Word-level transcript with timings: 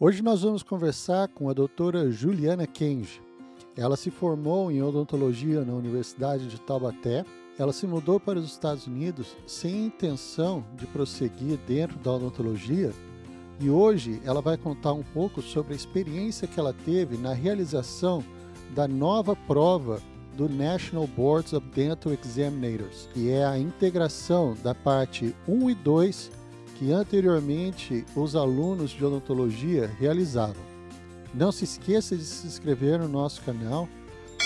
Hoje 0.00 0.22
nós 0.22 0.42
vamos 0.42 0.62
conversar 0.62 1.26
com 1.26 1.50
a 1.50 1.52
doutora 1.52 2.08
Juliana 2.08 2.68
Kenji. 2.68 3.20
Ela 3.76 3.96
se 3.96 4.12
formou 4.12 4.70
em 4.70 4.80
odontologia 4.80 5.64
na 5.64 5.72
Universidade 5.72 6.46
de 6.46 6.60
Taubaté. 6.60 7.24
Ela 7.58 7.72
se 7.72 7.84
mudou 7.84 8.20
para 8.20 8.38
os 8.38 8.44
Estados 8.44 8.86
Unidos 8.86 9.36
sem 9.44 9.86
intenção 9.86 10.64
de 10.76 10.86
prosseguir 10.86 11.58
dentro 11.66 11.98
da 11.98 12.12
odontologia 12.12 12.92
e 13.60 13.68
hoje 13.68 14.22
ela 14.24 14.40
vai 14.40 14.56
contar 14.56 14.92
um 14.92 15.02
pouco 15.02 15.42
sobre 15.42 15.72
a 15.72 15.76
experiência 15.76 16.46
que 16.46 16.60
ela 16.60 16.72
teve 16.72 17.16
na 17.16 17.32
realização 17.32 18.22
da 18.76 18.86
nova 18.86 19.34
prova 19.34 20.00
do 20.36 20.48
National 20.48 21.08
Boards 21.08 21.52
of 21.52 21.66
Dental 21.74 22.12
Examinators, 22.12 23.08
que 23.12 23.32
é 23.32 23.44
a 23.44 23.58
integração 23.58 24.56
da 24.62 24.76
parte 24.76 25.34
1 25.48 25.70
e 25.70 25.74
2 25.74 26.37
que 26.78 26.92
anteriormente 26.92 28.06
os 28.14 28.36
alunos 28.36 28.92
de 28.92 29.04
odontologia 29.04 29.88
realizavam. 29.98 30.62
Não 31.34 31.50
se 31.50 31.64
esqueça 31.64 32.16
de 32.16 32.22
se 32.22 32.46
inscrever 32.46 33.00
no 33.00 33.08
nosso 33.08 33.42
canal, 33.42 33.88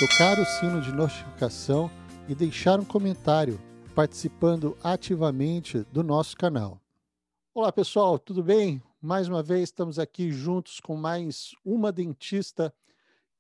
tocar 0.00 0.38
o 0.40 0.44
sino 0.46 0.80
de 0.80 0.92
notificação 0.92 1.90
e 2.26 2.34
deixar 2.34 2.80
um 2.80 2.86
comentário 2.86 3.60
participando 3.94 4.74
ativamente 4.82 5.80
do 5.92 6.02
nosso 6.02 6.34
canal. 6.34 6.80
Olá 7.54 7.70
pessoal, 7.70 8.18
tudo 8.18 8.42
bem? 8.42 8.82
Mais 8.98 9.28
uma 9.28 9.42
vez 9.42 9.64
estamos 9.64 9.98
aqui 9.98 10.32
juntos 10.32 10.80
com 10.80 10.96
mais 10.96 11.50
uma 11.62 11.92
dentista 11.92 12.72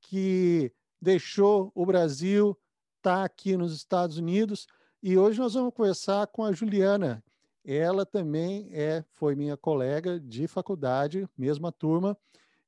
que 0.02 0.70
deixou 1.00 1.72
o 1.74 1.86
Brasil, 1.86 2.54
está 2.98 3.24
aqui 3.24 3.56
nos 3.56 3.74
Estados 3.74 4.18
Unidos 4.18 4.66
e 5.02 5.16
hoje 5.16 5.38
nós 5.38 5.54
vamos 5.54 5.72
conversar 5.72 6.26
com 6.26 6.44
a 6.44 6.52
Juliana, 6.52 7.24
ela 7.64 8.04
também 8.04 8.68
é, 8.72 9.04
foi 9.12 9.34
minha 9.34 9.56
colega 9.56 10.18
de 10.18 10.46
faculdade, 10.48 11.28
mesma 11.36 11.70
turma, 11.70 12.16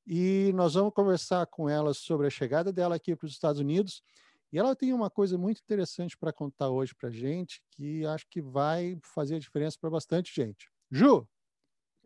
e 0.06 0.52
nós 0.54 0.74
vamos 0.74 0.92
conversar 0.92 1.46
com 1.46 1.68
ela 1.68 1.94
sobre 1.94 2.26
a 2.26 2.30
chegada 2.30 2.72
dela 2.72 2.96
aqui 2.96 3.16
para 3.16 3.26
os 3.26 3.32
Estados 3.32 3.60
Unidos. 3.60 4.02
E 4.52 4.58
ela 4.58 4.76
tem 4.76 4.92
uma 4.92 5.10
coisa 5.10 5.36
muito 5.36 5.60
interessante 5.60 6.16
para 6.16 6.32
contar 6.32 6.68
hoje 6.68 6.94
para 6.94 7.08
a 7.08 7.12
gente, 7.12 7.60
que 7.70 8.06
acho 8.06 8.26
que 8.28 8.40
vai 8.40 8.96
fazer 9.02 9.36
a 9.36 9.38
diferença 9.38 9.76
para 9.80 9.90
bastante 9.90 10.32
gente. 10.32 10.70
Ju, 10.90 11.26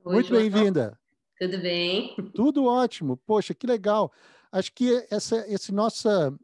Oi, 0.05 0.15
muito 0.15 0.31
bem-vinda. 0.31 0.99
Tudo 1.39 1.61
bem? 1.61 2.17
Tudo 2.35 2.65
ótimo. 2.65 3.17
Poxa, 3.19 3.53
que 3.53 3.67
legal. 3.67 4.11
Acho 4.51 4.73
que 4.73 5.07
essa, 5.11 5.45
esse, 5.53 5.73
nossa, 5.73 6.35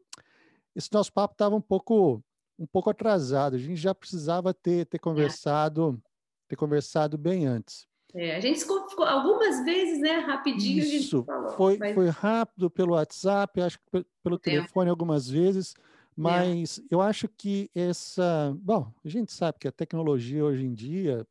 esse 0.75 0.93
nosso 0.93 1.11
papo 1.11 1.33
estava 1.33 1.55
um 1.55 1.61
pouco, 1.61 2.23
um 2.59 2.67
pouco 2.67 2.89
atrasado. 2.89 3.55
A 3.55 3.59
gente 3.59 3.77
já 3.77 3.95
precisava 3.95 4.53
ter, 4.53 4.85
ter 4.85 4.97
é. 4.97 4.99
conversado 4.99 5.99
ter 6.47 6.55
conversado 6.55 7.17
bem 7.17 7.45
antes. 7.45 7.87
É, 8.13 8.35
a 8.35 8.39
gente 8.39 8.61
ficou, 8.61 9.05
algumas 9.05 9.65
vezes, 9.65 9.99
né? 9.99 10.19
Rapidinho 10.19 10.81
Isso, 10.81 11.23
falou, 11.25 11.51
foi, 11.51 11.77
mas... 11.77 11.93
foi 11.93 12.07
rápido 12.07 12.69
pelo 12.69 12.93
WhatsApp, 12.93 13.59
acho 13.61 13.77
que 13.77 14.05
pelo 14.23 14.37
é. 14.37 14.39
telefone 14.39 14.89
algumas 14.89 15.29
vezes, 15.29 15.73
é. 15.77 15.81
mas 16.15 16.79
é. 16.79 16.81
eu 16.89 17.01
acho 17.01 17.27
que 17.27 17.69
essa. 17.75 18.55
Bom, 18.61 18.89
a 19.03 19.09
gente 19.09 19.33
sabe 19.33 19.59
que 19.59 19.67
a 19.67 19.71
tecnologia 19.71 20.45
hoje 20.45 20.65
em 20.65 20.73
dia 20.73 21.27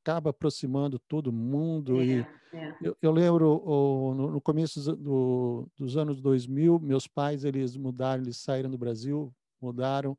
acaba 0.00 0.30
aproximando 0.30 0.98
todo 1.00 1.30
mundo. 1.30 2.02
e 2.02 2.24
é, 2.52 2.74
eu, 2.80 2.96
eu, 3.02 3.10
lembro 3.10 3.62
no, 4.16 4.30
no, 4.30 4.40
começo 4.40 4.96
do, 4.96 5.68
dos 5.76 5.98
anos 5.98 6.22
2000, 6.22 6.78
meus 6.78 7.06
pais 7.06 7.44
eles 7.44 7.76
mudaram, 7.76 8.22
eles 8.22 8.38
saíram 8.38 8.70
do 8.70 8.78
Brasil, 8.78 9.30
mudaram 9.60 10.16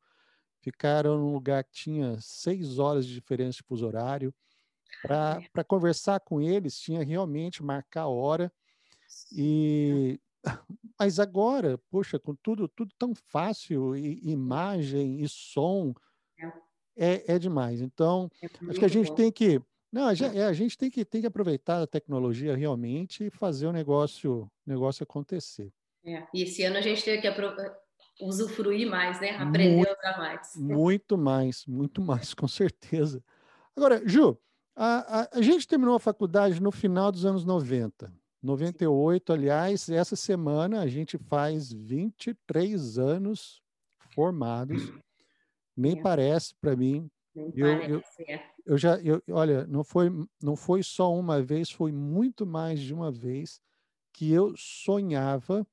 ficaram 0.71 1.17
num 1.17 1.31
lugar 1.31 1.63
que 1.63 1.71
tinha 1.71 2.17
seis 2.19 2.77
horas 2.77 3.05
de 3.05 3.13
diferença 3.13 3.57
de 3.57 3.63
fuso 3.63 3.85
horário. 3.87 4.33
Para 5.01 5.39
é. 5.55 5.63
conversar 5.63 6.19
com 6.19 6.41
eles, 6.41 6.79
tinha 6.79 7.03
realmente 7.03 7.63
marcar 7.63 8.03
a 8.03 8.07
hora. 8.07 8.51
E 9.31 10.19
mas 10.99 11.19
agora, 11.19 11.77
poxa, 11.89 12.19
com 12.19 12.35
tudo 12.35 12.67
tudo 12.67 12.93
tão 12.97 13.13
fácil, 13.15 13.95
e, 13.95 14.19
imagem 14.29 15.21
e 15.21 15.29
som, 15.29 15.93
é, 16.95 17.35
é 17.35 17.39
demais. 17.39 17.81
Então, 17.81 18.29
é 18.41 18.47
acho 18.69 18.79
que 18.79 18.85
a 18.85 18.89
gente 18.89 19.09
bom. 19.09 19.15
tem 19.15 19.31
que 19.31 19.61
não, 19.91 20.07
a 20.07 20.13
gente, 20.13 20.37
é, 20.37 20.43
a 20.43 20.53
gente 20.53 20.77
tem 20.77 20.89
que 20.89 21.05
tem 21.05 21.21
que 21.21 21.27
aproveitar 21.27 21.81
a 21.81 21.87
tecnologia 21.87 22.55
realmente 22.55 23.25
e 23.25 23.29
fazer 23.29 23.67
o 23.67 23.71
negócio 23.71 24.51
negócio 24.65 25.03
acontecer. 25.03 25.71
É. 26.03 26.25
E 26.33 26.43
esse 26.43 26.63
ano 26.63 26.77
a 26.77 26.81
gente 26.81 27.03
teve 27.03 27.21
que 27.21 27.27
usufruir 28.19 28.89
mais, 28.89 29.19
né? 29.19 29.31
Aprender 29.37 29.75
muito, 29.75 29.89
a 29.89 29.93
usar 29.93 30.17
mais. 30.17 30.55
Muito 30.55 31.17
mais, 31.17 31.65
muito 31.65 32.01
mais, 32.01 32.33
com 32.35 32.47
certeza. 32.47 33.23
Agora, 33.75 34.01
Ju, 34.07 34.37
a, 34.75 35.21
a, 35.21 35.29
a, 35.39 35.41
gente 35.41 35.67
terminou 35.67 35.95
a 35.95 35.99
faculdade 35.99 36.61
no 36.61 36.71
final 36.71 37.11
dos 37.11 37.25
anos 37.25 37.45
90. 37.45 38.11
98, 38.41 39.33
aliás, 39.33 39.89
essa 39.89 40.15
semana 40.15 40.81
a 40.81 40.87
gente 40.87 41.17
faz 41.17 41.71
23 41.71 42.97
anos 42.97 43.61
formados. 44.13 44.91
Nem 45.75 45.97
é. 45.97 46.01
parece 46.01 46.55
para 46.55 46.75
mim. 46.75 47.09
Nem 47.35 47.51
eu, 47.55 47.79
parece, 47.79 47.91
eu, 47.93 48.25
é. 48.27 48.51
eu 48.65 48.77
já, 48.77 48.99
eu, 48.99 49.21
olha, 49.31 49.65
não 49.67 49.83
foi, 49.83 50.09
não 50.41 50.55
foi 50.55 50.81
só 50.81 51.13
uma 51.13 51.41
vez, 51.41 51.69
foi 51.69 51.91
muito 51.91 52.45
mais 52.45 52.79
de 52.79 52.93
uma 52.93 53.11
vez 53.11 53.61
que 54.11 54.31
eu 54.31 54.53
sonhava 54.57 55.65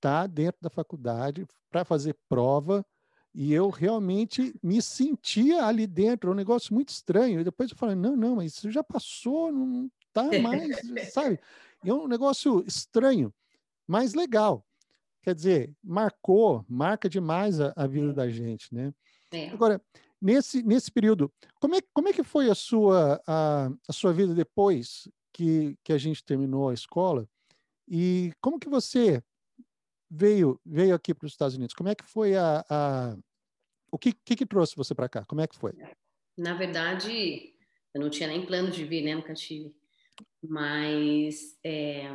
estar 0.00 0.22
tá 0.22 0.26
dentro 0.26 0.60
da 0.62 0.70
faculdade 0.70 1.46
para 1.70 1.84
fazer 1.84 2.16
prova 2.28 2.84
e 3.32 3.52
eu 3.52 3.68
realmente 3.68 4.54
me 4.62 4.82
sentia 4.82 5.64
ali 5.64 5.86
dentro, 5.86 6.32
um 6.32 6.34
negócio 6.34 6.74
muito 6.74 6.88
estranho. 6.88 7.40
E 7.40 7.44
depois 7.44 7.70
eu 7.70 7.76
falei, 7.76 7.94
não, 7.94 8.16
não, 8.16 8.36
mas 8.36 8.54
isso 8.54 8.70
já 8.70 8.82
passou, 8.82 9.52
não 9.52 9.88
está 10.08 10.24
mais, 10.40 10.80
sabe? 11.14 11.38
E 11.84 11.90
é 11.90 11.94
um 11.94 12.08
negócio 12.08 12.64
estranho, 12.66 13.32
mas 13.86 14.14
legal. 14.14 14.66
Quer 15.22 15.34
dizer, 15.34 15.72
marcou, 15.82 16.64
marca 16.68 17.08
demais 17.08 17.60
a, 17.60 17.72
a 17.76 17.86
vida 17.86 18.12
da 18.12 18.28
gente, 18.28 18.74
né? 18.74 18.92
É. 19.30 19.50
Agora, 19.50 19.80
nesse, 20.20 20.62
nesse 20.62 20.90
período, 20.90 21.32
como 21.60 21.76
é, 21.76 21.80
como 21.92 22.08
é 22.08 22.12
que 22.12 22.24
foi 22.24 22.50
a 22.50 22.54
sua, 22.54 23.22
a, 23.26 23.70
a 23.86 23.92
sua 23.92 24.12
vida 24.12 24.34
depois 24.34 25.08
que, 25.32 25.76
que 25.84 25.92
a 25.92 25.98
gente 25.98 26.24
terminou 26.24 26.68
a 26.68 26.74
escola? 26.74 27.28
E 27.86 28.32
como 28.40 28.58
que 28.58 28.68
você 28.68 29.22
veio 30.10 30.60
veio 30.66 30.94
aqui 30.94 31.14
para 31.14 31.26
os 31.26 31.32
Estados 31.32 31.56
Unidos? 31.56 31.74
Como 31.74 31.88
é 31.88 31.94
que 31.94 32.04
foi 32.04 32.36
a, 32.36 32.64
a 32.68 33.16
o 33.92 33.98
que, 33.98 34.12
que, 34.12 34.36
que 34.36 34.46
trouxe 34.46 34.76
você 34.76 34.94
para 34.94 35.08
cá? 35.08 35.24
Como 35.24 35.40
é 35.40 35.46
que 35.46 35.56
foi? 35.56 35.72
Na 36.36 36.54
verdade, 36.54 37.54
eu 37.94 38.00
não 38.00 38.10
tinha 38.10 38.28
nem 38.28 38.44
plano 38.44 38.70
de 38.70 38.84
vir, 38.84 39.02
né? 39.02 39.14
Nunca 39.14 39.34
tive. 39.34 39.74
Mas 40.42 41.58
é, 41.64 42.08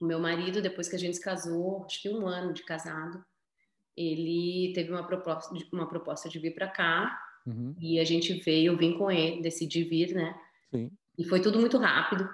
o 0.00 0.04
meu 0.04 0.20
marido, 0.20 0.60
depois 0.60 0.88
que 0.88 0.96
a 0.96 0.98
gente 0.98 1.16
se 1.16 1.22
casou, 1.22 1.84
acho 1.84 2.02
que 2.02 2.08
um 2.08 2.26
ano 2.26 2.52
de 2.52 2.62
casado, 2.62 3.24
ele 3.96 4.72
teve 4.74 4.90
uma 4.90 5.06
proposta, 5.06 5.54
uma 5.72 5.88
proposta 5.88 6.28
de 6.28 6.38
vir 6.38 6.54
para 6.54 6.68
cá 6.68 7.18
uhum. 7.46 7.74
e 7.80 7.98
a 7.98 8.04
gente 8.04 8.34
veio, 8.34 8.72
eu 8.72 8.76
vim 8.76 8.98
com 8.98 9.10
ele, 9.10 9.40
decidi 9.40 9.84
vir, 9.84 10.14
né? 10.14 10.38
Sim. 10.70 10.90
E 11.16 11.24
foi 11.24 11.40
tudo 11.40 11.58
muito 11.60 11.78
rápido. 11.78 12.24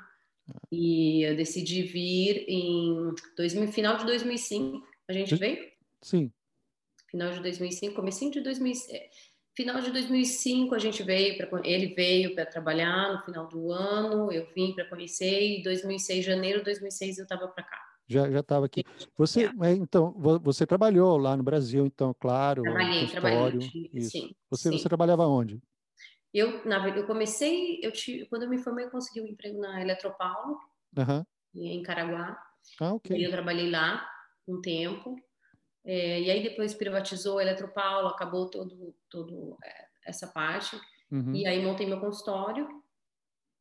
Ah. 0.48 0.60
E 0.72 1.22
eu 1.22 1.36
decidi 1.36 1.82
vir 1.82 2.44
em 2.48 3.14
2000, 3.36 3.72
final 3.72 3.96
de 3.98 4.06
2005 4.06 4.89
a 5.10 5.12
gente 5.12 5.34
veio? 5.34 5.70
Sim. 6.00 6.32
Final 7.10 7.32
de 7.32 7.40
2005, 7.40 7.94
comecinho 7.94 8.30
de 8.30 8.40
2005. 8.40 8.96
É, 8.96 9.10
final 9.54 9.80
de 9.80 9.90
2005 9.90 10.74
a 10.74 10.78
gente 10.78 11.02
veio 11.02 11.36
para 11.36 11.60
ele 11.64 11.94
veio 11.94 12.34
para 12.34 12.46
trabalhar 12.46 13.12
no 13.12 13.22
final 13.24 13.48
do 13.48 13.72
ano, 13.72 14.32
eu 14.32 14.46
vim 14.54 14.74
para 14.74 14.88
conhecer 14.88 15.58
e 15.58 15.62
2006 15.62 16.24
janeiro 16.24 16.60
de 16.60 16.66
2006 16.66 17.18
eu 17.18 17.24
estava 17.24 17.48
para 17.48 17.64
cá. 17.64 17.78
Já 18.06 18.30
já 18.30 18.40
estava 18.40 18.66
aqui. 18.66 18.84
Você 19.16 19.46
é. 19.46 19.72
então 19.72 20.12
você 20.42 20.66
trabalhou 20.66 21.16
lá 21.16 21.36
no 21.36 21.42
Brasil, 21.42 21.86
então 21.86 22.14
claro. 22.18 22.62
Trabalhei, 22.62 23.06
trabalhei. 23.08 23.60
Sim, 24.00 24.34
você 24.48 24.70
sim. 24.70 24.78
você 24.78 24.88
trabalhava 24.88 25.26
onde? 25.26 25.60
Eu 26.32 26.64
na 26.64 26.88
eu 26.88 27.06
comecei 27.06 27.80
eu 27.82 27.92
te, 27.92 28.26
quando 28.30 28.44
eu 28.44 28.48
me 28.48 28.58
formei 28.58 28.86
eu 28.86 28.90
consegui 28.90 29.20
um 29.20 29.26
emprego 29.26 29.60
na 29.60 29.80
Eletropaulo 29.80 30.58
uhum. 30.96 31.24
em 31.54 31.82
Caraguá. 31.82 32.40
Ah, 32.80 32.94
ok. 32.94 33.16
E 33.16 33.24
eu 33.24 33.30
trabalhei 33.30 33.70
lá 33.70 34.08
um 34.52 34.60
tempo. 34.60 35.16
É, 35.84 36.20
e 36.20 36.30
aí 36.30 36.42
depois 36.42 36.74
privatizou 36.74 37.38
a 37.38 37.42
Eletropaulo, 37.42 38.08
acabou 38.08 38.50
todo, 38.50 38.94
todo 39.08 39.56
é, 39.64 39.86
essa 40.06 40.26
parte. 40.26 40.78
Uhum. 41.10 41.34
E 41.34 41.46
aí 41.46 41.64
montei 41.64 41.86
meu 41.86 42.00
consultório. 42.00 42.68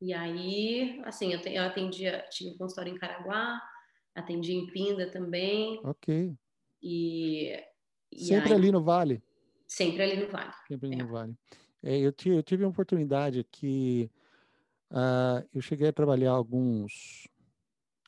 E 0.01 0.13
aí, 0.13 1.01
assim, 1.03 1.33
eu, 1.33 1.41
te, 1.41 1.53
eu 1.53 1.63
atendia, 1.63 2.23
tive 2.29 2.51
um 2.51 2.57
consultório 2.57 2.93
em 2.93 2.97
Caraguá, 2.97 3.61
atendi 4.15 4.53
em 4.53 4.67
Pinda 4.67 5.09
também. 5.11 5.79
Ok. 5.83 6.33
E, 6.81 7.53
e 8.11 8.25
sempre 8.25 8.53
aí, 8.53 8.55
ali 8.55 8.71
no 8.71 8.83
Vale? 8.83 9.21
Sempre 9.67 10.03
ali 10.03 10.17
no 10.17 10.27
Vale. 10.29 10.53
Sempre 10.67 10.87
ali 10.87 10.95
é. 10.95 11.03
no 11.03 11.11
Vale. 11.11 11.35
É, 11.83 11.97
eu, 11.97 12.11
tive, 12.11 12.35
eu 12.35 12.43
tive 12.43 12.63
a 12.63 12.67
oportunidade 12.67 13.43
que 13.45 14.09
uh, 14.91 15.47
eu 15.53 15.61
cheguei 15.61 15.87
a 15.87 15.93
trabalhar 15.93 16.31
alguns 16.31 17.28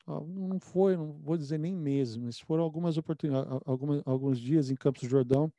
não 0.06 0.58
foi, 0.60 0.96
não 0.96 1.12
vou 1.20 1.36
dizer 1.36 1.58
nem 1.58 1.76
mesmo, 1.76 2.24
mas 2.24 2.38
foram 2.38 2.64
algumas 2.64 2.96
oportunidades, 2.98 3.60
algumas, 3.64 4.02
alguns 4.04 4.38
dias 4.40 4.70
em 4.70 4.74
Campos 4.76 5.02
do 5.02 5.08
Jordão. 5.08 5.52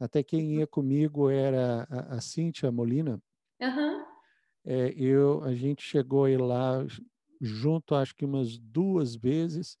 Até 0.00 0.22
quem 0.22 0.56
ia 0.56 0.66
comigo 0.66 1.28
era 1.28 1.86
a, 1.90 2.16
a 2.16 2.20
Cíntia 2.20 2.70
Molina. 2.70 3.20
Uhum. 3.60 4.04
É, 4.64 4.92
eu, 4.96 5.42
a 5.44 5.54
gente 5.54 5.82
chegou 5.82 6.24
aí 6.24 6.36
lá, 6.36 6.84
junto, 7.40 7.94
acho 7.94 8.14
que 8.14 8.24
umas 8.24 8.58
duas 8.58 9.14
vezes, 9.14 9.78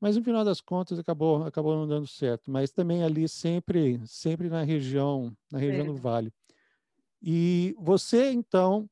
mas 0.00 0.16
no 0.16 0.22
final 0.22 0.44
das 0.44 0.60
contas 0.60 0.98
acabou 0.98 1.44
acabou 1.44 1.76
não 1.76 1.86
dando 1.86 2.06
certo. 2.06 2.50
Mas 2.50 2.70
também 2.70 3.02
ali 3.02 3.28
sempre 3.28 4.00
sempre 4.06 4.48
na 4.48 4.62
região 4.62 5.36
na 5.50 5.58
região 5.58 5.86
do 5.86 5.96
É. 5.96 6.00
Vale. 6.00 6.32
E 7.22 7.74
você 7.78 8.30
então 8.30 8.88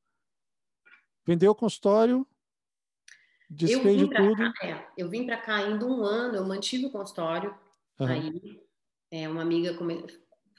vendeu 1.26 1.52
o 1.52 1.54
consultório, 1.54 2.26
Eu 3.50 3.56
desfez 3.80 4.00
vim 4.00 4.08
tudo. 4.08 4.52
cá, 4.52 4.52
é, 4.66 4.86
eu 4.96 5.08
vim 5.08 5.24
para 5.24 5.36
cá 5.38 5.56
ainda 5.56 5.86
um 5.86 6.02
ano, 6.04 6.36
eu 6.36 6.44
mantive 6.44 6.86
o 6.86 6.90
consultório, 6.90 7.54
Aham, 8.00 8.12
aí 8.12 8.62
é, 9.10 9.28
uma 9.28 9.42
amiga 9.42 9.74
come- 9.74 10.04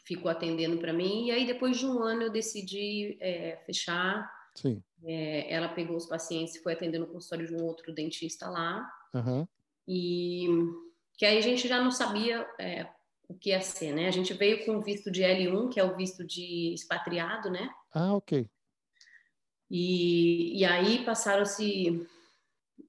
ficou 0.04 0.30
atendendo 0.30 0.78
para 0.80 0.92
mim, 0.92 1.28
e 1.28 1.32
aí 1.32 1.46
depois 1.46 1.78
de 1.78 1.86
um 1.86 2.02
ano 2.02 2.24
eu 2.24 2.32
decidi 2.32 3.18
é, 3.20 3.58
fechar. 3.66 4.30
sim. 4.56 4.84
É, 5.04 5.54
ela 5.54 5.70
pegou 5.70 5.96
os 5.96 6.08
pacientes 6.08 6.56
e 6.56 6.62
foi 6.64 6.74
atender 6.74 6.98
no 7.00 7.08
consultório 7.08 7.48
de 7.48 7.56
um 7.56 7.64
outro 7.64 7.94
dentista 7.94 8.50
lá, 8.50 8.86
Aham, 9.14 9.48
e 9.88 10.48
que 11.14 11.26
aí 11.26 11.38
a 11.38 11.42
gente 11.42 11.68
já 11.68 11.82
não 11.82 11.92
sabia 11.92 12.46
é, 12.60 12.86
o 13.28 13.34
que 13.34 13.50
ia 13.50 13.62
ser, 13.62 13.94
né? 13.94 14.08
A 14.08 14.12
gente 14.12 14.34
veio 14.34 14.66
com 14.66 14.78
o 14.78 14.82
visto 14.82 15.10
de 15.12 15.22
L1, 15.22 15.70
que 15.70 15.80
é 15.80 15.84
o 15.84 15.96
visto 15.96 16.26
de 16.26 16.74
expatriado, 16.74 17.50
né? 17.50 17.70
Ah, 17.94 18.14
ok. 18.14 18.50
E, 19.70 20.60
e 20.60 20.66
aí 20.66 21.06
passaram-se 21.06 22.08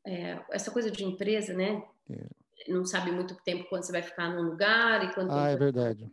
é, 0.06 0.41
essa 0.50 0.70
coisa 0.70 0.91
de 0.91 1.05
empresa, 1.05 1.55
né? 1.55 1.82
É. 2.11 2.26
Não 2.69 2.85
sabe 2.85 3.11
muito 3.11 3.35
tempo 3.43 3.69
quando 3.69 3.85
você 3.85 3.93
vai 3.93 4.02
ficar 4.02 4.31
num 4.31 4.43
lugar 4.43 5.05
e 5.05 5.14
quanto 5.14 5.32
Ah, 5.32 5.49
é 5.49 5.56
verdade. 5.56 6.11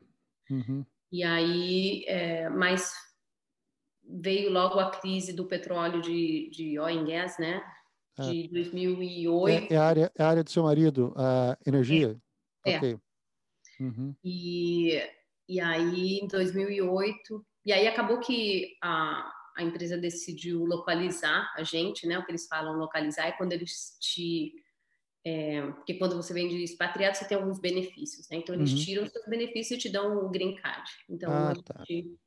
Uhum. 0.49 0.85
E 1.11 1.23
aí, 1.23 2.03
é, 2.07 2.49
mas 2.49 2.91
veio 4.03 4.51
logo 4.51 4.79
a 4.79 4.91
crise 4.91 5.33
do 5.33 5.45
petróleo 5.45 6.01
de, 6.01 6.49
de 6.51 6.79
oil 6.79 6.99
and 6.99 7.05
gas, 7.05 7.37
né? 7.37 7.61
Ah. 8.17 8.23
De 8.23 8.47
2008. 8.49 9.71
É, 9.71 9.75
é 9.75 9.77
a 9.77 9.85
área, 9.85 10.11
é 10.17 10.23
a 10.23 10.27
área 10.27 10.43
do 10.43 10.49
seu 10.49 10.63
marido, 10.63 11.13
a 11.15 11.57
energia? 11.65 12.17
É. 12.65 12.77
Ok. 12.77 12.99
Uhum. 13.79 14.15
E, 14.23 15.01
e 15.47 15.59
aí, 15.59 16.19
em 16.19 16.27
2008, 16.27 17.45
e 17.65 17.71
aí 17.73 17.87
acabou 17.87 18.19
que 18.19 18.75
a, 18.81 19.31
a 19.57 19.63
empresa 19.63 19.97
decidiu 19.97 20.63
localizar 20.63 21.51
a 21.55 21.63
gente, 21.63 22.07
né? 22.07 22.17
O 22.19 22.25
que 22.25 22.31
eles 22.31 22.47
falam 22.47 22.77
localizar 22.77 23.27
é 23.27 23.31
quando 23.33 23.53
eles 23.53 23.97
te. 23.99 24.53
É, 25.25 25.61
porque 25.73 25.95
quando 25.95 26.15
você 26.15 26.33
vem 26.33 26.47
de 26.47 26.63
expatriado, 26.63 27.17
você 27.17 27.27
tem 27.27 27.37
alguns 27.37 27.59
benefícios, 27.59 28.29
né? 28.29 28.37
Então, 28.37 28.55
eles 28.55 28.71
Uhum. 28.71 28.77
tiram 28.77 29.03
os 29.03 29.11
seus 29.11 29.25
benefícios 29.25 29.77
e 29.77 29.81
te 29.81 29.89
dão 29.89 30.15
o 30.25 30.29
green 30.29 30.55
card. 30.55 30.89
Então, 31.09 31.31
Ah, 31.33 31.49
a 31.51 31.53
tá. 31.55 31.83
gente 31.89 32.17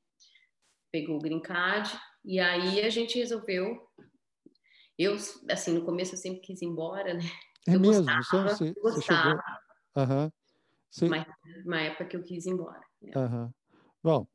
pegou 0.93 1.17
o 1.17 1.21
green 1.21 1.41
card 1.41 1.89
e 2.25 2.39
aí 2.41 2.81
a 2.83 2.91
gente 2.91 3.19
resolveu. 3.19 3.89
Eu, 4.99 5.17
assim, 5.51 5.73
no 5.73 5.85
começo 5.85 6.15
eu 6.15 6.19
sempre 6.19 6.41
quis 6.41 6.61
ir 6.61 6.67
embora, 6.67 7.15
né? 7.15 7.23
É 7.67 7.75
Eu 7.77 7.81
mesmo? 7.81 8.05
gostava, 8.07 8.49
Você, 8.49 8.65
chegou. 8.67 8.83
gostava. 8.83 9.43
Você- 10.91 11.09
Mas 11.09 11.27
uma 11.65 11.81
época 11.81 12.05
que 12.07 12.17
eu 12.17 12.23
quis 12.23 12.45
ir 12.47 12.51
embora. 12.51 12.81
né? 13.01 13.13
Aham. 13.17 13.55
Bom, 14.03 14.27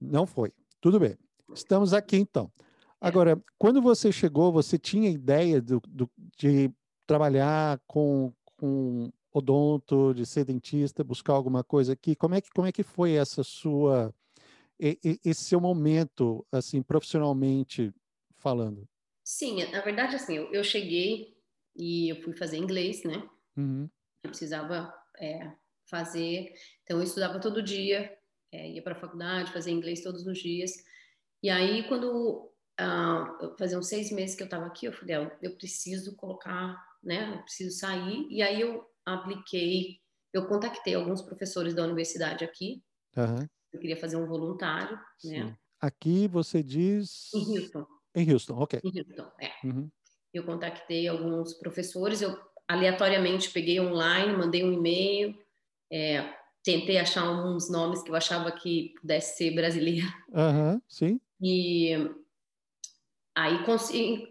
não 0.00 0.26
foi. 0.26 0.52
Tudo 0.80 0.98
bem. 0.98 1.16
Estamos 1.54 1.92
aqui 1.92 2.16
então. 2.16 2.50
É. 2.58 3.08
Agora, 3.08 3.42
quando 3.58 3.82
você 3.82 4.12
chegou, 4.12 4.52
você 4.52 4.78
tinha 4.78 5.10
ideia 5.10 5.60
do, 5.60 5.80
do- 5.88 6.10
de 6.38 6.70
trabalhar 7.06 7.80
com, 7.86 8.32
com 8.56 9.10
odonto, 9.32 10.14
de 10.14 10.24
ser 10.24 10.44
dentista, 10.44 11.02
buscar 11.02 11.32
alguma 11.32 11.64
coisa 11.64 11.92
aqui? 11.94 12.14
Como 12.14 12.34
é 12.34 12.40
que, 12.40 12.50
como 12.50 12.66
é 12.66 12.72
que 12.72 12.82
foi 12.82 13.12
essa 13.12 13.42
sua, 13.42 14.14
esse 14.78 15.44
seu 15.44 15.60
momento, 15.60 16.46
assim, 16.52 16.82
profissionalmente 16.82 17.92
falando? 18.38 18.88
Sim, 19.24 19.64
na 19.70 19.80
verdade, 19.80 20.16
assim, 20.16 20.34
eu, 20.34 20.52
eu 20.52 20.64
cheguei 20.64 21.36
e 21.76 22.08
eu 22.08 22.16
fui 22.22 22.34
fazer 22.34 22.56
inglês, 22.56 23.02
né? 23.04 23.28
Uhum. 23.56 23.88
Eu 24.24 24.30
precisava 24.30 24.92
é, 25.18 25.52
fazer, 25.88 26.52
então 26.82 26.98
eu 26.98 27.04
estudava 27.04 27.40
todo 27.40 27.62
dia, 27.62 28.16
é, 28.52 28.70
ia 28.70 28.82
para 28.82 28.92
a 28.92 29.00
faculdade, 29.00 29.52
fazia 29.52 29.72
inglês 29.72 30.02
todos 30.02 30.26
os 30.26 30.38
dias. 30.38 30.72
E 31.42 31.50
aí, 31.50 31.86
quando 31.88 32.50
fazia 33.58 33.78
uns 33.78 33.88
seis 33.88 34.10
meses 34.10 34.34
que 34.34 34.42
eu 34.42 34.46
estava 34.46 34.66
aqui, 34.66 34.86
eu 34.86 34.92
falei, 34.92 35.14
"Ah, 35.16 35.38
eu 35.42 35.56
preciso 35.56 36.16
colocar, 36.16 36.76
né? 37.02 37.34
Eu 37.36 37.42
preciso 37.42 37.76
sair. 37.78 38.26
E 38.30 38.42
aí 38.42 38.60
eu 38.60 38.84
apliquei, 39.04 39.98
eu 40.32 40.46
contactei 40.48 40.94
alguns 40.94 41.22
professores 41.22 41.74
da 41.74 41.84
universidade 41.84 42.44
aqui. 42.44 42.82
Aham. 43.16 43.48
Eu 43.72 43.80
queria 43.80 43.96
fazer 43.96 44.16
um 44.16 44.26
voluntário, 44.26 44.96
né? 45.24 45.50
Sim. 45.50 45.56
Aqui 45.80 46.28
você 46.28 46.62
diz. 46.62 47.30
Em 47.34 47.58
Houston, 47.58 47.86
Em 48.14 48.32
Houston, 48.32 48.54
ok. 48.58 48.80
em 48.84 48.98
Houston, 48.98 49.32
é. 49.40 49.50
Uhum. 49.64 49.90
eu 50.34 50.44
contactei 50.44 51.08
alguns 51.08 51.54
professores, 51.54 52.22
eu 52.22 52.38
aleatoriamente 52.68 53.50
peguei 53.50 53.80
online, 53.80 54.32
mandei 54.36 54.64
um 54.64 54.72
e-mail, 54.72 55.36
é, 55.92 56.34
tentei 56.64 56.98
achar 56.98 57.30
uns 57.30 57.70
nomes 57.70 58.02
que 58.02 58.10
eu 58.10 58.14
achava 58.16 58.52
que 58.52 58.94
pudesse 59.00 59.36
ser 59.38 59.52
brasileiro. 59.54 60.06
Aham, 60.34 60.80
sim. 60.88 61.20
E 61.42 61.96
aí 63.34 63.58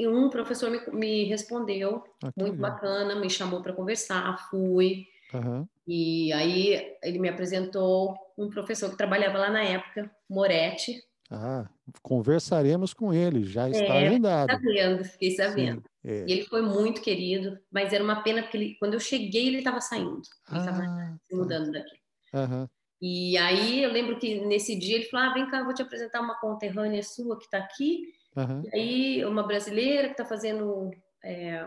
um 0.08 0.30
professor 0.30 0.70
me, 0.70 0.80
me 0.94 1.24
respondeu, 1.26 2.04
Ah, 2.24 2.32
muito 2.36 2.54
legal. 2.54 2.62
bacana, 2.62 3.16
me 3.16 3.30
chamou 3.30 3.62
para 3.62 3.74
conversar, 3.74 4.50
fui. 4.50 5.06
Aham. 5.34 5.70
E 5.88 6.32
aí 6.34 6.98
ele 7.04 7.20
me 7.20 7.30
apresentou 7.30 8.16
um 8.38 8.50
professor 8.50 8.90
que 8.92 8.98
trabalhava 8.98 9.38
lá 9.40 9.50
na 9.52 9.64
época, 9.64 10.12
Moretti. 10.30 11.02
Ah, 11.30 11.70
conversaremos 12.02 12.94
com 12.94 13.14
ele, 13.14 13.44
já 13.46 13.70
está 13.70 13.96
É, 13.96 13.98
agendado. 13.98 14.52
Sabendo, 14.52 15.04
fiquei 15.06 15.32
sabendo. 15.32 15.82
Sim, 15.82 15.84
é. 16.04 16.26
E 16.26 16.32
ele 16.34 16.46
foi 16.46 16.62
muito 16.62 17.02
querido, 17.02 17.60
mas 17.72 17.94
era 17.94 18.04
uma 18.04 18.22
pena 18.24 18.42
porque 18.44 18.58
ele, 18.58 18.76
quando 18.80 18.94
eu 18.94 19.00
cheguei 19.00 19.48
ele 19.48 19.58
estava 19.60 19.82
saindo, 19.82 20.22
ele 20.52 20.60
estava 20.60 20.82
Ah, 20.82 21.18
se 21.28 21.36
tá. 21.36 21.36
mudando 21.36 21.72
daqui. 21.72 21.96
Aham. 22.34 22.70
E 23.02 23.36
aí 23.38 23.84
eu 23.84 23.92
lembro 23.92 24.20
que 24.20 24.42
nesse 24.42 24.78
dia 24.78 24.96
ele 24.96 25.06
falou: 25.06 25.28
ah, 25.28 25.34
vem 25.34 25.50
cá, 25.50 25.60
eu 25.60 25.66
vou 25.66 25.74
te 25.74 25.82
apresentar 25.82 26.22
uma 26.22 26.40
conterrânea 26.40 27.02
sua 27.02 27.38
que 27.38 27.46
está 27.46 27.58
aqui. 27.58 28.14
Aham. 28.38 28.62
E 28.66 28.76
aí 28.76 29.26
uma 29.26 29.44
brasileira 29.44 30.08
que 30.08 30.14
está 30.14 30.26
fazendo 30.26 30.92
é, 31.24 31.66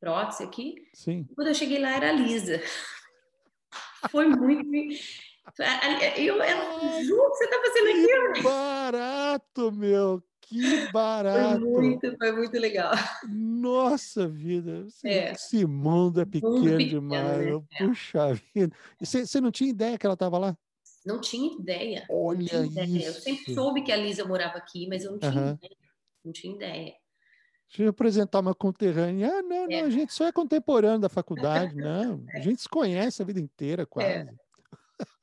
prótese 0.00 0.42
aqui. 0.42 0.74
Sim. 0.92 1.26
Quando 1.34 1.48
eu 1.48 1.54
cheguei 1.54 1.78
lá 1.78 1.90
era 1.90 2.08
a 2.08 2.12
Lisa. 2.12 2.60
Foi 4.10 4.26
muito. 4.26 4.68
Eu, 6.16 6.36
eu, 6.36 6.42
Ai, 6.42 7.04
Ju, 7.04 7.14
o 7.14 7.30
que 7.30 7.36
você 7.36 7.44
está 7.44 7.60
fazendo 7.60 7.88
aqui? 7.88 8.32
que 8.34 8.42
barato, 8.42 9.72
meu! 9.72 10.22
Que 10.52 10.76
Foi 10.78 10.86
barato! 10.92 11.64
muito, 11.70 12.16
foi 12.18 12.32
muito 12.32 12.58
legal. 12.58 12.92
Nossa 13.28 14.28
vida! 14.28 14.84
Esse, 14.86 15.08
É. 15.08 15.32
esse 15.32 15.64
mundo 15.66 16.20
é 16.20 16.24
pequeno, 16.24 16.50
Mundo 16.52 16.76
pequeno, 16.76 16.88
demais. 16.90 17.46
né? 17.70 17.86
Puxa 17.88 18.34
vida! 18.54 18.76
Você 19.00 19.40
não 19.40 19.50
tinha 19.50 19.70
ideia 19.70 19.96
que 19.98 20.04
ela 20.06 20.14
estava 20.14 20.38
lá? 20.38 20.56
Não 21.06 21.20
tinha 21.20 21.52
ideia. 21.58 22.06
não 22.08 22.16
Olha 22.16 22.44
tinha 22.46 22.66
ideia. 22.66 23.06
Eu 23.06 23.12
sempre 23.14 23.42
isso! 23.44 23.54
soube 23.54 23.82
que 23.82 23.92
a 23.92 23.96
Lisa 23.96 24.24
morava 24.24 24.58
aqui, 24.58 24.86
mas 24.88 25.04
eu 25.04 25.12
não 25.12 25.18
tinha 25.18 25.32
Aham. 25.32 25.58
ideia. 25.60 25.76
Não 26.24 26.32
tinha 26.32 26.54
ideia. 26.54 26.94
Deixa 27.68 27.84
eu 27.84 27.88
apresentar 27.88 28.40
uma 28.40 28.54
conterrânea. 28.54 29.38
Ah, 29.38 29.42
não, 29.42 29.66
não, 29.66 29.72
É. 29.78 29.80
a 29.80 29.90
gente 29.90 30.12
só 30.12 30.26
é 30.26 30.32
contemporâneo 30.32 31.00
da 31.00 31.08
faculdade, 31.08 31.74
não. 31.76 32.24
A 32.34 32.40
gente 32.40 32.60
se 32.62 32.68
conhece 32.68 33.22
a 33.22 33.24
vida 33.24 33.40
É. 33.40 33.42
inteira, 33.42 33.86
quase. 33.86 34.28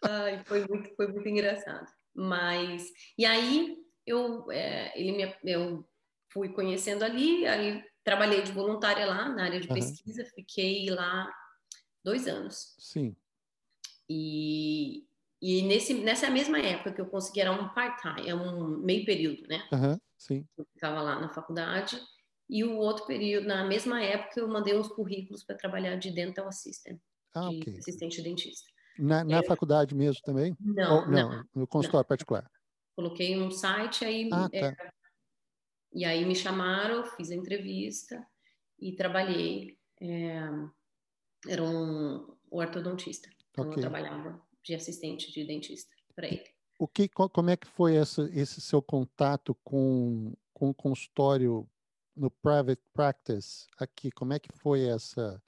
Ai, 0.03 0.43
foi 0.45 0.65
muito, 0.67 0.95
foi 0.95 1.07
muito 1.07 1.27
engraçado. 1.29 1.87
Mas 2.15 2.89
e 3.17 3.25
aí 3.25 3.77
eu, 4.09 4.51
é, 4.51 4.99
ele 4.99 5.11
me, 5.11 5.35
eu 5.43 5.87
fui 6.31 6.49
conhecendo 6.49 7.03
ali, 7.03 7.45
aí 7.45 7.83
trabalhei 8.03 8.41
de 8.41 8.51
voluntária 8.51 9.05
lá 9.05 9.29
na 9.29 9.43
área 9.43 9.59
de 9.59 9.67
Aham. 9.67 9.75
pesquisa, 9.79 10.25
fiquei 10.33 10.89
lá 10.89 11.31
dois 12.03 12.27
anos. 12.27 12.75
Sim. 12.79 13.15
E, 14.09 15.05
e 15.41 15.61
nesse, 15.61 15.93
nessa 15.93 16.29
mesma 16.29 16.59
época 16.59 16.91
que 16.91 17.01
eu 17.01 17.05
consegui 17.05 17.41
era 17.41 17.51
um 17.51 17.69
part-time, 17.69 18.27
é 18.27 18.33
um 18.33 18.79
meio 18.79 19.05
período, 19.05 19.47
né? 19.47 19.67
Aham, 19.71 19.99
sim. 20.17 20.45
Eu 20.57 20.65
ficava 20.73 21.01
lá 21.01 21.19
na 21.19 21.29
faculdade. 21.29 22.01
E 22.49 22.63
o 22.63 22.77
outro 22.77 23.05
período, 23.05 23.47
na 23.47 23.63
mesma 23.63 24.01
época, 24.01 24.39
eu 24.39 24.47
mandei 24.47 24.75
uns 24.75 24.87
currículos 24.87 25.43
para 25.43 25.55
trabalhar 25.55 25.97
de 25.97 26.09
dental 26.09 26.47
assistant, 26.47 26.99
Ah, 27.35 27.47
de 27.47 27.59
ok. 27.59 27.77
assistente 27.77 28.23
dentista. 28.23 28.67
Na, 28.97 29.23
na 29.23 29.43
faculdade 29.43 29.93
mesmo 29.93 30.19
também? 30.23 30.57
Não, 30.59 31.01
Ou, 31.01 31.05
não, 31.05 31.29
não, 31.29 31.45
no 31.53 31.67
consultório 31.67 32.07
particular. 32.07 32.49
Coloquei 32.99 33.37
um 33.39 33.49
site 33.49 34.03
aí 34.03 34.29
Ah, 34.29 34.49
é, 34.51 34.71
tá. 34.75 34.93
e 35.93 36.03
aí 36.03 36.25
me 36.25 36.35
chamaram, 36.35 37.05
fiz 37.05 37.31
a 37.31 37.35
entrevista 37.35 38.27
e 38.77 38.93
trabalhei. 38.93 39.79
é, 40.01 40.41
era 41.47 41.63
um 41.63 42.35
ortodontista, 42.51 43.29
então 43.51 43.63
Ok. 43.67 43.75
eu 43.75 43.79
trabalhava 43.79 44.45
de 44.61 44.75
assistente 44.75 45.31
de 45.31 45.45
dentista 45.45 45.95
para 46.13 46.27
ele. 46.27 46.43
O 46.77 46.89
que, 46.89 47.07
co- 47.07 47.29
como 47.29 47.49
é 47.51 47.55
que 47.55 47.67
foi 47.67 47.95
essa, 47.95 48.29
esse 48.33 48.59
seu 48.59 48.81
contato 48.81 49.55
com, 49.63 50.33
com 50.53 50.69
o 50.71 50.73
consultório 50.73 51.65
no 52.13 52.29
private 52.29 52.81
practice 52.93 53.65
aqui? 53.77 54.11
Como 54.11 54.33
é 54.33 54.39
que 54.39 54.49
foi 54.57 54.81
essa, 54.89 55.41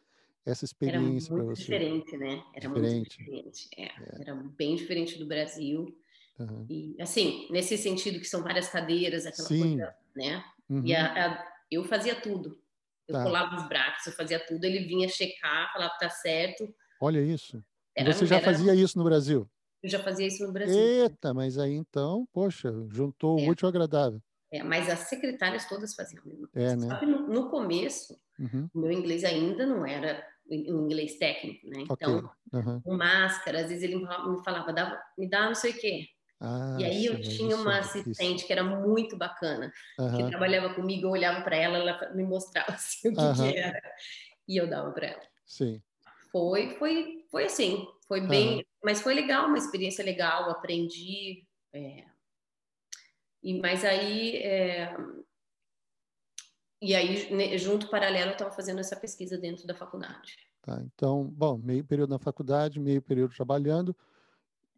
essa 0.46 0.63
experiência 0.63 1.34
para 1.34 1.43
muito 1.43 1.53
você? 1.53 1.63
diferente, 1.63 2.17
né? 2.17 2.43
Era 2.55 2.70
Diferente. 2.70 3.20
muito 3.24 3.34
diferente. 3.34 3.70
É, 3.77 4.22
Era 4.22 4.36
bem 4.36 4.77
diferente 4.77 5.17
do 5.20 5.25
Brasil. 5.25 6.00
Aham. 6.43 6.65
E 6.69 6.95
assim, 7.01 7.48
nesse 7.51 7.77
sentido 7.77 8.19
que 8.19 8.25
são 8.25 8.41
várias 8.43 8.69
cadeiras, 8.69 9.25
aquela 9.25 9.48
Sim. 9.48 9.60
coisa, 9.77 9.95
né? 10.15 10.43
Uhum. 10.69 10.86
E 10.86 10.95
a- 10.95 11.27
a- 11.27 11.51
eu 11.69 11.83
fazia 11.83 12.15
tudo. 12.15 12.60
Eu 13.07 13.13
Tá. 13.15 13.24
colava 13.24 13.55
os 13.55 13.67
braços, 13.67 14.07
eu 14.07 14.13
fazia 14.13 14.39
tudo, 14.45 14.63
ele 14.63 14.86
vinha 14.86 15.07
checar, 15.10 15.71
falava 15.74 15.93
tá 16.00 16.10
certo. 16.10 16.74
Olha 17.00 17.19
isso. 17.21 17.63
Era- 17.95 18.13
você 18.13 18.25
já 18.25 18.38
era- 18.38 18.45
fazia 18.45 18.74
isso 18.74 18.98
no 18.98 19.03
Brasil? 19.03 19.50
Eu 19.83 19.89
já 19.89 20.00
fazia 20.01 20.27
isso 20.27 20.45
no 20.45 20.53
Brasil. 20.53 20.79
Eita, 20.79 21.33
mas 21.33 21.57
aí 21.57 21.74
então, 21.74 22.27
poxa, 22.31 22.71
juntou 22.89 23.38
o 23.38 23.41
É. 23.41 23.50
útil 23.50 23.65
ao 23.65 23.69
agradável. 23.69 24.21
É, 24.51 24.63
mas 24.63 24.89
as 24.89 25.00
secretárias 25.00 25.67
todas 25.67 25.93
faziam 25.95 26.21
a 26.24 26.25
mesma 26.27 26.48
É, 26.53 26.60
coisa. 26.60 26.75
né? 26.77 26.88
Só 26.89 26.95
que 27.00 27.05
no, 27.05 27.27
no 27.27 27.50
começo, 27.50 28.15
Uhum, 28.39 28.69
o 28.74 28.79
meu 28.79 28.91
inglês 28.91 29.24
ainda 29.24 29.65
não 29.65 29.86
era 29.86 30.25
um 30.50 30.86
inglês 30.86 31.17
técnico, 31.17 31.67
né? 31.69 31.86
Então, 31.89 32.29
Aham. 32.53 32.81
com 32.81 32.95
máscara, 32.95 33.62
às 33.62 33.69
vezes 33.69 33.83
ele 33.83 33.95
me 33.98 34.05
falava, 34.05 34.29
me 34.31 34.43
falava, 34.43 34.74
"Dá- 34.74 35.03
me 35.17 35.29
dá 35.29 35.45
não 35.48 35.55
sei 35.55 35.71
o 35.71 35.79
quê. 35.79 36.05
Ah, 36.43 36.77
e 36.79 36.83
aí 36.86 37.05
eu 37.05 37.21
tinha 37.21 37.55
uma 37.55 37.77
é 37.77 37.81
difícil. 37.81 38.01
assistente 38.01 38.45
que 38.48 38.51
era 38.51 38.63
muito 38.63 39.15
bacana, 39.15 39.71
que 39.95 40.24
trabalhava 40.31 40.74
comigo, 40.74 41.05
eu 41.05 41.12
olhava 41.12 41.43
para 41.43 41.55
ela, 41.55 41.77
ela 41.77 42.13
me 42.15 42.24
mostrava 42.24 42.71
assim, 42.74 43.10
o 43.10 43.12
que, 43.12 43.33
que 43.51 43.57
era, 43.57 43.81
e 44.48 44.57
eu 44.57 44.67
dava 44.67 44.91
para 44.91 45.07
ela. 45.07 45.21
Sim. 45.45 45.79
Foi, 46.31 46.71
foi, 46.79 47.25
foi 47.29 47.43
assim, 47.45 47.88
foi 48.07 48.21
bem, 48.21 48.65
mas 48.83 49.01
foi 49.01 49.13
legal, 49.13 49.48
uma 49.48 49.57
experiência 49.57 50.03
legal, 50.03 50.50
aprendi. 50.50 51.45
é. 51.74 52.05
e 53.43 53.60
mas 53.60 53.86
aí, 53.86 54.38
é, 54.38 54.95
e 56.81 56.95
aí 56.95 57.31
ne- 57.31 57.55
junto 57.60 57.88
paralelo 57.89 58.29
eu 58.29 58.33
estava 58.33 58.51
fazendo 58.51 58.79
essa 58.79 58.95
pesquisa 58.95 59.38
dentro 59.38 59.67
da 59.67 59.75
faculdade. 59.75 60.36
Tá, 60.63 60.81
então, 60.83 61.24
bom, 61.24 61.57
meio 61.57 61.83
período 61.83 62.12
na 62.12 62.19
faculdade, 62.19 62.79
meio 62.79 63.01
período 63.01 63.36
trabalhando. 63.36 63.95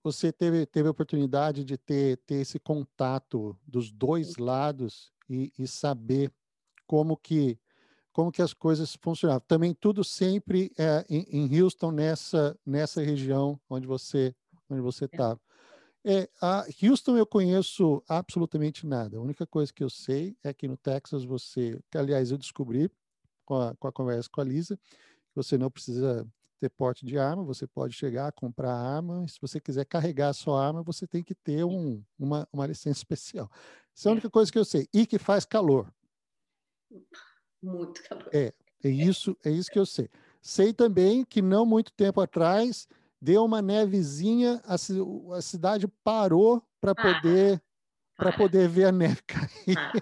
Você 0.03 0.31
teve, 0.31 0.65
teve 0.65 0.87
a 0.87 0.91
oportunidade 0.91 1.63
de 1.63 1.77
ter, 1.77 2.17
ter 2.25 2.35
esse 2.35 2.59
contato 2.59 3.57
dos 3.65 3.91
dois 3.91 4.35
lados 4.37 5.13
e, 5.29 5.51
e 5.57 5.67
saber 5.67 6.31
como 6.85 7.15
que, 7.15 7.57
como 8.11 8.31
que 8.31 8.41
as 8.41 8.53
coisas 8.53 8.97
funcionavam. 9.01 9.43
Também 9.47 9.73
tudo 9.73 10.03
sempre 10.03 10.71
é, 10.77 11.05
em, 11.09 11.25
em 11.29 11.61
Houston, 11.61 11.91
nessa, 11.91 12.57
nessa 12.65 13.01
região 13.01 13.59
onde 13.69 13.87
você 13.87 14.35
onde 14.69 14.81
você 14.81 15.05
estava. 15.05 15.39
É, 16.05 16.29
a 16.41 16.65
Houston 16.81 17.15
eu 17.15 17.25
conheço 17.25 18.03
absolutamente 18.07 18.85
nada. 18.85 19.17
A 19.17 19.21
única 19.21 19.45
coisa 19.45 19.71
que 19.71 19.83
eu 19.83 19.89
sei 19.89 20.35
é 20.43 20.53
que 20.53 20.67
no 20.67 20.75
Texas 20.75 21.23
você, 21.23 21.79
que 21.89 21.97
aliás 21.97 22.31
eu 22.31 22.37
descobri 22.37 22.91
com 23.45 23.55
a, 23.55 23.75
com 23.75 23.87
a 23.87 23.91
conversa 23.91 24.29
com 24.29 24.41
a 24.41 24.43
Lisa, 24.43 24.77
você 25.33 25.57
não 25.57 25.71
precisa 25.71 26.27
ter 26.59 26.69
porte 26.69 27.05
de 27.05 27.17
arma, 27.17 27.43
você 27.43 27.67
pode 27.67 27.93
chegar, 27.93 28.31
comprar 28.31 28.73
arma, 28.73 29.27
se 29.27 29.39
você 29.41 29.59
quiser 29.59 29.85
carregar 29.85 30.29
a 30.29 30.33
sua 30.33 30.65
arma, 30.65 30.83
você 30.83 31.05
tem 31.07 31.23
que 31.23 31.35
ter 31.35 31.63
um, 31.65 32.03
uma, 32.17 32.47
uma 32.51 32.65
licença 32.67 32.99
especial. 32.99 33.49
Essa 33.95 34.09
é 34.09 34.11
a 34.11 34.13
única 34.13 34.29
coisa 34.29 34.51
que 34.51 34.57
eu 34.57 34.65
sei. 34.65 34.87
E 34.93 35.05
que 35.05 35.19
faz 35.19 35.45
calor. 35.45 35.93
Muito 37.61 38.03
calor. 38.03 38.29
É 38.33 38.53
isso, 38.83 39.37
é 39.43 39.49
isso 39.49 39.71
que 39.71 39.79
eu 39.79 39.85
sei. 39.85 40.09
Sei 40.41 40.73
também 40.73 41.23
que 41.23 41.41
não 41.41 41.65
muito 41.65 41.91
tempo 41.93 42.19
atrás 42.19 42.87
deu 43.21 43.45
uma 43.45 43.61
nevezinha, 43.61 44.61
a, 44.65 44.75
a 44.75 45.41
cidade 45.41 45.87
parou 46.03 46.61
para 46.81 46.93
Para, 46.93 47.13
poder 47.13 47.61
para 48.17 48.33
poder 48.33 48.67
ver 48.69 48.85
a 48.85 48.91
neve 48.91 49.21
cair. 49.27 49.75
para. 49.75 49.93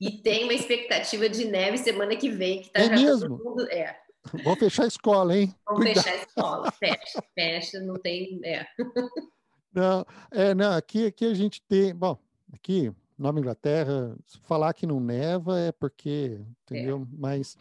E 0.00 0.22
tem 0.22 0.44
uma 0.44 0.54
expectativa 0.54 1.28
de 1.28 1.44
neve 1.44 1.76
semana 1.78 2.16
que 2.16 2.30
vem, 2.30 2.62
que 2.62 2.70
tá 2.70 2.80
É 2.80 2.84
já 2.84 2.88
mesmo? 2.88 3.38
todo 3.38 3.44
mundo. 3.44 3.68
É, 3.70 4.00
Vou 4.44 4.54
fechar 4.56 4.84
a 4.84 4.88
escola, 4.88 5.36
hein? 5.36 5.54
vamos 5.66 5.82
Cuidado. 5.82 6.04
fechar 6.04 6.18
a 6.18 6.22
escola, 6.22 6.70
fecha, 6.72 7.22
fecha, 7.34 7.80
não 7.80 7.94
tem. 7.94 8.40
É, 8.44 8.66
Não, 9.72 10.04
é, 10.32 10.52
não, 10.52 10.72
aqui, 10.72 11.06
aqui 11.06 11.24
a 11.24 11.32
gente 11.34 11.62
tem, 11.62 11.94
bom, 11.94 12.18
aqui, 12.52 12.92
Nova 13.16 13.38
Inglaterra, 13.38 14.16
falar 14.42 14.74
que 14.74 14.84
não 14.84 14.98
neva 14.98 15.60
é 15.60 15.70
porque, 15.70 16.40
entendeu? 16.62 17.06
Mas 17.12 17.56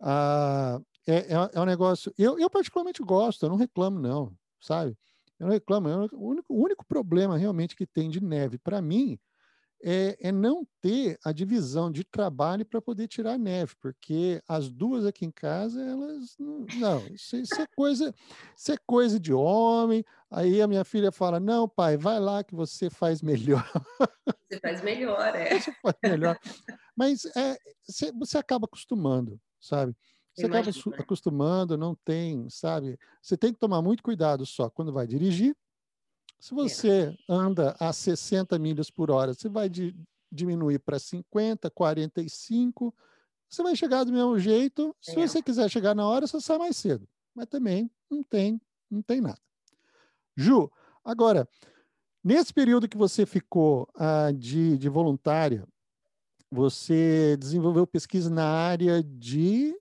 ah, 0.00 0.80
é, 1.06 1.16
é, 1.16 1.50
é 1.54 1.60
um 1.60 1.64
negócio, 1.64 2.14
eu, 2.16 2.38
eu 2.38 2.48
particularmente 2.48 3.02
gosto, 3.02 3.44
eu 3.44 3.48
não 3.50 3.56
reclamo 3.56 3.98
não, 3.98 4.32
sabe? 4.60 4.96
Eu 5.40 5.46
não 5.48 5.52
reclamo, 5.52 5.88
eu- 5.88 6.08
o 6.12 6.28
único, 6.28 6.54
o 6.54 6.62
único 6.62 6.86
problema 6.86 7.36
realmente 7.36 7.74
que 7.74 7.84
tem 7.86 8.08
de 8.08 8.22
neve, 8.22 8.56
para 8.56 8.80
mim, 8.80 9.18
é, 9.82 10.16
é 10.28 10.32
não 10.32 10.66
ter 10.80 11.18
a 11.24 11.32
divisão 11.32 11.90
de 11.90 12.04
trabalho 12.04 12.64
para 12.66 12.80
poder 12.82 13.08
tirar 13.08 13.34
a 13.34 13.38
neve, 13.38 13.74
porque 13.80 14.42
as 14.48 14.70
duas 14.70 15.06
aqui 15.06 15.24
em 15.24 15.30
casa, 15.30 15.82
elas 15.82 16.36
não, 16.38 16.68
não 16.72 17.08
isso, 17.08 17.36
isso 17.36 17.60
é 17.62 17.66
coisa, 17.74 18.14
isso 18.56 18.72
é 18.72 18.76
coisa 18.86 19.18
de 19.20 19.32
homem. 19.32 20.04
Aí 20.30 20.60
a 20.62 20.66
minha 20.68 20.84
filha 20.84 21.10
fala: 21.12 21.40
"Não, 21.40 21.68
pai, 21.68 21.96
vai 21.96 22.20
lá 22.20 22.44
que 22.44 22.54
você 22.54 22.90
faz 22.90 23.22
melhor, 23.22 23.64
você 24.50 24.60
faz 24.60 24.82
melhor, 24.82 25.34
é. 25.36 25.58
você 25.58 25.72
faz 25.82 25.96
melhor". 26.02 26.38
Mas 26.96 27.24
é, 27.36 27.56
você, 27.82 28.12
você 28.12 28.38
acaba 28.38 28.66
acostumando, 28.66 29.40
sabe? 29.60 29.96
Você 30.34 30.46
acaba 30.46 30.70
Imagino, 30.70 30.84
su- 30.84 30.90
né? 30.90 30.96
acostumando, 30.98 31.76
não 31.78 31.94
tem, 31.94 32.48
sabe? 32.50 32.98
Você 33.22 33.36
tem 33.36 33.52
que 33.52 33.58
tomar 33.58 33.82
muito 33.82 34.02
cuidado 34.02 34.46
só 34.46 34.70
quando 34.70 34.92
vai 34.92 35.06
dirigir. 35.06 35.56
Se 36.40 36.54
você 36.54 37.14
anda 37.28 37.76
a 37.78 37.92
60 37.92 38.58
milhas 38.58 38.90
por 38.90 39.10
hora, 39.10 39.34
você 39.34 39.48
vai 39.48 39.68
di- 39.68 39.94
diminuir 40.32 40.78
para 40.78 40.98
50, 40.98 41.70
45, 41.70 42.94
você 43.48 43.62
vai 43.62 43.76
chegar 43.76 44.04
do 44.04 44.12
mesmo 44.12 44.38
jeito. 44.38 44.96
Se 45.00 45.20
É. 45.20 45.28
você 45.28 45.42
quiser 45.42 45.68
chegar 45.68 45.94
na 45.94 46.08
hora, 46.08 46.26
você 46.26 46.40
sai 46.40 46.56
mais 46.56 46.76
cedo. 46.78 47.06
Mas 47.34 47.46
também 47.46 47.90
não 48.10 48.22
tem, 48.22 48.58
não 48.90 49.02
tem 49.02 49.20
nada. 49.20 49.38
Ju, 50.34 50.72
agora, 51.04 51.46
nesse 52.24 52.54
período 52.54 52.88
que 52.88 52.96
você 52.96 53.26
ficou 53.26 53.86
ah, 53.94 54.32
de, 54.32 54.78
de 54.78 54.88
voluntária, 54.88 55.68
você 56.50 57.36
desenvolveu 57.38 57.86
pesquisa 57.86 58.30
na 58.30 58.46
área 58.46 59.02
de 59.02 59.76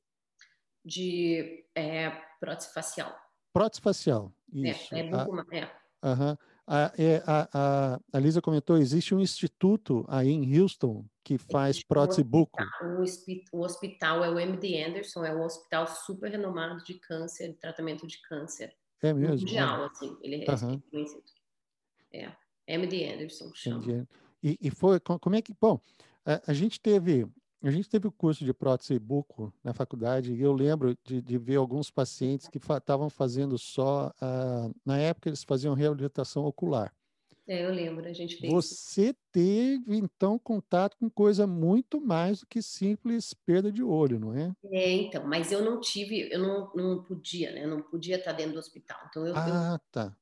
De 0.84 1.66
é, 1.74 2.10
prótese 2.40 2.74
facial. 2.74 3.16
prótese 3.54 3.82
facial. 3.82 4.34
É, 4.54 4.70
Isso. 4.72 4.94
é, 4.96 5.10
Ah, 5.14 5.24
bucoma- 5.24 5.46
é. 5.52 5.70
Aham. 6.04 6.38
A, 6.66 6.94
é, 6.98 7.24
a, 7.26 7.50
a, 7.96 8.00
a 8.14 8.20
Lisa 8.20 8.42
comentou, 8.42 8.78
existe 8.78 9.14
um 9.16 9.20
instituto 9.20 10.06
aí 10.08 10.30
em 10.30 10.60
Houston 10.60 11.06
que 11.24 11.38
faz 11.38 11.84
prótese 11.84 12.24
buco. 12.24 12.62
O, 12.82 13.58
o 13.58 13.64
hospital 13.64 14.24
é 14.24 14.30
o 14.30 14.40
MD 14.40 14.84
Anderson, 14.84 15.26
é 15.26 15.34
um 15.36 15.44
hospital 15.44 15.88
super 15.88 16.30
renomado 16.32 16.84
de 16.84 16.94
câncer, 16.96 17.50
de 17.50 17.56
tratamento 17.56 18.06
de 18.08 18.22
câncer 18.22 18.76
É 19.02 19.14
mesmo? 19.14 19.48
mundial, 19.48 19.86
assim, 19.86 20.16
ele 20.22 20.44
é 20.44 20.52
Aham. 20.52 20.82
reconhecido. 20.86 21.24
É, 22.14 22.32
MD 22.68 23.14
Anderson 23.14 23.52
chama. 23.54 23.80
Entendi. 23.84 24.08
E, 24.44 24.58
e 24.62 24.72
foi, 24.72 25.00
co- 25.00 25.20
como 25.20 25.36
é 25.36 25.42
que, 25.42 25.54
bom, 25.60 25.80
a 26.48 26.54
gente 26.54 26.80
teve, 26.80 27.28
a 27.62 27.72
gente 27.72 27.90
teve 27.90 28.08
o 28.08 28.12
curso 28.12 28.46
de 28.46 28.54
prótese 28.54 28.98
buco 28.98 29.54
na 29.64 29.74
faculdade 29.74 30.34
e 30.34 30.42
eu 30.42 30.54
lembro 30.54 30.98
de, 31.04 31.22
de 31.22 31.38
ver 31.38 31.58
alguns 31.58 31.92
pacientes 31.92 32.48
que 32.48 32.58
estavam 32.58 33.10
fazendo 33.10 33.58
só, 33.58 34.14
ah, 34.22 34.70
na 34.86 34.98
época 34.98 35.30
eles 35.30 35.44
faziam 35.44 35.74
reabilitação 35.74 36.46
ocular. 36.46 36.94
É, 37.48 37.66
eu 37.66 37.72
lembro, 37.72 38.08
a 38.08 38.14
gente 38.14 38.38
fez. 38.38 38.54
Você 38.54 39.16
teve, 39.32 39.98
então, 39.98 40.38
contato 40.38 40.96
com 40.98 41.10
coisa 41.10 41.48
muito 41.48 42.00
mais 42.00 42.42
do 42.42 42.46
que 42.48 42.62
simples 42.62 43.34
perda 43.34 43.72
de 43.72 43.84
olho, 43.84 44.20
não 44.20 44.34
é? 44.34 44.52
É, 44.72 44.92
então, 44.92 45.26
mas 45.26 45.52
eu 45.52 45.64
não 45.64 45.80
tive, 45.80 46.30
eu 46.32 46.40
não, 46.40 46.72
não 46.76 47.04
podia, 47.04 47.52
né? 47.52 47.64
Eu 47.64 47.70
não 47.70 47.82
podia 47.82 48.18
estar 48.18 48.34
dentro 48.34 48.54
do 48.54 48.60
hospital. 48.60 49.00
Então, 49.10 49.26
eu, 49.26 49.34
eu- 49.34 49.42
Ah, 49.42 49.80
tá. 49.92 50.16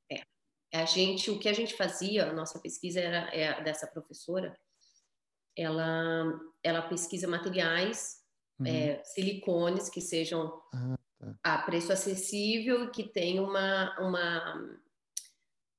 a 0.74 0.86
gente, 0.86 1.30
o 1.32 1.40
que 1.40 1.50
a 1.50 1.54
gente 1.54 1.76
fazia, 1.76 2.30
a 2.30 2.34
nossa 2.34 2.60
pesquisa 2.60 3.00
era 3.00 3.30
é, 3.36 3.62
dessa 3.64 3.88
professora, 3.88 4.58
ela, 5.58 6.40
ela 6.64 6.82
pesquisa 6.84 7.28
materiais, 7.28 8.18
Uhum. 8.60 8.66
é, 8.68 9.04
silicones 9.04 9.88
que 9.90 10.02
sejam 10.02 10.62
Ah, 10.74 10.98
tá. 11.20 11.36
a 11.44 11.58
preço 11.60 11.94
acessível 11.94 12.86
e 12.86 12.90
que 12.92 13.04
tenham 13.04 13.46
uma, 13.46 13.96
uma 14.00 14.80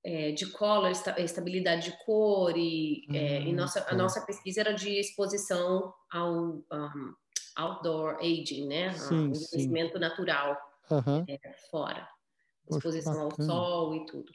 é, 0.04 0.30
de 0.32 0.46
color, 0.52 0.88
esta- 0.90 1.20
estabilidade 1.20 1.90
de 1.90 2.04
cor 2.04 2.56
e, 2.56 3.04
é, 3.12 3.42
e 3.42 3.52
Ah, 3.52 3.56
nossa, 3.56 3.80
tá. 3.80 3.90
a 3.92 3.96
nossa 3.96 4.20
pesquisa 4.24 4.60
era 4.60 4.72
de 4.72 4.90
exposição 4.98 5.92
ao 6.10 6.32
um, 6.32 7.14
outdoor 7.56 8.16
aging, 8.20 8.68
né? 8.68 8.92
Sim, 8.92 9.14
Ao 9.16 9.22
envelhecimento 9.26 9.98
natural 9.98 10.56
Aham. 10.90 11.26
fora, 11.70 12.08
Poxa, 12.66 12.78
exposição 12.78 13.20
ao 13.22 13.28
bacana. 13.30 13.46
sol 13.48 13.94
e 13.96 14.06
tudo. 14.06 14.32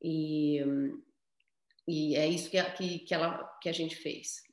E, 0.00 0.60
e 1.88 2.14
é 2.14 2.28
isso 2.28 2.48
que 2.48 2.62
que, 2.72 2.98
que, 3.00 3.12
ela, 3.14 3.44
que 3.60 3.68
a 3.68 3.72
gente 3.72 3.96
fez. 3.96 4.45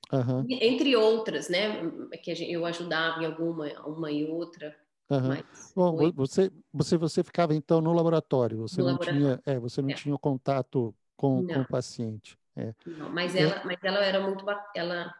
E, 0.49 0.65
Entre 0.67 0.95
outras, 0.95 1.49
né? 1.49 1.81
Que 2.23 2.31
a 2.31 2.35
gente, 2.35 2.51
eu 2.51 2.65
ajudava 2.65 3.21
em 3.21 3.25
alguma 3.25 3.67
uma 3.87 4.11
e 4.11 4.25
outra, 4.25 4.75
aham. 5.09 5.39
mas 5.55 5.75
Bom, 5.75 5.95
foi- 5.95 6.11
vo- 6.11 6.13
você, 6.13 6.51
você, 6.71 6.97
você 6.97 7.23
ficava 7.23 7.53
então 7.55 7.81
no 7.81 7.93
laboratório, 7.93 8.57
você 8.59 8.81
No 8.81 8.83
não 8.83 8.95
laboratório. 8.95 8.97
tinha, 8.97 9.41
é, 9.45 9.57
você 9.59 9.81
não 9.81 9.91
É. 9.91 9.93
tinha 9.93 10.17
contato 10.19 10.95
com, 11.17 11.43
com 11.43 11.61
Não. 11.61 11.63
o 11.63 11.65
paciente. 11.65 12.37
É. 12.55 12.73
Não, 12.85 13.09
mas 13.13 13.35
É. 13.37 13.53
ela, 13.53 13.63
mas 13.65 13.77
ela 13.83 14.03
era 14.03 14.19
muito, 14.21 14.45
ela 14.75 15.13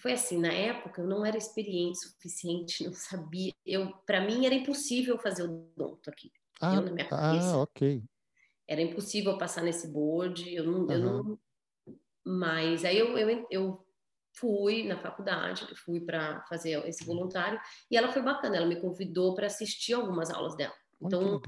foi 0.00 0.12
assim, 0.12 0.38
na 0.38 0.52
época 0.52 1.00
eu 1.02 1.06
não 1.06 1.24
era 1.26 1.36
experiente 1.36 1.98
suficiente, 1.98 2.84
não 2.86 2.92
sabia. 2.92 3.52
Eu, 3.66 3.92
para 4.06 4.20
mim 4.20 4.46
era 4.46 4.54
impossível 4.54 5.18
fazer 5.18 5.44
o 5.44 5.68
odonto 5.76 6.10
aqui. 6.10 6.32
Ah, 6.60 6.84
eu 6.84 6.96
cabeça 7.08 7.56
ah, 7.56 7.58
ok. 7.62 8.02
era 8.66 8.82
impossível 8.82 9.38
passar 9.38 9.62
nesse 9.62 9.88
board, 9.88 10.52
eu 10.54 10.64
não, 10.64 10.90
eu 10.90 10.98
não 10.98 11.38
mas 12.24 12.84
aí 12.84 12.98
eu, 12.98 13.16
eu, 13.18 13.46
eu 13.50 13.87
fui 14.38 14.86
na 14.86 14.98
faculdade, 14.98 15.66
fui 15.84 16.00
para 16.00 16.42
fazer 16.48 16.86
esse 16.86 17.04
voluntário 17.04 17.60
e 17.90 17.96
ela 17.96 18.12
foi 18.12 18.22
bacana, 18.22 18.56
ela 18.56 18.66
me 18.66 18.80
convidou 18.80 19.34
para 19.34 19.46
assistir 19.46 19.94
algumas 19.94 20.30
aulas 20.30 20.56
dela. 20.56 20.74
Então, 21.00 21.40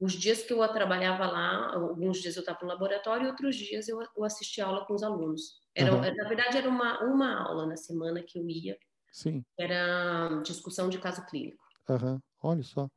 os 0.00 0.14
dias 0.14 0.42
que 0.42 0.52
eu 0.52 0.66
trabalhava 0.72 1.26
lá, 1.26 1.74
alguns 1.74 2.20
dias 2.20 2.34
eu 2.36 2.40
estava 2.40 2.58
no 2.62 2.68
laboratório, 2.68 3.28
outros 3.28 3.54
dias 3.54 3.88
eu, 3.88 4.00
eu 4.16 4.24
assistia 4.24 4.64
aula 4.64 4.84
com 4.84 4.94
os 4.94 5.02
alunos. 5.02 5.60
Era, 5.74 5.94
uhum. 5.94 6.00
Na 6.00 6.28
verdade, 6.28 6.58
era 6.58 6.68
uma, 6.68 7.02
uma 7.04 7.40
aula 7.40 7.66
na 7.66 7.76
semana 7.76 8.22
que 8.22 8.38
eu 8.38 8.48
ia. 8.48 8.76
Sim. 9.12 9.44
Era 9.58 10.40
discussão 10.42 10.88
de 10.88 10.98
caso 10.98 11.24
clínico. 11.26 11.62
Uhum. 11.88 12.18
Olha 12.42 12.62
só. 12.62 12.88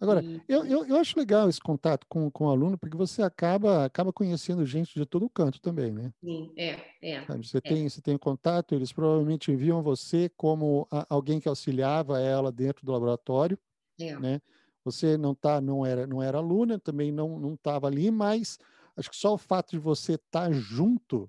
Agora, 0.00 0.22
e... 0.22 0.40
eu, 0.48 0.64
eu, 0.64 0.86
eu, 0.86 0.96
acho 0.96 1.18
legal 1.18 1.48
esse 1.48 1.60
contato 1.60 2.06
com, 2.08 2.30
com 2.30 2.46
o 2.46 2.50
aluno, 2.50 2.78
porque 2.78 2.96
você 2.96 3.20
acaba, 3.22 3.84
acaba 3.84 4.12
conhecendo 4.12 4.64
gente 4.64 4.94
de 4.94 5.04
todo 5.04 5.28
canto 5.28 5.60
também, 5.60 5.90
né? 5.90 6.12
Sim, 6.22 6.52
é, 6.56 6.78
é. 7.02 7.24
Você, 7.36 7.58
é. 7.58 7.60
Tem, 7.60 7.88
você 7.88 8.00
tem 8.00 8.16
contato, 8.16 8.74
eles 8.74 8.92
provavelmente 8.92 9.50
enviam 9.50 9.82
você 9.82 10.30
como 10.36 10.86
a, 10.90 11.04
alguém 11.10 11.40
que 11.40 11.48
auxiliava 11.48 12.20
ela 12.20 12.52
dentro 12.52 12.86
do 12.86 12.92
laboratório, 12.92 13.58
é. 14.00 14.16
né? 14.18 14.40
Você 14.84 15.18
não 15.18 15.34
tá, 15.34 15.60
não 15.60 15.84
era, 15.84 16.06
não 16.06 16.22
era 16.22 16.38
aluna, 16.38 16.78
também 16.78 17.10
não 17.10 17.38
não 17.38 17.54
estava 17.54 17.88
ali, 17.88 18.10
mas 18.10 18.58
acho 18.96 19.10
que 19.10 19.16
só 19.16 19.34
o 19.34 19.38
fato 19.38 19.72
de 19.72 19.78
você 19.78 20.14
estar 20.14 20.46
tá 20.46 20.52
junto, 20.52 21.28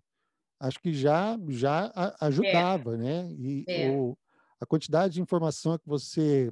acho 0.59 0.79
que 0.79 0.93
já 0.93 1.37
já 1.47 1.91
é. 1.95 2.25
ajudava, 2.25 2.93
é. 2.93 2.97
né? 2.97 3.31
E 3.31 3.65
é. 3.67 3.89
o, 3.89 4.15
a 4.61 4.65
quantidade 4.65 5.15
de 5.15 5.21
informação 5.21 5.77
que 5.79 5.87
você 5.87 6.51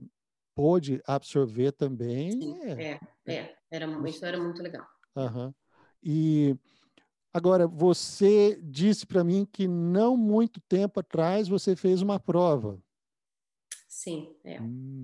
pôde 0.57 0.99
absorver 1.05 1.71
também. 1.71 2.31
Sim, 2.31 2.59
é, 2.63 2.71
é, 2.71 2.99
é. 3.27 3.55
Era, 3.69 4.09
isso 4.09 4.25
era 4.25 4.41
muito 4.41 4.63
legal. 4.63 4.87
Uhum. 5.15 5.53
E 6.01 6.55
agora, 7.31 7.67
você 7.67 8.59
disse 8.63 9.05
para 9.05 9.23
mim 9.23 9.45
que 9.45 9.67
não 9.67 10.17
muito 10.17 10.59
tempo 10.61 10.99
atrás 10.99 11.47
você 11.47 11.75
fez 11.75 12.01
uma 12.01 12.19
prova. 12.19 12.81
Sim, 13.87 14.35
é. 14.43 14.59
Hum. 14.59 15.03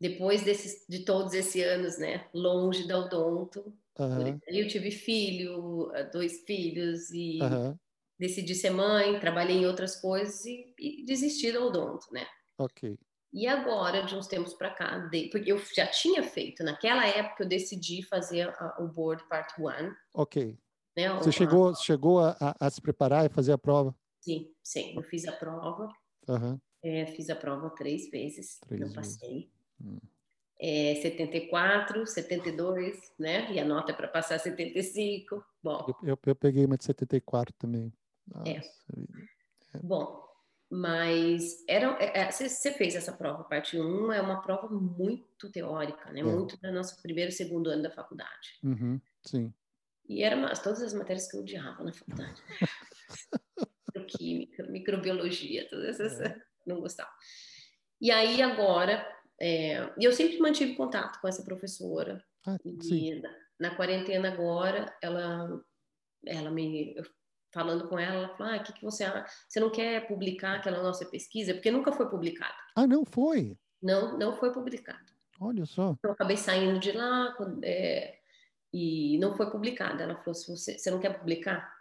Depois 0.00 0.42
desses, 0.42 0.84
de 0.88 1.04
todos 1.04 1.34
esses 1.34 1.62
anos, 1.62 1.96
né, 1.96 2.26
longe 2.34 2.88
da 2.88 2.98
odonto, 2.98 3.72
uhum. 3.96 4.40
eu 4.48 4.66
tive 4.66 4.90
filho, 4.90 5.92
dois 6.12 6.42
filhos 6.44 7.10
e 7.10 7.38
uhum. 7.40 7.78
decidi 8.18 8.56
ser 8.56 8.70
mãe, 8.70 9.20
trabalhei 9.20 9.58
em 9.58 9.66
outras 9.66 9.94
coisas 10.00 10.44
e, 10.46 10.74
e 10.80 11.04
desisti 11.04 11.52
da 11.52 11.60
odonto, 11.60 12.06
né? 12.12 12.26
Ok. 12.58 12.98
E 13.32 13.46
agora, 13.46 14.02
de 14.02 14.14
uns 14.14 14.26
tempos 14.26 14.54
para 14.54 14.70
cá, 14.70 15.08
porque 15.30 15.52
eu 15.52 15.58
já 15.74 15.86
tinha 15.86 16.22
feito, 16.22 16.64
naquela 16.64 17.06
época 17.06 17.44
eu 17.44 17.48
decidi 17.48 18.02
fazer 18.02 18.48
a, 18.58 18.76
o 18.80 18.88
Board 18.88 19.22
Part 19.28 19.54
1. 19.60 19.94
Ok. 20.14 20.58
Né, 20.96 21.08
Você 21.14 21.30
chegou, 21.30 21.74
chegou 21.76 22.18
a, 22.18 22.36
a, 22.40 22.66
a, 22.66 22.70
se 22.70 22.80
preparar 22.80 23.24
e 23.24 23.28
fazer 23.28 23.52
a 23.52 23.58
prova? 23.58 23.94
Sim, 24.20 24.52
sim. 24.62 24.94
Eu 24.96 25.02
fiz 25.02 25.26
a 25.28 25.32
prova. 25.32 25.88
Uhum. 26.28 26.58
É, 26.82 27.06
fiz 27.06 27.30
a 27.30 27.36
prova 27.36 27.70
três 27.70 28.10
vezes, 28.10 28.58
três 28.66 28.80
não 28.80 28.92
passei. 28.92 29.48
Hum. 29.80 29.98
É, 30.58 30.96
74, 30.96 32.06
72, 32.06 33.12
né? 33.18 33.50
E 33.52 33.58
a 33.58 33.64
nota 33.64 33.92
é 33.92 33.94
para 33.94 34.08
passar 34.08 34.38
75. 34.38 35.42
Bom. 35.62 35.86
Eu, 36.02 36.08
eu, 36.10 36.18
eu, 36.26 36.36
peguei 36.36 36.66
uma 36.66 36.76
de 36.76 36.84
74 36.84 37.54
também. 37.54 37.92
É. 38.44 38.56
Nossa, 38.56 38.70
é. 39.74 39.78
Bom, 39.82 40.29
mas 40.70 41.64
era 41.66 42.30
você 42.30 42.68
é, 42.68 42.72
é, 42.72 42.74
fez 42.74 42.94
essa 42.94 43.12
prova 43.12 43.42
parte 43.42 43.76
1 43.76 44.12
é 44.12 44.20
uma 44.20 44.40
prova 44.40 44.68
muito 44.68 45.50
teórica 45.50 46.12
né? 46.12 46.20
É. 46.20 46.22
muito 46.22 46.56
da 46.60 46.70
nosso 46.70 47.02
primeiro 47.02 47.30
e 47.30 47.34
segundo 47.34 47.70
ano 47.70 47.82
da 47.82 47.90
faculdade. 47.90 48.58
Uhum, 48.62 49.00
sim. 49.26 49.52
E 50.08 50.22
eram 50.22 50.42
todas 50.62 50.80
as 50.80 50.94
matérias 50.94 51.28
que 51.28 51.36
eu 51.36 51.40
odiava 51.40 51.82
na 51.82 51.92
faculdade. 51.92 52.40
Química 54.06 54.62
microbiologia 54.64 55.68
todas 55.68 56.00
essas 56.00 56.20
é. 56.20 56.36
não 56.64 56.80
gostava. 56.80 57.10
E 58.00 58.10
aí 58.12 58.40
agora 58.40 59.04
é, 59.40 59.92
eu 60.00 60.12
sempre 60.12 60.38
mantive 60.38 60.76
contato 60.76 61.20
com 61.20 61.26
essa 61.26 61.44
professora. 61.44 62.24
Ah, 62.46 62.56
na, 63.20 63.68
na, 63.68 63.76
quarentena 63.76 64.28
agora 64.32 64.96
ela 65.02 65.62
ela 66.24 66.50
me 66.50 66.94
eu 66.96 67.04
falando 67.52 67.88
com 67.88 67.98
ela, 67.98 68.14
ela 68.14 68.36
falou: 68.36 68.52
ah, 68.52 68.56
o 68.56 68.62
que, 68.62 68.72
que 68.72 68.84
você 68.84 69.04
Você 69.48 69.60
não 69.60 69.70
quer 69.70 70.06
publicar 70.06 70.56
aquela 70.56 70.82
nossa 70.82 71.04
pesquisa? 71.06 71.54
Porque 71.54 71.70
nunca 71.70 71.92
foi 71.92 72.08
publicado. 72.08 72.54
Ah, 72.74 72.86
não 72.86 73.04
foi? 73.04 73.56
Não, 73.82 74.18
não 74.18 74.32
foi 74.36 74.52
publicado. 74.52 75.10
Olha 75.40 75.64
só. 75.64 75.94
Então, 75.98 76.10
eu 76.10 76.12
acabei 76.12 76.36
saindo 76.36 76.78
de 76.78 76.92
lá 76.92 77.34
é, 77.62 78.18
e 78.72 79.18
não 79.18 79.36
foi 79.36 79.50
publicada. 79.50 80.02
Ela 80.02 80.16
falou: 80.16 80.34
se 80.34 80.50
você, 80.50 80.78
você 80.78 80.90
não 80.90 81.00
quer 81.00 81.18
publicar? 81.18 81.72